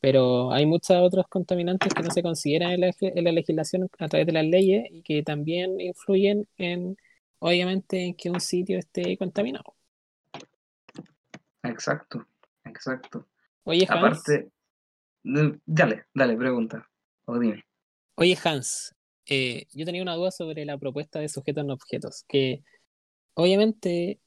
pero 0.00 0.52
hay 0.52 0.64
muchos 0.66 0.96
otros 1.00 1.26
contaminantes 1.28 1.92
que 1.92 2.02
no 2.02 2.10
se 2.10 2.22
consideran 2.22 2.72
en 2.72 3.24
la, 3.24 3.32
legislación 3.32 3.88
a 3.98 4.08
través 4.08 4.26
de 4.26 4.32
las 4.32 4.44
leyes 4.44 4.84
y 4.90 5.02
que 5.02 5.22
también 5.22 5.80
influyen 5.80 6.46
en, 6.56 6.96
obviamente, 7.40 8.06
en 8.06 8.14
que 8.14 8.30
un 8.30 8.40
sitio 8.40 8.78
esté 8.78 9.16
contaminado. 9.16 9.74
Exacto, 11.64 12.26
exacto. 12.64 13.26
Oye, 13.64 13.86
Hans. 13.88 13.98
Aparte, 13.98 14.50
dale, 15.66 16.06
dale, 16.14 16.36
pregunta, 16.36 16.88
o 17.24 17.38
dime. 17.38 17.64
Oye, 18.14 18.38
Hans, 18.42 18.94
eh, 19.28 19.66
yo 19.72 19.84
tenía 19.86 20.02
una 20.02 20.14
duda 20.16 20.30
sobre 20.30 20.64
la 20.64 20.78
propuesta 20.78 21.20
de 21.20 21.28
sujetos 21.28 21.64
no 21.64 21.74
objetos, 21.74 22.24
que 22.28 22.62
obviamente 23.34 24.20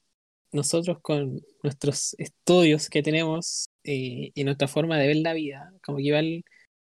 nosotros 0.52 1.00
con 1.02 1.42
nuestros 1.62 2.14
estudios 2.18 2.88
que 2.90 3.02
tenemos 3.02 3.70
eh, 3.84 4.32
y 4.34 4.44
nuestra 4.44 4.68
forma 4.68 4.98
de 4.98 5.08
ver 5.08 5.16
la 5.18 5.34
vida, 5.34 5.72
como 5.84 5.98
que 5.98 6.04
igual 6.04 6.44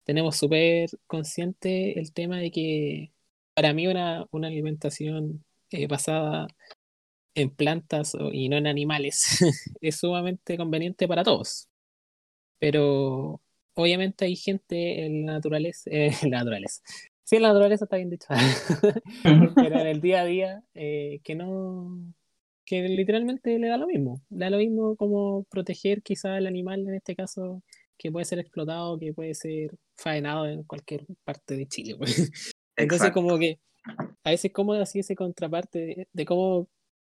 tenemos 0.04 0.36
súper 0.36 0.90
consciente 1.06 1.98
el 2.00 2.12
tema 2.12 2.38
de 2.38 2.50
que 2.50 3.12
para 3.54 3.72
mí 3.74 3.86
una, 3.86 4.26
una 4.32 4.48
alimentación 4.48 5.44
eh, 5.70 5.86
basada 5.86 6.48
en 7.34 7.50
plantas 7.50 8.16
y 8.32 8.48
no 8.48 8.56
en 8.56 8.66
animales 8.66 9.38
es 9.80 9.96
sumamente 9.98 10.56
conveniente 10.56 11.08
para 11.08 11.24
todos. 11.24 11.68
Pero 12.58 13.40
obviamente 13.74 14.24
hay 14.26 14.36
gente 14.36 15.04
en 15.06 15.26
la 15.26 15.40
en 15.86 16.30
la 16.30 16.38
naturaleza. 16.38 16.82
Sí, 17.30 17.36
en 17.36 17.42
la 17.42 17.48
naturaleza 17.50 17.84
está 17.84 17.94
bien 17.94 18.10
dicho, 18.10 18.26
pero 19.54 19.78
en 19.78 19.86
el 19.86 20.00
día 20.00 20.22
a 20.22 20.24
día 20.24 20.64
que 20.74 21.34
no 21.36 22.12
que 22.66 22.82
literalmente 22.88 23.56
le 23.60 23.68
da 23.68 23.76
lo 23.76 23.86
mismo. 23.86 24.20
Le 24.30 24.46
da 24.46 24.50
lo 24.50 24.58
mismo 24.58 24.96
como 24.96 25.44
proteger 25.44 26.02
quizá 26.02 26.36
el 26.38 26.48
animal 26.48 26.80
en 26.88 26.94
este 26.96 27.14
caso 27.14 27.62
que 27.96 28.10
puede 28.10 28.24
ser 28.24 28.40
explotado, 28.40 28.98
que 28.98 29.12
puede 29.12 29.34
ser 29.34 29.76
faenado 29.94 30.46
en 30.46 30.64
cualquier 30.64 31.06
parte 31.22 31.56
de 31.56 31.68
Chile. 31.68 31.94
Pues. 31.96 32.30
Entonces 32.76 33.12
como 33.12 33.38
que 33.38 33.60
a 34.24 34.30
veces 34.30 34.52
como 34.52 34.72
así 34.72 34.98
ese 34.98 35.14
contraparte 35.14 36.08
de, 36.12 36.24
cómo 36.24 36.68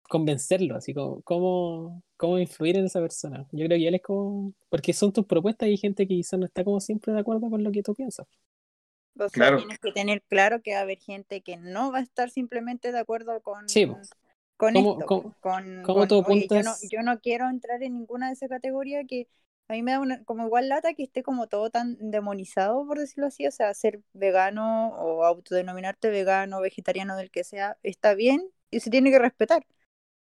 convencerlo, 0.09 0.77
así 0.77 0.95
como 0.95 1.23
cómo, 1.23 2.05
cómo 2.17 2.39
influir 2.39 2.77
en 2.77 2.85
esa 2.85 3.01
persona. 3.01 3.49
Yo 3.51 3.67
creo 3.67 3.79
que 3.79 3.89
él 3.89 3.97
es 3.97 4.03
como, 4.03 4.55
porque 4.69 4.93
son 4.93 5.13
tus 5.13 5.27
propuestas 5.27 5.69
y 5.69 5.73
hay 5.73 5.77
gente 5.77 6.07
que 6.07 6.15
quizá 6.15 6.37
no 6.37 6.47
está 6.47 6.63
como 6.63 6.79
siempre 6.79 7.13
de 7.13 7.19
acuerdo 7.19 7.51
con 7.51 7.65
lo 7.65 7.73
que 7.73 7.83
tú 7.83 7.97
piensas. 7.97 8.29
O 9.19 9.29
sea, 9.29 9.57
tienes 9.57 9.79
que 9.79 9.93
tener 9.93 10.23
claro 10.23 10.61
que 10.63 10.73
va 10.73 10.81
a 10.81 10.83
haber 10.83 10.99
gente 10.99 11.41
que 11.41 11.57
no 11.57 11.93
va 11.93 11.99
a 11.99 12.03
estar 12.03 12.31
simplemente 12.31 12.91
de 12.91 12.99
acuerdo 12.99 13.41
con, 13.43 13.69
sí, 13.69 13.87
con 14.57 14.77
esto. 14.77 15.35
con, 15.41 15.85
yo, 16.91 17.03
no, 17.03 17.21
quiero 17.21 17.49
entrar 17.49 17.83
en 17.83 17.95
ninguna 17.95 18.29
de 18.29 18.35
esas 18.35 18.49
categorías 18.49 19.05
que 19.09 19.29
a 19.69 19.73
mí 19.73 19.83
me 19.83 19.93
da 19.93 20.01
una, 20.01 20.25
como 20.25 20.47
igual 20.47 20.69
lata 20.69 20.95
que 20.95 21.05
esté 21.05 21.23
como 21.23 21.47
todo 21.47 21.71
tan 21.71 21.97
demonizado, 21.99 22.87
por 22.87 22.99
decirlo 22.99 23.27
así. 23.29 23.47
O 23.47 23.51
sea, 23.51 23.73
ser 23.73 24.01
vegano 24.13 24.89
o 24.89 25.25
autodenominarte 25.25 26.11
vegano, 26.11 26.61
vegetariano, 26.61 27.17
del 27.17 27.31
que 27.31 27.45
sea, 27.45 27.79
está 27.83 28.15
bien 28.15 28.51
y 28.71 28.81
se 28.81 28.91
tiene 28.91 29.11
que 29.11 29.19
respetar 29.19 29.67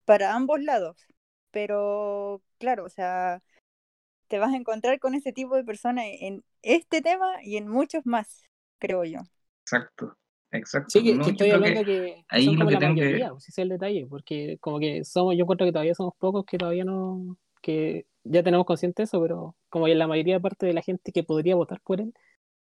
para 0.05 0.35
ambos 0.35 0.63
lados. 0.63 1.07
Pero, 1.51 2.43
claro, 2.59 2.85
o 2.85 2.89
sea, 2.89 3.43
te 4.29 4.39
vas 4.39 4.53
a 4.53 4.57
encontrar 4.57 4.99
con 4.99 5.15
ese 5.15 5.33
tipo 5.33 5.57
de 5.57 5.65
personas 5.65 6.07
en 6.21 6.45
este 6.63 7.03
tema 7.03 7.43
y 7.43 7.57
en 7.57 7.69
muchos 7.69 8.07
más, 8.07 8.46
creo 8.79 9.05
yo. 9.05 9.21
Exacto. 9.63 10.17
Exacto. 10.53 10.91
Sí, 10.91 11.03
que, 11.03 11.31
estoy 11.31 11.51
hablando 11.51 11.85
que, 11.85 12.25
ahí 12.29 12.45
son 12.45 12.57
como 12.57 12.71
la 12.71 12.81
mayoría, 12.81 13.33
si 13.39 13.51
es 13.51 13.59
el 13.59 13.69
detalle, 13.69 14.07
porque 14.09 14.59
como 14.61 14.79
que 14.79 15.05
somos, 15.05 15.35
yo 15.37 15.43
encuentro 15.43 15.67
que 15.67 15.73
todavía 15.73 15.95
somos 15.95 16.15
pocos 16.19 16.45
que 16.47 16.57
todavía 16.57 16.85
no, 16.85 17.37
que 17.61 18.07
ya 18.25 18.43
tenemos 18.43 18.67
consciente 18.67 19.03
de 19.03 19.05
eso, 19.05 19.21
pero 19.21 19.57
como 19.69 19.89
la 19.89 20.07
mayoría 20.07 20.41
parte 20.41 20.67
de 20.67 20.73
la 20.73 20.83
gente 20.83 21.13
que 21.13 21.25
podría 21.25 21.57
votar 21.57 21.81
por 21.83 22.01
él, 22.01 22.15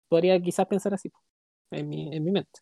podría 0.09 0.40
quizás 0.40 0.66
pensar 0.66 0.94
así, 0.94 1.11
en 1.70 1.88
mi, 1.88 2.14
en 2.14 2.24
mi 2.24 2.30
mente. 2.30 2.61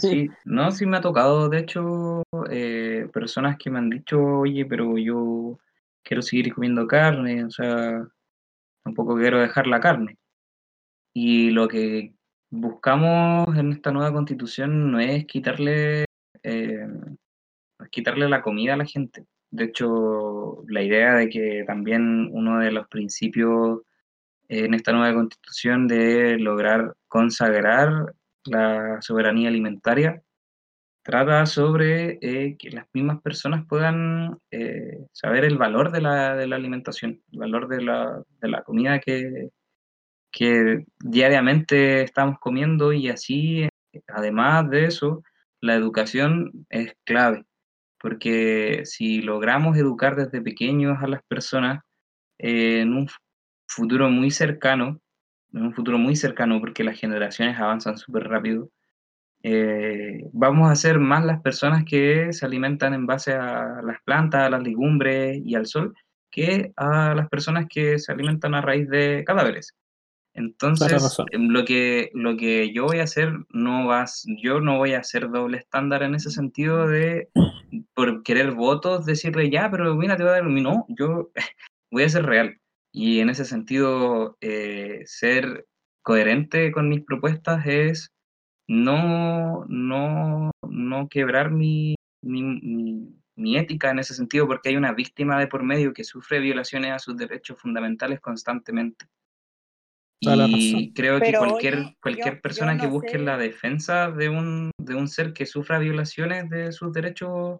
Sí, 0.00 0.28
no, 0.44 0.70
sí 0.72 0.84
me 0.84 0.96
ha 0.96 1.00
tocado, 1.00 1.48
de 1.48 1.58
hecho, 1.60 2.22
eh, 2.50 3.08
personas 3.12 3.56
que 3.56 3.70
me 3.70 3.78
han 3.78 3.90
dicho, 3.90 4.20
oye, 4.20 4.66
pero 4.66 4.98
yo 4.98 5.58
quiero 6.02 6.22
seguir 6.22 6.52
comiendo 6.52 6.86
carne, 6.86 7.44
o 7.44 7.50
sea, 7.50 8.04
tampoco 8.82 9.16
quiero 9.16 9.40
dejar 9.40 9.66
la 9.66 9.80
carne. 9.80 10.18
Y 11.12 11.50
lo 11.50 11.68
que 11.68 12.14
buscamos 12.50 13.56
en 13.56 13.72
esta 13.72 13.92
nueva 13.92 14.12
constitución 14.12 14.90
no 14.90 15.00
es 15.00 15.24
quitarle, 15.26 16.04
eh, 16.42 16.86
quitarle 17.90 18.28
la 18.28 18.42
comida 18.42 18.74
a 18.74 18.76
la 18.76 18.84
gente. 18.84 19.26
De 19.50 19.64
hecho, 19.64 20.64
la 20.68 20.82
idea 20.82 21.14
de 21.14 21.28
que 21.28 21.64
también 21.66 22.28
uno 22.32 22.58
de 22.60 22.72
los 22.72 22.88
principios 22.88 23.80
en 24.48 24.74
esta 24.74 24.92
nueva 24.92 25.14
constitución 25.14 25.86
de 25.88 26.38
lograr 26.38 26.94
consagrar 27.08 28.14
la 28.44 29.00
soberanía 29.00 29.48
alimentaria 29.48 30.22
trata 31.02 31.46
sobre 31.46 32.18
eh, 32.20 32.56
que 32.58 32.70
las 32.70 32.86
mismas 32.92 33.20
personas 33.22 33.66
puedan 33.66 34.38
eh, 34.50 35.06
saber 35.12 35.44
el 35.44 35.56
valor 35.56 35.92
de 35.92 36.00
la, 36.00 36.36
de 36.36 36.46
la, 36.46 36.56
alimentación, 36.56 37.22
el 37.32 37.38
valor 37.38 37.68
de 37.68 37.82
la, 37.82 38.22
de 38.40 38.48
la 38.48 38.62
comida 38.62 38.98
que, 39.00 39.50
que 40.30 40.84
diariamente 40.98 42.02
estamos 42.02 42.38
comiendo 42.38 42.92
y 42.92 43.08
así, 43.08 43.68
además 44.08 44.70
de 44.70 44.86
eso, 44.86 45.22
la 45.60 45.74
educación 45.74 46.66
es 46.70 46.94
clave, 47.04 47.44
porque 47.98 48.82
si 48.84 49.20
logramos 49.22 49.76
educar 49.76 50.16
desde 50.16 50.42
pequeños 50.42 50.98
a 51.02 51.08
las 51.08 51.22
personas 51.24 51.82
en 52.38 52.94
un 52.94 53.08
futuro 53.68 54.08
muy 54.10 54.30
cercano, 54.30 55.00
en 55.52 55.62
un 55.62 55.74
futuro 55.74 55.98
muy 55.98 56.16
cercano 56.16 56.60
porque 56.60 56.84
las 56.84 56.98
generaciones 56.98 57.58
avanzan 57.58 57.98
súper 57.98 58.28
rápido, 58.28 58.70
eh, 59.42 60.24
vamos 60.32 60.70
a 60.70 60.76
ser 60.76 60.98
más 60.98 61.24
las 61.24 61.40
personas 61.42 61.84
que 61.84 62.32
se 62.32 62.44
alimentan 62.46 62.94
en 62.94 63.06
base 63.06 63.32
a 63.32 63.80
las 63.82 64.00
plantas, 64.04 64.42
a 64.42 64.50
las 64.50 64.62
legumbres 64.62 65.38
y 65.44 65.54
al 65.54 65.66
sol, 65.66 65.94
que 66.30 66.72
a 66.76 67.14
las 67.14 67.28
personas 67.28 67.66
que 67.68 67.98
se 67.98 68.12
alimentan 68.12 68.54
a 68.54 68.60
raíz 68.60 68.88
de 68.88 69.24
cadáveres 69.26 69.74
Entonces, 70.40 71.18
em, 71.32 71.48
lo 71.48 71.64
que, 71.64 72.10
lo 72.14 72.36
que 72.36 72.72
yo 72.72 72.86
voy 72.86 73.00
a 73.00 73.04
hacer 73.04 73.32
no 73.50 73.86
va, 73.86 74.06
yo 74.42 74.60
no 74.60 74.78
voy 74.78 74.94
a 74.94 75.00
hacer 75.00 75.30
doble 75.30 75.58
estándar 75.58 76.02
en 76.02 76.14
ese 76.14 76.30
sentido 76.30 76.88
de 76.88 77.28
por 77.94 78.22
querer 78.22 78.52
votos 78.52 79.04
decirle 79.04 79.50
ya, 79.50 79.70
pero 79.70 79.94
mira, 79.94 80.16
te 80.16 80.22
voy 80.22 80.30
a 80.30 80.34
dar 80.36 80.44
no, 80.44 80.86
yo 80.88 81.30
voy 81.90 82.04
a 82.04 82.08
ser 82.08 82.24
real. 82.24 82.58
Y 82.92 83.20
en 83.20 83.30
ese 83.30 83.44
sentido, 83.44 84.36
eh, 84.40 85.02
ser 85.04 85.66
coherente 86.02 86.72
con 86.72 86.88
mis 86.88 87.04
propuestas 87.04 87.64
es 87.66 88.10
no, 88.66 89.64
no, 89.68 90.50
no 90.68 91.08
quebrar 91.08 91.50
mi, 91.50 91.94
mi, 92.22 93.56
ética 93.56 93.90
en 93.90 93.98
ese 93.98 94.14
sentido, 94.14 94.46
porque 94.46 94.70
hay 94.70 94.76
una 94.76 94.92
víctima 94.92 95.38
de 95.38 95.46
por 95.46 95.62
medio 95.62 95.92
que 95.92 96.04
sufre 96.04 96.40
violaciones 96.40 96.92
a 96.92 96.98
sus 96.98 97.16
derechos 97.16 97.60
fundamentales 97.60 98.20
constantemente. 98.20 99.06
Y 100.20 100.92
creo 100.92 101.18
que 101.18 101.32
cualquier, 101.32 101.96
cualquier 102.00 102.40
persona 102.42 102.78
que 102.78 102.86
busque 102.86 103.18
la 103.18 103.38
defensa 103.38 104.10
de 104.10 104.28
un, 104.28 104.70
de 104.78 104.94
un 104.94 105.08
ser 105.08 105.32
que 105.32 105.46
sufra 105.46 105.78
violaciones 105.78 106.50
de 106.50 106.72
sus 106.72 106.92
derechos 106.92 107.58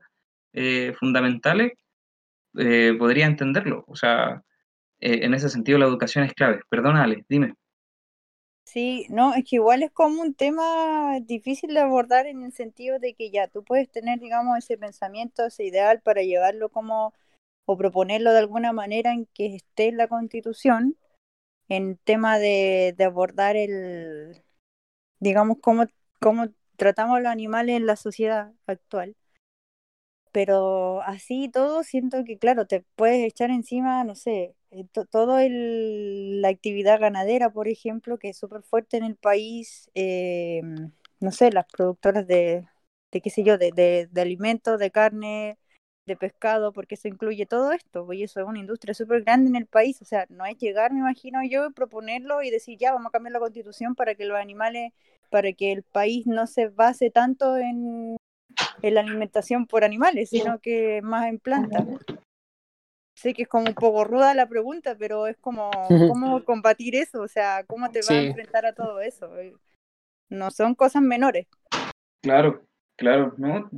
eh, 0.52 0.92
fundamentales 0.98 1.72
eh, 2.58 2.94
podría 2.98 3.26
entenderlo. 3.26 3.84
O 3.86 3.96
sea, 3.96 4.42
eh, 5.00 5.20
en 5.22 5.32
ese 5.32 5.48
sentido 5.48 5.78
la 5.78 5.86
educación 5.86 6.24
es 6.24 6.34
clave. 6.34 6.60
Perdona, 6.68 7.04
Ale, 7.04 7.24
dime. 7.28 7.54
Sí, 8.64 9.06
no, 9.08 9.34
es 9.34 9.44
que 9.44 9.56
igual 9.56 9.82
es 9.82 9.90
como 9.90 10.20
un 10.20 10.34
tema 10.34 11.18
difícil 11.22 11.74
de 11.74 11.80
abordar 11.80 12.26
en 12.26 12.44
el 12.44 12.52
sentido 12.52 12.98
de 12.98 13.14
que 13.14 13.30
ya 13.30 13.48
tú 13.48 13.64
puedes 13.64 13.90
tener, 13.90 14.20
digamos, 14.20 14.58
ese 14.58 14.78
pensamiento, 14.78 15.46
ese 15.46 15.64
ideal 15.64 16.00
para 16.02 16.22
llevarlo 16.22 16.68
como 16.68 17.12
o 17.64 17.76
proponerlo 17.76 18.32
de 18.32 18.38
alguna 18.38 18.72
manera 18.72 19.12
en 19.12 19.26
que 19.26 19.56
esté 19.56 19.88
en 19.88 19.96
la 19.96 20.08
constitución, 20.08 20.96
en 21.70 21.96
tema 21.98 22.38
de, 22.38 22.94
abordar 23.00 23.56
el, 23.56 24.42
digamos, 25.20 25.58
cómo, 25.62 25.86
cómo 26.20 26.48
tratamos 26.76 27.18
a 27.18 27.20
los 27.20 27.32
animales 27.32 27.76
en 27.76 27.86
la 27.86 27.96
sociedad 27.96 28.52
actual. 28.66 29.16
Pero 30.32 31.02
así 31.02 31.48
todo, 31.48 31.82
siento 31.82 32.24
que, 32.24 32.38
claro, 32.38 32.66
te 32.66 32.82
puedes 32.94 33.24
echar 33.26 33.50
encima, 33.50 34.04
no 34.04 34.14
sé, 34.14 34.54
eh, 34.70 34.84
todo 35.10 35.38
el, 35.40 36.40
la 36.40 36.48
actividad 36.48 37.00
ganadera, 37.00 37.50
por 37.50 37.66
ejemplo, 37.68 38.16
que 38.18 38.28
es 38.30 38.38
súper 38.38 38.62
fuerte 38.62 38.96
en 38.96 39.04
el 39.04 39.16
país, 39.16 39.90
eh, 39.94 40.62
no 41.20 41.32
sé, 41.32 41.50
las 41.50 41.66
productoras 41.66 42.26
de, 42.28 42.64
de 43.10 43.20
qué 43.20 43.30
sé 43.30 43.42
yo, 43.42 43.58
de, 43.58 43.72
de, 43.72 44.08
de, 44.10 44.20
alimentos, 44.20 44.78
de 44.78 44.90
carne, 44.92 45.58
de 46.06 46.16
pescado, 46.16 46.72
porque 46.72 46.94
eso 46.94 47.08
incluye 47.08 47.46
todo 47.46 47.72
esto, 47.72 48.06
pues, 48.06 48.18
y 48.18 48.22
eso 48.24 48.40
es 48.40 48.46
una 48.46 48.58
industria 48.58 48.94
súper 48.94 49.22
grande 49.22 49.50
en 49.50 49.56
el 49.56 49.66
país, 49.66 50.00
o 50.02 50.04
sea, 50.04 50.26
no 50.28 50.44
es 50.44 50.58
llegar, 50.58 50.92
me 50.92 51.00
imagino 51.00 51.40
yo, 51.48 51.70
proponerlo 51.70 52.42
y 52.42 52.50
decir, 52.50 52.78
ya, 52.78 52.92
vamos 52.92 53.08
a 53.08 53.12
cambiar 53.12 53.32
la 53.32 53.40
constitución 53.40 53.94
para 53.94 54.14
que 54.14 54.24
los 54.24 54.38
animales, 54.38 54.92
para 55.30 55.52
que 55.52 55.72
el 55.72 55.82
país 55.82 56.26
no 56.26 56.46
se 56.46 56.68
base 56.68 57.10
tanto 57.10 57.56
en, 57.56 58.16
en 58.82 58.94
la 58.94 59.00
alimentación 59.00 59.66
por 59.66 59.84
animales, 59.84 60.30
sino 60.30 60.58
que 60.58 61.00
más 61.02 61.28
en 61.28 61.38
plantas 61.38 61.86
sé 63.20 63.34
que 63.34 63.42
es 63.42 63.48
como 63.48 63.66
un 63.66 63.74
poco 63.74 64.04
ruda 64.04 64.34
la 64.34 64.48
pregunta, 64.48 64.96
pero 64.98 65.26
es 65.26 65.36
como, 65.36 65.70
¿cómo 66.16 66.42
combatir 66.44 66.94
eso? 66.96 67.20
O 67.20 67.28
sea, 67.28 67.64
¿cómo 67.64 67.90
te 67.90 68.00
vas 68.00 68.10
a 68.10 68.22
enfrentar 68.22 68.64
a 68.64 68.72
todo 68.72 69.00
eso? 69.00 69.38
Eh, 69.38 69.54
no 70.30 70.50
son 70.50 70.74
cosas 70.74 71.02
menores. 71.02 71.46
Claro, 72.22 72.64
claro, 72.96 73.34
¿no? 73.36 73.70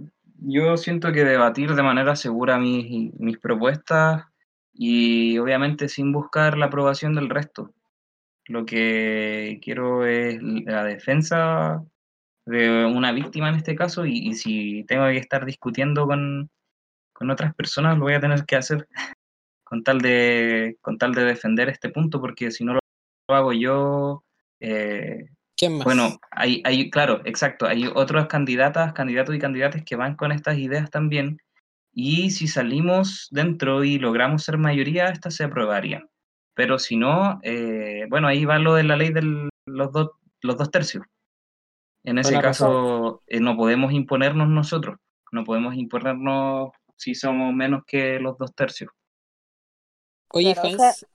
Yo 0.44 0.76
siento 0.76 1.12
que 1.12 1.24
debatir 1.24 1.74
de 1.74 1.82
manera 1.82 2.16
segura 2.16 2.58
mis, 2.58 3.14
mis 3.14 3.38
propuestas 3.38 4.24
y 4.72 5.38
obviamente 5.38 5.88
sin 5.88 6.12
buscar 6.12 6.58
la 6.58 6.66
aprobación 6.66 7.14
del 7.14 7.28
resto. 7.28 7.72
Lo 8.46 8.66
que 8.66 9.60
quiero 9.62 10.04
es 10.04 10.42
la 10.42 10.84
defensa 10.84 11.84
de 12.44 12.84
una 12.84 13.12
víctima 13.12 13.50
en 13.50 13.56
este 13.56 13.76
caso 13.76 14.04
y, 14.04 14.34
si 14.34 14.84
tengo 14.84 15.04
que 15.06 15.18
estar 15.18 15.46
discutiendo 15.46 16.06
con, 16.06 16.50
con 17.12 17.30
otras 17.30 17.54
personas 17.54 17.96
lo 17.96 18.04
voy 18.04 18.14
a 18.14 18.20
tener 18.20 18.44
que 18.44 18.56
hacer 18.56 18.88
con 19.64 19.84
tal 19.84 20.00
de, 20.00 20.76
con 20.80 20.98
tal 20.98 21.14
de 21.14 21.24
defender 21.24 21.68
este 21.68 21.88
punto, 21.90 22.20
porque 22.20 22.50
si 22.50 22.64
no 22.64 22.74
lo, 22.74 22.80
hago 23.28 23.52
yo... 23.52 24.24
Eh, 24.60 25.26
¿Quién 25.62 25.78
más? 25.78 25.84
Bueno, 25.84 26.18
hay, 26.32 26.60
hay, 26.64 26.90
claro, 26.90 27.20
exacto, 27.24 27.66
hay 27.66 27.86
otras 27.86 28.26
candidatas, 28.26 28.92
candidatos 28.94 29.36
y 29.36 29.38
candidatas 29.38 29.84
que 29.84 29.94
van 29.94 30.16
con 30.16 30.32
estas 30.32 30.58
ideas 30.58 30.90
también, 30.90 31.38
y 31.92 32.32
si 32.32 32.48
salimos 32.48 33.28
dentro 33.30 33.84
y 33.84 34.00
logramos 34.00 34.42
ser 34.42 34.58
mayoría, 34.58 35.06
estas 35.06 35.36
se 35.36 35.44
aprobarían. 35.44 36.10
Pero 36.54 36.80
si 36.80 36.96
no, 36.96 37.38
eh, 37.44 38.06
bueno, 38.10 38.26
ahí 38.26 38.44
va 38.44 38.58
lo 38.58 38.74
de 38.74 38.82
la 38.82 38.96
ley 38.96 39.12
de 39.12 39.22
los, 39.66 39.92
dos 39.92 40.10
los 40.40 40.56
dos 40.56 40.68
tercios. 40.72 41.04
En 42.02 42.18
ese 42.18 42.40
caso, 42.40 43.22
eh, 43.28 43.38
no 43.38 43.56
podemos 43.56 43.92
imponernos 43.92 44.48
nosotros, 44.48 44.98
no 45.30 45.44
podemos 45.44 45.76
imponernos 45.76 46.72
si 46.96 47.14
somos 47.14 47.54
menos 47.54 47.84
que 47.86 48.18
los 48.18 48.36
dos 48.36 48.52
tercios. 48.52 48.90
Oye, 50.30 50.56
Hans. 50.60 51.06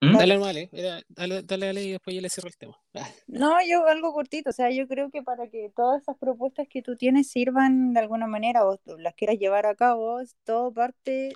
¿Mm? 0.00 0.16
Dale, 0.16 0.38
dale, 0.38 0.70
dale, 1.08 1.42
dale, 1.42 1.84
y 1.84 1.92
después 1.92 2.16
yo 2.16 2.22
le 2.22 2.30
cierro 2.30 2.48
el 2.48 2.56
tema. 2.56 2.76
Ah. 2.94 3.08
No, 3.26 3.56
yo 3.66 3.86
algo 3.86 4.12
cortito, 4.14 4.50
o 4.50 4.52
sea, 4.52 4.70
yo 4.70 4.88
creo 4.88 5.10
que 5.10 5.22
para 5.22 5.48
que 5.48 5.70
todas 5.76 6.02
esas 6.02 6.16
propuestas 6.16 6.66
que 6.68 6.82
tú 6.82 6.96
tienes 6.96 7.30
sirvan 7.30 7.92
de 7.92 8.00
alguna 8.00 8.26
manera 8.26 8.66
o 8.66 8.80
las 8.98 9.14
quieras 9.14 9.38
llevar 9.38 9.66
a 9.66 9.74
cabo, 9.74 10.20
todo 10.44 10.72
parte 10.72 11.34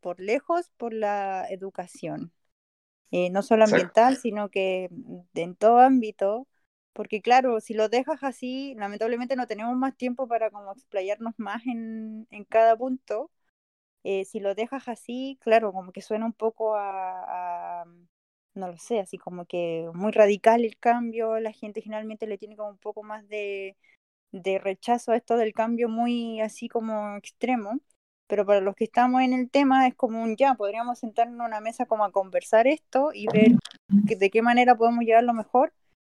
por 0.00 0.20
lejos 0.20 0.70
por 0.76 0.92
la 0.94 1.46
educación. 1.50 2.32
Eh, 3.10 3.30
no 3.30 3.42
solo 3.42 3.64
ambiental, 3.64 4.16
sino 4.16 4.50
que 4.50 4.90
en 5.34 5.56
todo 5.56 5.78
ámbito, 5.78 6.46
porque 6.92 7.22
claro, 7.22 7.60
si 7.60 7.74
lo 7.74 7.88
dejas 7.88 8.22
así, 8.22 8.74
lamentablemente 8.76 9.34
no 9.34 9.46
tenemos 9.46 9.76
más 9.76 9.96
tiempo 9.96 10.28
para 10.28 10.50
como 10.50 10.72
explayarnos 10.72 11.34
más 11.38 11.66
en, 11.66 12.26
en 12.30 12.44
cada 12.44 12.76
punto, 12.76 13.30
eh, 14.10 14.24
si 14.24 14.40
lo 14.40 14.54
dejas 14.54 14.88
así, 14.88 15.38
claro, 15.42 15.70
como 15.70 15.92
que 15.92 16.00
suena 16.00 16.24
un 16.24 16.32
poco 16.32 16.74
a, 16.76 17.84
no 18.54 18.68
lo 18.68 18.78
sé, 18.78 19.00
así 19.00 19.18
como 19.18 19.44
que 19.44 19.90
muy 19.92 20.12
radical 20.12 20.64
el 20.64 20.78
cambio, 20.78 21.38
la 21.40 21.52
gente 21.52 21.82
generalmente 21.82 22.26
le 22.26 22.38
tiene 22.38 22.56
como 22.56 22.70
un 22.70 22.78
poco 22.78 23.02
más 23.02 23.28
de, 23.28 23.76
de 24.32 24.58
rechazo 24.58 25.12
a 25.12 25.16
esto 25.16 25.36
del 25.36 25.52
cambio 25.52 25.90
muy 25.90 26.40
así 26.40 26.68
como 26.68 27.16
extremo, 27.18 27.80
pero 28.28 28.46
para 28.46 28.62
los 28.62 28.74
que 28.76 28.84
estamos 28.84 29.20
en 29.22 29.34
el 29.34 29.50
tema 29.50 29.86
es 29.86 29.94
como 29.94 30.22
un 30.22 30.36
ya, 30.36 30.54
podríamos 30.54 30.98
sentarnos 31.00 31.40
en 31.40 31.46
una 31.46 31.60
mesa 31.60 31.84
como 31.86 32.04
a 32.06 32.12
conversar 32.12 32.66
esto 32.66 33.10
y 33.12 33.26
ver 33.32 33.56
de 33.88 34.30
qué 34.30 34.40
manera 34.42 34.74
podemos 34.74 35.04
llevarlo 35.04 35.34
mejor 35.34 35.74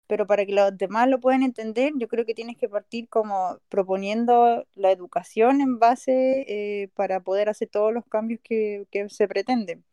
pero 0.09 0.27
para 0.27 0.45
que 0.47 0.55
los 0.55 0.77
demás 0.77 1.09
lo 1.09 1.21
puedan 1.21 1.43
entender, 1.43 1.93
yo 1.97 2.09
creo 2.09 2.25
que 2.25 2.35
tienes 2.35 2.57
que 2.57 2.69
partir 2.69 3.09
como 3.09 3.61
proponiendo 3.69 4.67
la 4.75 4.91
educación 4.91 5.61
en 5.61 5.79
base 5.79 6.47
eh, 6.49 6.89
para 6.95 7.21
poder 7.21 7.51
hacer 7.51 7.69
todos 7.69 7.93
los 7.93 8.07
cambios 8.07 8.41
que, 8.43 8.87
se 9.11 9.29
pretenden. 9.29 9.85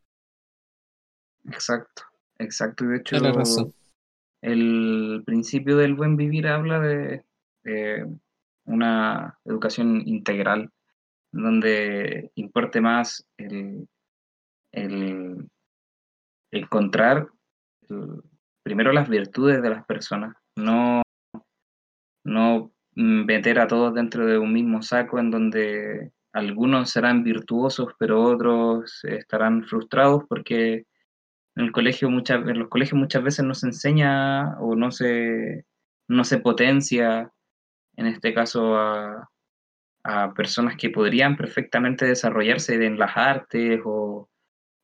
Exacto, 1.44 2.04
exacto. 2.40 2.86
De 2.86 2.98
hecho, 2.98 3.18
el 4.42 5.22
principio 5.26 5.76
del 5.76 5.96
buen 5.96 6.16
vivir 6.16 6.48
habla 6.48 6.80
de, 6.80 7.24
una 8.64 9.38
educación 9.44 10.02
integral, 10.08 10.72
donde 11.32 12.32
importe 12.36 12.80
más 12.80 13.28
el, 13.38 13.88
el 14.72 15.50
encontrar 16.52 17.28
el, 17.90 18.22
primero 18.66 18.92
las 18.92 19.08
virtudes 19.08 19.62
de 19.62 19.70
las 19.70 19.86
personas, 19.86 20.36
no, 20.58 21.04
no 22.26 22.72
meter 22.96 23.60
a 23.60 23.68
todos 23.68 23.94
dentro 23.94 24.26
de 24.26 24.40
un 24.40 24.52
mismo 24.52 24.82
saco 24.82 25.20
en 25.20 25.30
donde 25.30 26.12
algunos 26.34 26.90
serán 26.90 27.24
virtuosos, 27.24 27.94
pero 28.00 28.24
otros 28.24 29.04
estarán 29.04 29.66
frustrados 29.66 30.24
porque 30.28 30.88
en 31.56 31.66
el 31.66 31.72
colegio 31.72 32.10
muchas 32.10 32.42
en 32.48 32.58
los 32.58 32.70
colegios 32.70 33.00
muchas 33.00 33.22
veces 33.24 33.46
no 33.46 33.54
se 33.54 33.68
enseña 33.68 34.60
o 34.60 34.76
no 34.76 34.92
se 34.92 35.66
no 36.10 36.24
se 36.24 36.40
potencia 36.40 37.32
en 37.96 38.08
este 38.08 38.34
caso 38.34 38.76
a, 38.78 39.30
a 40.04 40.34
personas 40.34 40.76
que 40.76 40.90
podrían 40.90 41.38
perfectamente 41.38 42.06
desarrollarse 42.06 42.84
en 42.84 42.98
las 42.98 43.16
artes 43.16 43.80
o, 43.86 44.28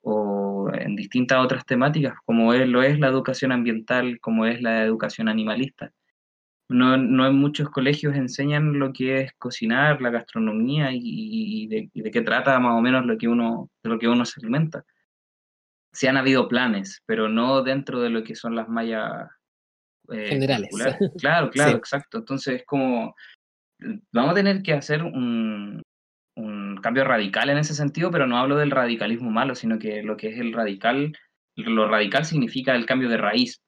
o 0.03 0.40
en 0.73 0.95
distintas 0.95 1.43
otras 1.43 1.65
temáticas, 1.65 2.15
como 2.25 2.53
es, 2.53 2.67
lo 2.67 2.81
es 2.83 2.99
la 2.99 3.07
educación 3.07 3.51
ambiental, 3.51 4.19
como 4.19 4.45
es 4.45 4.61
la 4.61 4.83
educación 4.83 5.27
animalista. 5.27 5.91
No, 6.69 6.95
no 6.95 7.27
en 7.27 7.35
muchos 7.35 7.69
colegios 7.69 8.15
enseñan 8.15 8.79
lo 8.79 8.93
que 8.93 9.21
es 9.21 9.33
cocinar, 9.33 10.01
la 10.01 10.09
gastronomía 10.09 10.89
y, 10.93 11.67
de, 11.67 12.11
qué 12.11 12.21
trata 12.21 12.57
más 12.59 12.77
o 12.77 12.81
menos 12.81 13.05
lo 13.05 13.17
que 13.17 13.27
uno, 13.27 13.69
de 13.83 13.89
lo 13.89 13.99
que 13.99 14.07
uno 14.07 14.25
se 14.25 14.39
alimenta. 14.39 14.85
Sí 15.91 16.07
han 16.07 16.15
habido 16.15 16.47
planes, 16.47 17.03
pero 17.05 17.27
no 17.27 17.61
dentro 17.61 17.99
de 18.01 18.09
lo 18.09 18.23
que 18.23 18.35
son 18.35 18.55
las 18.55 18.69
mallas 18.69 19.29
eh, 20.09 20.27
generales. 20.27 20.69
Claro, 21.17 21.49
claro, 21.51 21.77
exacto. 21.77 22.19
Entonces 22.19 22.61
es 22.61 22.65
como, 22.65 23.15
vamos 24.13 24.31
a 24.31 24.35
tener 24.35 24.63
que 24.63 24.73
hacer 24.73 25.03
un 25.03 25.81
cambio 26.81 27.03
radical 27.03 27.49
en 27.49 27.57
ese 27.57 27.73
sentido, 27.73 28.11
pero 28.11 28.27
no 28.27 28.37
hablo 28.37 28.57
del 28.57 28.71
radicalismo 28.71 29.31
malo, 29.31 29.55
sino 29.55 29.79
que 29.79 30.03
lo 30.03 30.17
que 30.17 30.29
es 30.29 30.39
el 30.39 30.53
radical 30.53 31.13
lo 31.55 31.87
radical 31.87 32.25
significa 32.25 32.75
el 32.75 32.85
cambio 32.85 33.09
de 33.09 33.17
raíz. 33.17 33.61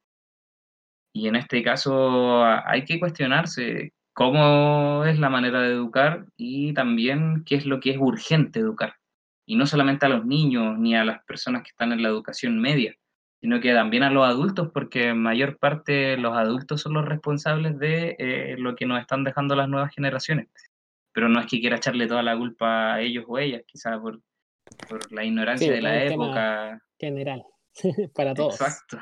Y 1.13 1.27
en 1.27 1.35
este 1.35 1.63
caso 1.63 2.43
hay 2.43 2.85
que 2.85 2.99
cuestionarse 2.99 3.93
cómo 4.13 5.03
es 5.05 5.19
la 5.19 5.29
manera 5.29 5.61
de 5.61 5.73
educar 5.73 6.25
y 6.37 6.73
también 6.73 7.43
qué 7.45 7.55
es 7.55 7.65
lo 7.65 7.79
que 7.79 7.91
es 7.91 7.97
urgente 7.99 8.59
educar. 8.59 8.95
Y 9.45 9.55
no 9.55 9.67
solamente 9.67 10.05
a 10.05 10.09
los 10.09 10.25
niños 10.25 10.77
ni 10.79 10.95
a 10.95 11.05
las 11.05 11.23
personas 11.25 11.63
que 11.63 11.69
están 11.69 11.91
en 11.91 12.01
la 12.01 12.09
educación 12.09 12.59
media, 12.59 12.95
sino 13.41 13.59
que 13.59 13.73
también 13.73 14.03
a 14.03 14.09
los 14.09 14.25
adultos, 14.25 14.69
porque 14.73 15.09
en 15.09 15.21
mayor 15.21 15.57
parte 15.57 16.17
los 16.17 16.35
adultos 16.35 16.81
son 16.81 16.93
los 16.93 17.05
responsables 17.05 17.77
de 17.77 18.15
eh, 18.17 18.55
lo 18.57 18.75
que 18.75 18.85
nos 18.85 19.01
están 19.01 19.23
dejando 19.23 19.55
las 19.55 19.67
nuevas 19.67 19.93
generaciones. 19.93 20.47
Pero 21.13 21.29
no 21.29 21.39
es 21.39 21.47
que 21.47 21.59
quiera 21.59 21.77
echarle 21.77 22.07
toda 22.07 22.23
la 22.23 22.37
culpa 22.37 22.95
a 22.95 23.01
ellos 23.01 23.25
o 23.27 23.37
ellas, 23.37 23.61
quizás 23.65 23.99
por, 23.99 24.19
por 24.89 25.11
la 25.11 25.23
ignorancia 25.23 25.71
de 25.71 25.81
la 25.81 26.03
época. 26.03 26.81
General, 26.99 27.43
para 28.15 28.33
todos. 28.33 28.55
Exacto. 28.55 28.97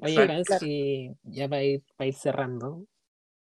Oye, 0.00 1.16
ya 1.22 1.48
para 1.48 1.62
ir, 1.62 1.82
para 1.96 2.08
ir 2.08 2.14
cerrando, 2.14 2.84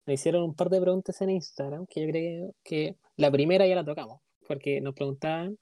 me 0.06 0.14
hicieron 0.14 0.42
un 0.42 0.54
par 0.54 0.68
de 0.70 0.80
preguntas 0.80 1.20
en 1.22 1.30
Instagram 1.30 1.86
que 1.86 2.02
yo 2.02 2.08
creo 2.08 2.54
que 2.64 2.96
la 3.16 3.30
primera 3.30 3.66
ya 3.66 3.76
la 3.76 3.84
tocamos, 3.84 4.20
porque 4.46 4.80
nos 4.80 4.94
preguntaban 4.94 5.58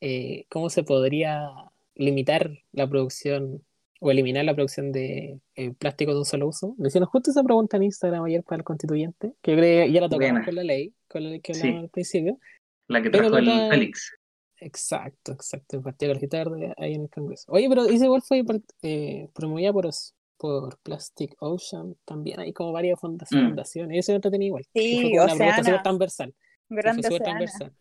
eh, 0.00 0.46
cómo 0.48 0.70
se 0.70 0.84
podría 0.84 1.48
limitar 1.94 2.50
la 2.72 2.88
producción 2.88 3.64
o 4.04 4.10
eliminar 4.10 4.44
la 4.44 4.54
producción 4.54 4.92
de 4.92 5.40
eh, 5.54 5.72
plástico 5.72 6.12
de 6.12 6.18
un 6.18 6.24
solo 6.26 6.48
uso. 6.48 6.74
Me 6.76 6.88
hicieron 6.88 7.08
justo 7.08 7.30
esa 7.30 7.42
pregunta 7.42 7.78
en 7.78 7.84
Instagram 7.84 8.24
ayer 8.24 8.42
para 8.42 8.58
el 8.58 8.62
constituyente, 8.64 9.32
que 9.40 9.52
yo 9.52 9.56
creo 9.56 9.86
que 9.86 9.92
ya 9.92 10.00
la 10.02 10.10
tocamos 10.10 10.44
con 10.44 10.54
la 10.54 10.62
ley, 10.62 10.92
con 11.08 11.24
la 11.24 11.30
ley 11.30 11.40
que 11.40 11.52
hablamos 11.52 11.84
al 11.84 11.88
principio. 11.88 12.38
La 12.86 13.00
que 13.00 13.08
trajo 13.08 13.34
el 13.38 13.70
Félix. 13.70 14.12
Exacto, 14.58 15.32
exacto, 15.32 15.78
el 15.78 15.82
Partido 15.82 16.12
Verde 16.12 16.74
ahí 16.76 16.92
en 16.92 17.04
el 17.04 17.08
Congreso. 17.08 17.50
Oye, 17.50 17.66
pero 17.66 17.86
ese 17.86 18.04
igual 18.04 18.20
fue 18.20 18.44
eh, 18.82 19.28
promovida 19.32 19.72
por, 19.72 19.88
por 20.36 20.78
Plastic 20.82 21.34
Ocean, 21.40 21.96
también 22.04 22.40
hay 22.40 22.52
como 22.52 22.72
varias 22.72 22.98
mm. 23.02 23.30
fundaciones, 23.30 24.06
eso 24.06 24.20
tenía 24.20 24.48
igual. 24.48 24.66
Sí, 24.74 25.12
fue 25.14 25.24
una 25.24 25.34
pregunta 25.34 25.64
súper 25.64 25.82
transversal. 25.82 26.34
Grande 26.68 27.08
transversal. 27.08 27.72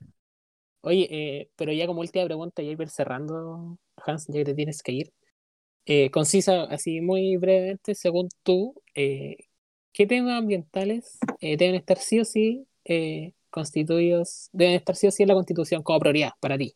Oye, 0.83 1.07
eh, 1.11 1.49
pero 1.57 1.73
ya 1.73 1.85
como 1.85 1.99
última 1.99 2.23
pregunta, 2.23 2.61
ya 2.61 2.71
ir 2.71 2.89
cerrando, 2.89 3.77
Hans, 4.05 4.27
ya 4.27 4.35
que 4.35 4.45
te 4.45 4.53
tienes 4.53 4.81
que 4.81 4.93
ir. 4.93 5.13
Eh, 5.85 6.09
concisa, 6.11 6.63
así 6.63 7.01
muy 7.01 7.35
brevemente, 7.35 7.93
según 7.93 8.29
tú, 8.43 8.81
eh, 8.95 9.35
¿qué 9.91 10.07
temas 10.07 10.39
ambientales 10.39 11.19
eh, 11.41 11.57
deben 11.57 11.75
estar 11.75 11.97
sí 11.97 12.21
o 12.21 12.25
sí 12.25 12.65
constituidos, 13.49 14.49
deben 14.53 14.75
estar 14.75 14.95
sí 14.95 15.07
o 15.07 15.11
sí 15.11 15.23
en 15.23 15.29
la 15.29 15.35
Constitución 15.35 15.83
como 15.83 15.99
prioridad 15.99 16.31
para 16.39 16.57
ti? 16.57 16.73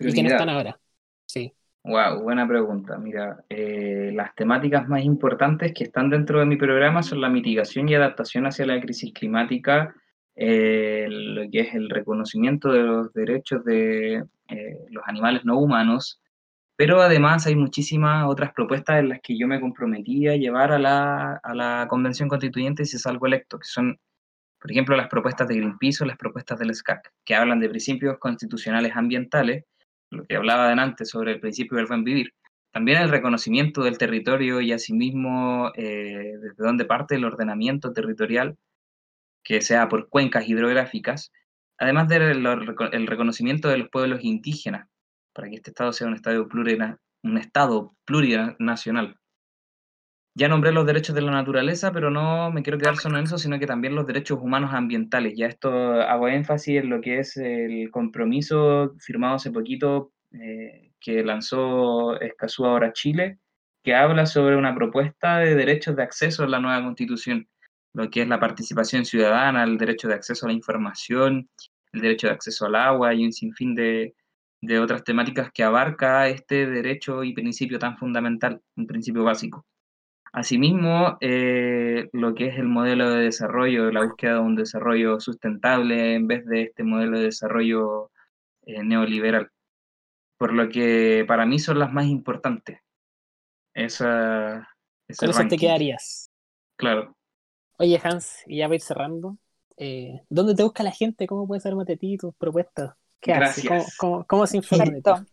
¿Y 0.00 0.12
quiénes 0.12 0.32
están 0.32 0.48
ahora? 0.48 0.78
Sí. 1.26 1.52
Wow, 1.84 2.22
buena 2.22 2.48
pregunta. 2.48 2.98
Mira, 2.98 3.44
las 3.48 4.34
temáticas 4.34 4.88
más 4.88 5.04
importantes 5.04 5.72
que 5.72 5.84
están 5.84 6.10
dentro 6.10 6.40
de 6.40 6.46
mi 6.46 6.56
programa 6.56 7.02
son 7.02 7.20
la 7.20 7.28
mitigación 7.28 7.88
y 7.88 7.94
adaptación 7.94 8.46
hacia 8.46 8.66
la 8.66 8.80
crisis 8.80 9.12
climática, 9.12 9.94
lo 10.34 11.50
que 11.50 11.60
es 11.60 11.74
el 11.74 11.90
reconocimiento 11.90 12.72
de 12.72 12.82
los 12.82 13.12
derechos 13.12 13.64
de 13.64 14.24
los 14.90 15.04
animales 15.06 15.44
no 15.44 15.58
humanos, 15.58 16.20
pero 16.76 17.00
además 17.00 17.46
hay 17.46 17.54
muchísimas 17.54 18.26
otras 18.26 18.52
propuestas 18.52 18.98
en 18.98 19.10
las 19.10 19.20
que 19.22 19.38
yo 19.38 19.46
me 19.46 19.60
comprometí 19.60 20.26
a 20.28 20.36
llevar 20.36 20.72
a 20.72 20.78
la, 20.78 21.40
a 21.42 21.54
la 21.54 21.86
Convención 21.88 22.28
Constituyente 22.28 22.84
si 22.84 22.98
salgo 22.98 23.26
electo, 23.26 23.58
que 23.58 23.66
son, 23.66 23.98
por 24.60 24.70
ejemplo, 24.70 24.96
las 24.96 25.08
propuestas 25.08 25.46
de 25.48 25.56
Greenpeace 25.56 26.02
o 26.02 26.06
las 26.06 26.16
propuestas 26.16 26.58
del 26.58 26.74
SCAC, 26.74 27.12
que 27.24 27.34
hablan 27.34 27.60
de 27.60 27.68
principios 27.68 28.18
constitucionales 28.18 28.96
ambientales, 28.96 29.64
lo 30.10 30.24
que 30.24 30.36
hablaba 30.36 30.70
antes 30.72 31.10
sobre 31.10 31.32
el 31.32 31.40
principio 31.40 31.76
del 31.76 31.86
buen 31.86 32.02
vivir. 32.04 32.32
También 32.72 33.00
el 33.02 33.08
reconocimiento 33.08 33.84
del 33.84 33.98
territorio 33.98 34.60
y 34.60 34.72
asimismo 34.72 35.70
eh, 35.76 36.32
desde 36.40 36.64
dónde 36.64 36.84
parte 36.84 37.14
el 37.14 37.24
ordenamiento 37.24 37.92
territorial, 37.92 38.56
que 39.44 39.60
sea 39.60 39.88
por 39.88 40.08
cuencas 40.08 40.48
hidrográficas, 40.48 41.30
además 41.78 42.08
del 42.08 42.44
el 42.44 43.06
reconocimiento 43.06 43.68
de 43.68 43.78
los 43.78 43.88
pueblos 43.90 44.24
indígenas, 44.24 44.88
para 45.34 45.48
que 45.48 45.56
este 45.56 45.70
Estado 45.70 45.92
sea 45.92 46.06
un 46.06 46.14
Estado, 46.14 46.48
un 47.22 47.38
estado 47.38 47.94
plurinacional. 48.04 49.16
Ya 50.36 50.48
nombré 50.48 50.72
los 50.72 50.84
derechos 50.84 51.14
de 51.14 51.22
la 51.22 51.30
naturaleza, 51.30 51.92
pero 51.92 52.10
no 52.10 52.50
me 52.50 52.62
quiero 52.62 52.78
quedar 52.78 52.96
solo 52.96 53.18
en 53.18 53.24
eso, 53.24 53.38
sino 53.38 53.58
que 53.58 53.66
también 53.66 53.94
los 53.94 54.06
derechos 54.06 54.40
humanos 54.42 54.74
ambientales. 54.74 55.34
Ya 55.36 55.46
esto 55.46 55.70
hago 56.02 56.28
énfasis 56.28 56.82
en 56.82 56.90
lo 56.90 57.00
que 57.00 57.20
es 57.20 57.36
el 57.36 57.88
compromiso 57.92 58.94
firmado 58.98 59.36
hace 59.36 59.52
poquito 59.52 60.12
eh, 60.32 60.90
que 61.00 61.22
lanzó 61.22 62.20
Escazú 62.20 62.64
ahora 62.64 62.92
Chile, 62.92 63.38
que 63.84 63.94
habla 63.94 64.26
sobre 64.26 64.56
una 64.56 64.74
propuesta 64.74 65.38
de 65.38 65.54
derechos 65.54 65.94
de 65.94 66.02
acceso 66.02 66.42
a 66.42 66.48
la 66.48 66.58
nueva 66.58 66.82
constitución, 66.82 67.46
lo 67.92 68.10
que 68.10 68.22
es 68.22 68.28
la 68.28 68.40
participación 68.40 69.04
ciudadana, 69.04 69.62
el 69.62 69.78
derecho 69.78 70.08
de 70.08 70.14
acceso 70.14 70.46
a 70.46 70.48
la 70.48 70.54
información, 70.54 71.48
el 71.92 72.00
derecho 72.00 72.26
de 72.26 72.32
acceso 72.32 72.66
al 72.66 72.74
agua 72.74 73.14
y 73.14 73.24
un 73.24 73.32
sinfín 73.32 73.76
de, 73.76 74.16
de 74.66 74.80
otras 74.80 75.04
temáticas 75.04 75.50
que 75.52 75.62
abarca 75.62 76.28
este 76.28 76.66
derecho 76.66 77.24
y 77.24 77.34
principio 77.34 77.78
tan 77.78 77.96
fundamental, 77.96 78.60
un 78.76 78.86
principio 78.86 79.24
básico. 79.24 79.66
Asimismo, 80.32 81.16
eh, 81.20 82.08
lo 82.12 82.34
que 82.34 82.48
es 82.48 82.58
el 82.58 82.66
modelo 82.66 83.08
de 83.10 83.22
desarrollo, 83.22 83.92
la 83.92 84.04
búsqueda 84.04 84.34
de 84.34 84.40
un 84.40 84.56
desarrollo 84.56 85.20
sustentable 85.20 86.14
en 86.14 86.26
vez 86.26 86.44
de 86.46 86.62
este 86.62 86.82
modelo 86.82 87.18
de 87.18 87.26
desarrollo 87.26 88.10
eh, 88.66 88.82
neoliberal. 88.82 89.50
Por 90.36 90.52
lo 90.52 90.68
que 90.68 91.24
para 91.28 91.46
mí 91.46 91.60
son 91.60 91.78
las 91.78 91.92
más 91.92 92.06
importantes. 92.06 92.80
Esa, 93.74 94.68
Con 95.16 95.30
eso 95.30 95.46
te 95.48 95.56
quedarías. 95.56 96.30
Claro. 96.76 97.16
Oye, 97.78 98.00
Hans, 98.02 98.42
y 98.46 98.58
ya 98.58 98.66
voy 98.66 98.74
a 98.74 98.76
ir 98.76 98.82
cerrando. 98.82 99.38
Eh, 99.76 100.20
¿Dónde 100.28 100.54
te 100.54 100.62
busca 100.62 100.82
la 100.82 100.92
gente? 100.92 101.26
¿Cómo 101.26 101.46
puedes 101.46 101.66
armar 101.66 101.86
de 101.86 101.96
ti 101.96 102.16
tus 102.16 102.34
propuestas? 102.34 102.94
Gracias. 103.24 103.96
¿Cómo, 103.96 104.46
se 104.46 104.58
informa? 104.58 105.24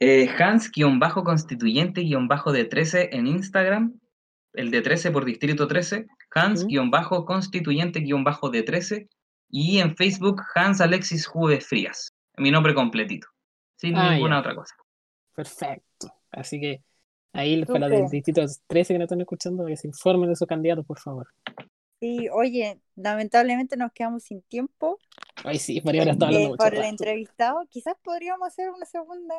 Eh, 0.00 0.28
Hans-constituyente-de 0.28 2.64
13 2.64 3.10
en 3.12 3.26
Instagram, 3.26 4.00
el 4.54 4.70
de 4.70 4.80
13 4.82 5.10
por 5.10 5.24
distrito 5.24 5.66
13, 5.66 6.06
Hans-constituyente-de 6.34 8.62
13 8.62 9.08
y 9.48 9.78
en 9.78 9.96
Facebook 9.96 10.42
Hans 10.54 10.80
Alexis 10.80 11.26
Juves 11.26 11.66
Frías, 11.66 12.12
mi 12.36 12.50
nombre 12.50 12.74
completito, 12.74 13.28
sin 13.76 13.96
ah, 13.96 14.12
ninguna 14.12 14.40
otra 14.40 14.54
cosa. 14.54 14.74
Perfecto. 15.34 16.12
Así 16.30 16.60
que 16.60 16.82
ahí 17.32 17.64
para 17.64 17.88
los 17.88 18.10
distritos 18.10 18.60
13 18.66 18.94
que 18.94 18.98
no 18.98 19.04
están 19.04 19.20
escuchando, 19.20 19.66
que 19.66 19.76
se 19.76 19.86
informen 19.86 20.30
de 20.30 20.36
su 20.36 20.46
candidato, 20.46 20.82
por 20.82 20.98
favor. 20.98 21.28
Sí, 22.02 22.28
oye, 22.32 22.80
lamentablemente 22.96 23.76
nos 23.76 23.92
quedamos 23.92 24.24
sin 24.24 24.42
tiempo. 24.42 24.98
Ay, 25.44 25.60
sí, 25.60 25.80
María 25.84 26.02
está 26.02 26.26
hablando 26.26 26.54
eh, 26.54 26.58
Por 26.58 26.74
el 26.74 26.82
entrevistado, 26.82 27.64
quizás 27.70 27.94
podríamos 28.02 28.44
hacer 28.44 28.70
una 28.70 28.86
segunda 28.86 29.36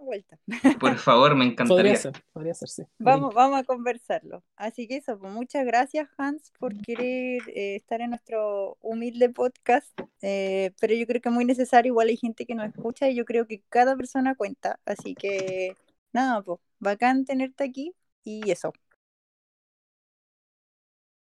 vuelta. 0.00 0.38
Por 0.80 0.96
favor, 0.96 1.36
me 1.36 1.44
encantaría. 1.44 1.82
Podría 1.82 1.96
ser, 1.96 2.12
podría 2.32 2.54
ser, 2.54 2.70
sí. 2.70 2.84
Vamos, 2.98 3.34
vamos 3.34 3.60
a 3.60 3.64
conversarlo. 3.64 4.42
Así 4.56 4.88
que 4.88 4.96
eso, 4.96 5.18
pues 5.18 5.30
muchas 5.30 5.66
gracias, 5.66 6.08
Hans, 6.16 6.54
por 6.58 6.74
querer 6.78 7.42
eh, 7.48 7.76
estar 7.76 8.00
en 8.00 8.08
nuestro 8.08 8.78
humilde 8.80 9.28
podcast. 9.28 9.92
Eh, 10.22 10.70
pero 10.80 10.94
yo 10.94 11.06
creo 11.06 11.20
que 11.20 11.28
es 11.28 11.34
muy 11.34 11.44
necesario, 11.44 11.90
igual 11.90 12.08
hay 12.08 12.16
gente 12.16 12.46
que 12.46 12.54
nos 12.54 12.68
escucha 12.68 13.10
y 13.10 13.14
yo 13.14 13.26
creo 13.26 13.46
que 13.46 13.60
cada 13.68 13.94
persona 13.94 14.34
cuenta. 14.36 14.80
Así 14.86 15.14
que, 15.14 15.76
nada, 16.14 16.40
pues, 16.40 16.60
bacán 16.78 17.26
tenerte 17.26 17.64
aquí 17.64 17.92
y 18.24 18.50
eso. 18.50 18.72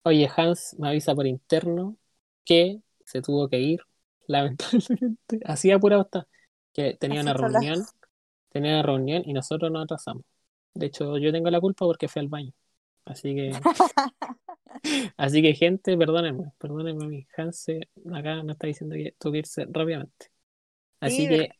Oye, 0.07 0.31
Hans 0.37 0.77
me 0.79 0.89
avisa 0.89 1.17
por 1.17 1.27
interno 1.27 1.97
que 2.45 2.81
se 3.05 3.21
tuvo 3.23 3.49
que 3.49 3.59
ir, 3.59 3.81
lamentablemente. 4.29 5.41
Así 5.45 5.73
apurado 5.73 6.03
está. 6.03 6.29
Que 6.73 6.95
tenía 6.95 7.23
una 7.23 7.33
reunión, 7.33 7.85
tenía 8.51 8.75
una 8.75 8.83
reunión 8.85 9.23
y 9.27 9.33
nosotros 9.33 9.73
nos 9.73 9.83
atrasamos. 9.83 10.23
De 10.75 10.87
hecho, 10.87 11.19
yo 11.19 11.33
tengo 11.33 11.51
la 11.51 11.61
culpa 11.61 11.87
porque 11.87 12.07
fui 12.07 12.21
al 12.21 12.29
baño. 12.29 12.53
Así 13.05 13.35
que. 13.35 13.51
así 15.17 15.43
que, 15.43 15.55
gente, 15.55 15.97
perdónenme, 15.97 16.53
perdónenme 16.59 17.05
a 17.05 17.09
mí. 17.09 17.27
Hans 17.37 17.67
acá 18.15 18.45
me 18.45 18.53
está 18.53 18.69
diciendo 18.69 18.95
que 18.95 19.13
tuvo 19.19 19.33
que 19.33 19.39
irse 19.39 19.67
rápidamente. 19.69 20.31
Así 21.01 21.27
que. 21.27 21.51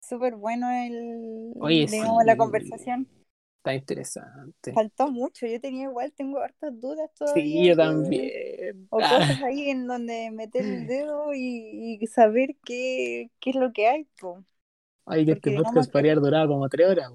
Súper 0.00 0.36
bueno 0.36 0.70
el. 0.70 1.54
digamos, 1.90 2.22
la 2.26 2.36
conversación. 2.36 3.08
Está 3.64 3.72
interesante. 3.72 4.74
Faltó 4.74 5.10
mucho, 5.10 5.46
yo 5.46 5.58
tenía 5.58 5.84
igual, 5.84 6.12
tengo 6.12 6.38
hartas 6.38 6.78
dudas 6.78 7.10
todavía. 7.14 7.42
Sí, 7.42 7.66
yo 7.66 7.74
también. 7.74 8.86
O 8.90 8.98
cosas 8.98 9.42
ahí 9.42 9.70
en 9.70 9.86
donde 9.86 10.30
meter 10.30 10.66
el 10.66 10.86
dedo 10.86 11.32
y, 11.32 11.98
saber 12.08 12.56
qué, 12.62 13.30
qué, 13.40 13.50
es 13.50 13.56
lo 13.56 13.72
que 13.72 13.88
hay. 13.88 14.06
Po. 14.20 14.44
Ay, 15.06 15.24
que 15.24 15.32
este 15.32 15.56
podcast 15.56 15.90
podría 15.90 16.14
durar 16.14 16.46
como 16.46 16.68
tres 16.68 16.90
horas. 16.90 17.10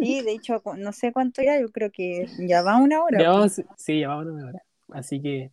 Sí, 0.00 0.22
de 0.22 0.32
hecho, 0.32 0.60
no 0.78 0.92
sé 0.92 1.12
cuánto 1.12 1.42
ya, 1.42 1.60
yo 1.60 1.68
creo 1.68 1.92
que 1.92 2.26
ya 2.40 2.62
va 2.62 2.78
una 2.78 3.04
hora. 3.04 3.48
sí, 3.76 4.00
ya 4.00 4.08
va 4.08 4.18
una 4.18 4.48
hora. 4.48 4.64
Así 4.88 5.22
que, 5.22 5.52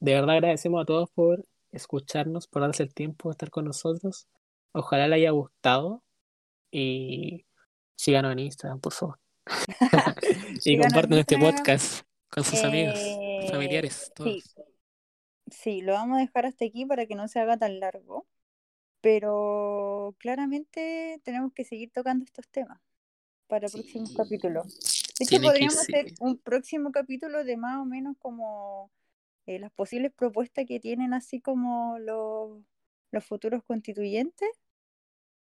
de 0.00 0.12
verdad 0.12 0.34
agradecemos 0.34 0.82
a 0.82 0.84
todos 0.84 1.08
por 1.10 1.42
escucharnos, 1.72 2.48
por 2.48 2.60
darse 2.60 2.82
el 2.82 2.92
tiempo 2.92 3.30
de 3.30 3.32
estar 3.32 3.48
con 3.48 3.64
nosotros. 3.64 4.28
Ojalá 4.72 5.08
les 5.08 5.20
haya 5.20 5.30
gustado. 5.30 6.02
Y 6.70 7.46
Síganos 7.96 8.32
en 8.32 8.38
Instagram, 8.40 8.80
por 8.80 8.92
favor. 8.92 9.18
y 10.64 10.78
compartan 10.78 11.18
este 11.18 11.38
podcast 11.38 12.02
con 12.30 12.44
sus 12.44 12.62
amigos, 12.64 12.94
Eh, 12.98 13.48
familiares, 13.50 14.10
todos. 14.14 14.32
Sí. 14.32 14.42
Sí, 15.50 15.80
lo 15.82 15.92
vamos 15.92 16.16
a 16.18 16.20
dejar 16.22 16.46
hasta 16.46 16.64
aquí 16.64 16.86
para 16.86 17.06
que 17.06 17.14
no 17.14 17.28
se 17.28 17.38
haga 17.38 17.56
tan 17.58 17.78
largo. 17.78 18.26
Pero 19.00 20.16
claramente 20.18 21.20
tenemos 21.24 21.52
que 21.52 21.64
seguir 21.64 21.90
tocando 21.92 22.24
estos 22.24 22.48
temas 22.48 22.80
para 23.46 23.68
próximos 23.68 24.08
Sí. 24.10 24.16
capítulos. 24.16 24.78
De 25.18 25.24
hecho, 25.26 25.42
podríamos 25.42 25.78
hacer 25.78 26.06
un 26.20 26.38
próximo 26.38 26.90
capítulo 26.90 27.44
de 27.44 27.56
más 27.58 27.76
o 27.80 27.84
menos 27.84 28.16
como 28.18 28.90
eh, 29.46 29.58
las 29.58 29.70
posibles 29.72 30.10
propuestas 30.12 30.64
que 30.66 30.80
tienen 30.80 31.12
así 31.12 31.40
como 31.42 31.98
los, 31.98 32.62
los 33.12 33.24
futuros 33.26 33.62
constituyentes. 33.62 34.48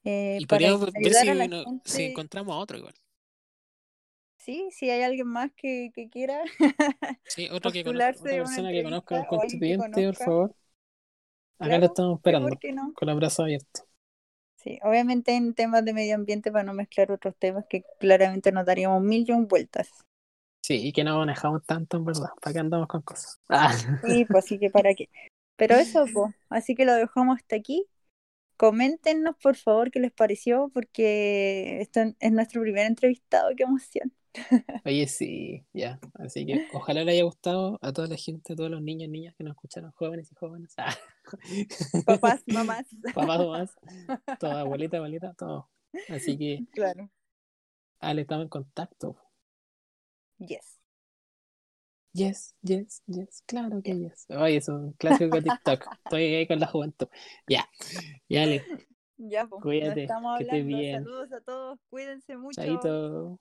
Eh, 0.03 0.37
Y 0.39 0.45
podríamos 0.45 0.91
ver 0.91 1.13
si, 1.13 1.27
si 1.85 2.03
encontramos 2.05 2.53
a 2.53 2.57
otro 2.57 2.77
igual. 2.77 2.93
Sí, 4.37 4.69
si 4.71 4.89
hay 4.89 5.03
alguien 5.03 5.27
más 5.27 5.51
que, 5.55 5.91
que 5.93 6.09
quiera 6.09 6.41
Sí, 7.25 7.47
otro 7.51 7.71
que 7.71 7.83
conozca, 7.83 8.09
otra 8.19 8.31
persona 8.31 8.71
que 8.71 8.83
conozca 8.83 9.19
al 9.19 9.27
constituyente, 9.27 10.05
por 10.07 10.15
favor. 10.15 10.55
Acá 11.59 11.67
Claro, 11.67 11.81
lo 11.81 11.85
estamos 11.87 12.17
esperando, 12.17 12.49
¿por 12.49 12.59
qué 12.59 12.71
no? 12.71 12.93
con 12.93 13.07
los 13.09 13.17
brazos 13.17 13.39
abiertos. 13.41 13.83
Sí, 14.55 14.79
obviamente 14.83 15.35
en 15.35 15.53
temas 15.53 15.85
de 15.85 15.93
medio 15.93 16.15
ambiente 16.15 16.51
para 16.51 16.63
no 16.63 16.73
mezclar 16.73 17.11
otros 17.11 17.35
temas 17.37 17.65
que 17.69 17.83
claramente 17.99 18.51
nos 18.51 18.65
daríamos 18.65 19.01
mil 19.01 19.25
y 19.27 19.31
un 19.31 19.47
vueltas. 19.47 19.89
Sí, 20.61 20.87
y 20.87 20.91
que 20.91 21.03
no 21.03 21.17
manejamos 21.17 21.65
tanto, 21.65 21.97
en 21.97 22.05
verdad. 22.05 22.29
¿Para 22.41 22.53
qué 22.53 22.59
andamos 22.59 22.87
con 22.87 23.01
cosas? 23.01 23.39
Ah. 23.49 23.73
Sí, 24.05 24.25
pues 24.25 24.45
así 24.45 24.59
que 24.59 24.69
para 24.69 24.93
qué. 24.93 25.09
Pero 25.55 25.75
eso, 25.75 26.05
pues, 26.13 26.33
así 26.49 26.75
que 26.75 26.85
lo 26.85 26.93
dejamos 26.93 27.37
hasta 27.37 27.55
aquí. 27.55 27.85
Coméntenos, 28.59 29.37
por 29.41 29.55
favor, 29.55 29.89
qué 29.89 30.01
les 30.01 30.11
pareció, 30.11 30.69
porque 30.73 31.79
esto 31.79 32.01
es 32.19 32.31
nuestro 32.33 32.61
primer 32.61 32.87
entrevistado, 32.87 33.51
qué 33.55 33.63
emoción. 33.63 34.13
Oye, 34.85 35.07
sí, 35.07 35.65
ya. 35.71 35.97
Así 36.15 36.45
que 36.45 36.67
ojalá 36.73 37.05
le 37.05 37.13
haya 37.13 37.23
gustado 37.23 37.79
a 37.81 37.93
toda 37.93 38.09
la 38.09 38.17
gente, 38.17 38.51
a 38.51 38.55
todos 38.57 38.69
los 38.69 38.81
niños, 38.81 39.09
niñas 39.09 39.33
que 39.37 39.45
nos 39.45 39.51
escucharon, 39.51 39.93
jóvenes 39.93 40.29
y 40.33 40.35
jóvenes. 40.35 40.73
Ah. 40.75 40.93
Papás, 42.05 42.43
mamás. 42.47 42.85
Papás, 43.13 43.39
mamás, 43.39 43.75
toda 44.41 44.59
abuelita, 44.59 44.97
abuelita, 44.97 45.33
todo. 45.35 45.69
Así 46.09 46.37
que, 46.37 46.65
Claro. 46.73 47.09
Ale, 48.01 48.23
estamos 48.23 48.43
en 48.43 48.49
contacto. 48.49 49.15
Yes. 50.39 50.78
Yes, 52.13 52.55
yes, 52.63 53.03
yes, 53.05 53.43
claro 53.45 53.81
que 53.83 53.97
yes. 53.97 54.25
Oye, 54.29 54.57
es 54.57 54.67
un 54.67 54.93
clásico 54.93 55.35
de 55.35 55.43
TikTok. 55.43 55.85
Estoy 56.03 56.23
ahí 56.35 56.47
con 56.47 56.59
la 56.59 56.67
juventud. 56.67 57.07
Ya, 57.47 57.69
ya, 58.27 58.43
Ale, 58.43 58.63
Ya, 59.17 59.45
pues. 59.45 59.61
Cuídate, 59.61 60.07
que 60.37 60.43
estés 60.43 60.65
bien. 60.65 61.03
Saludos 61.03 61.31
a 61.33 61.41
todos. 61.41 61.79
Cuídense 61.89 62.37
mucho. 62.37 62.61
chaito. 62.61 63.39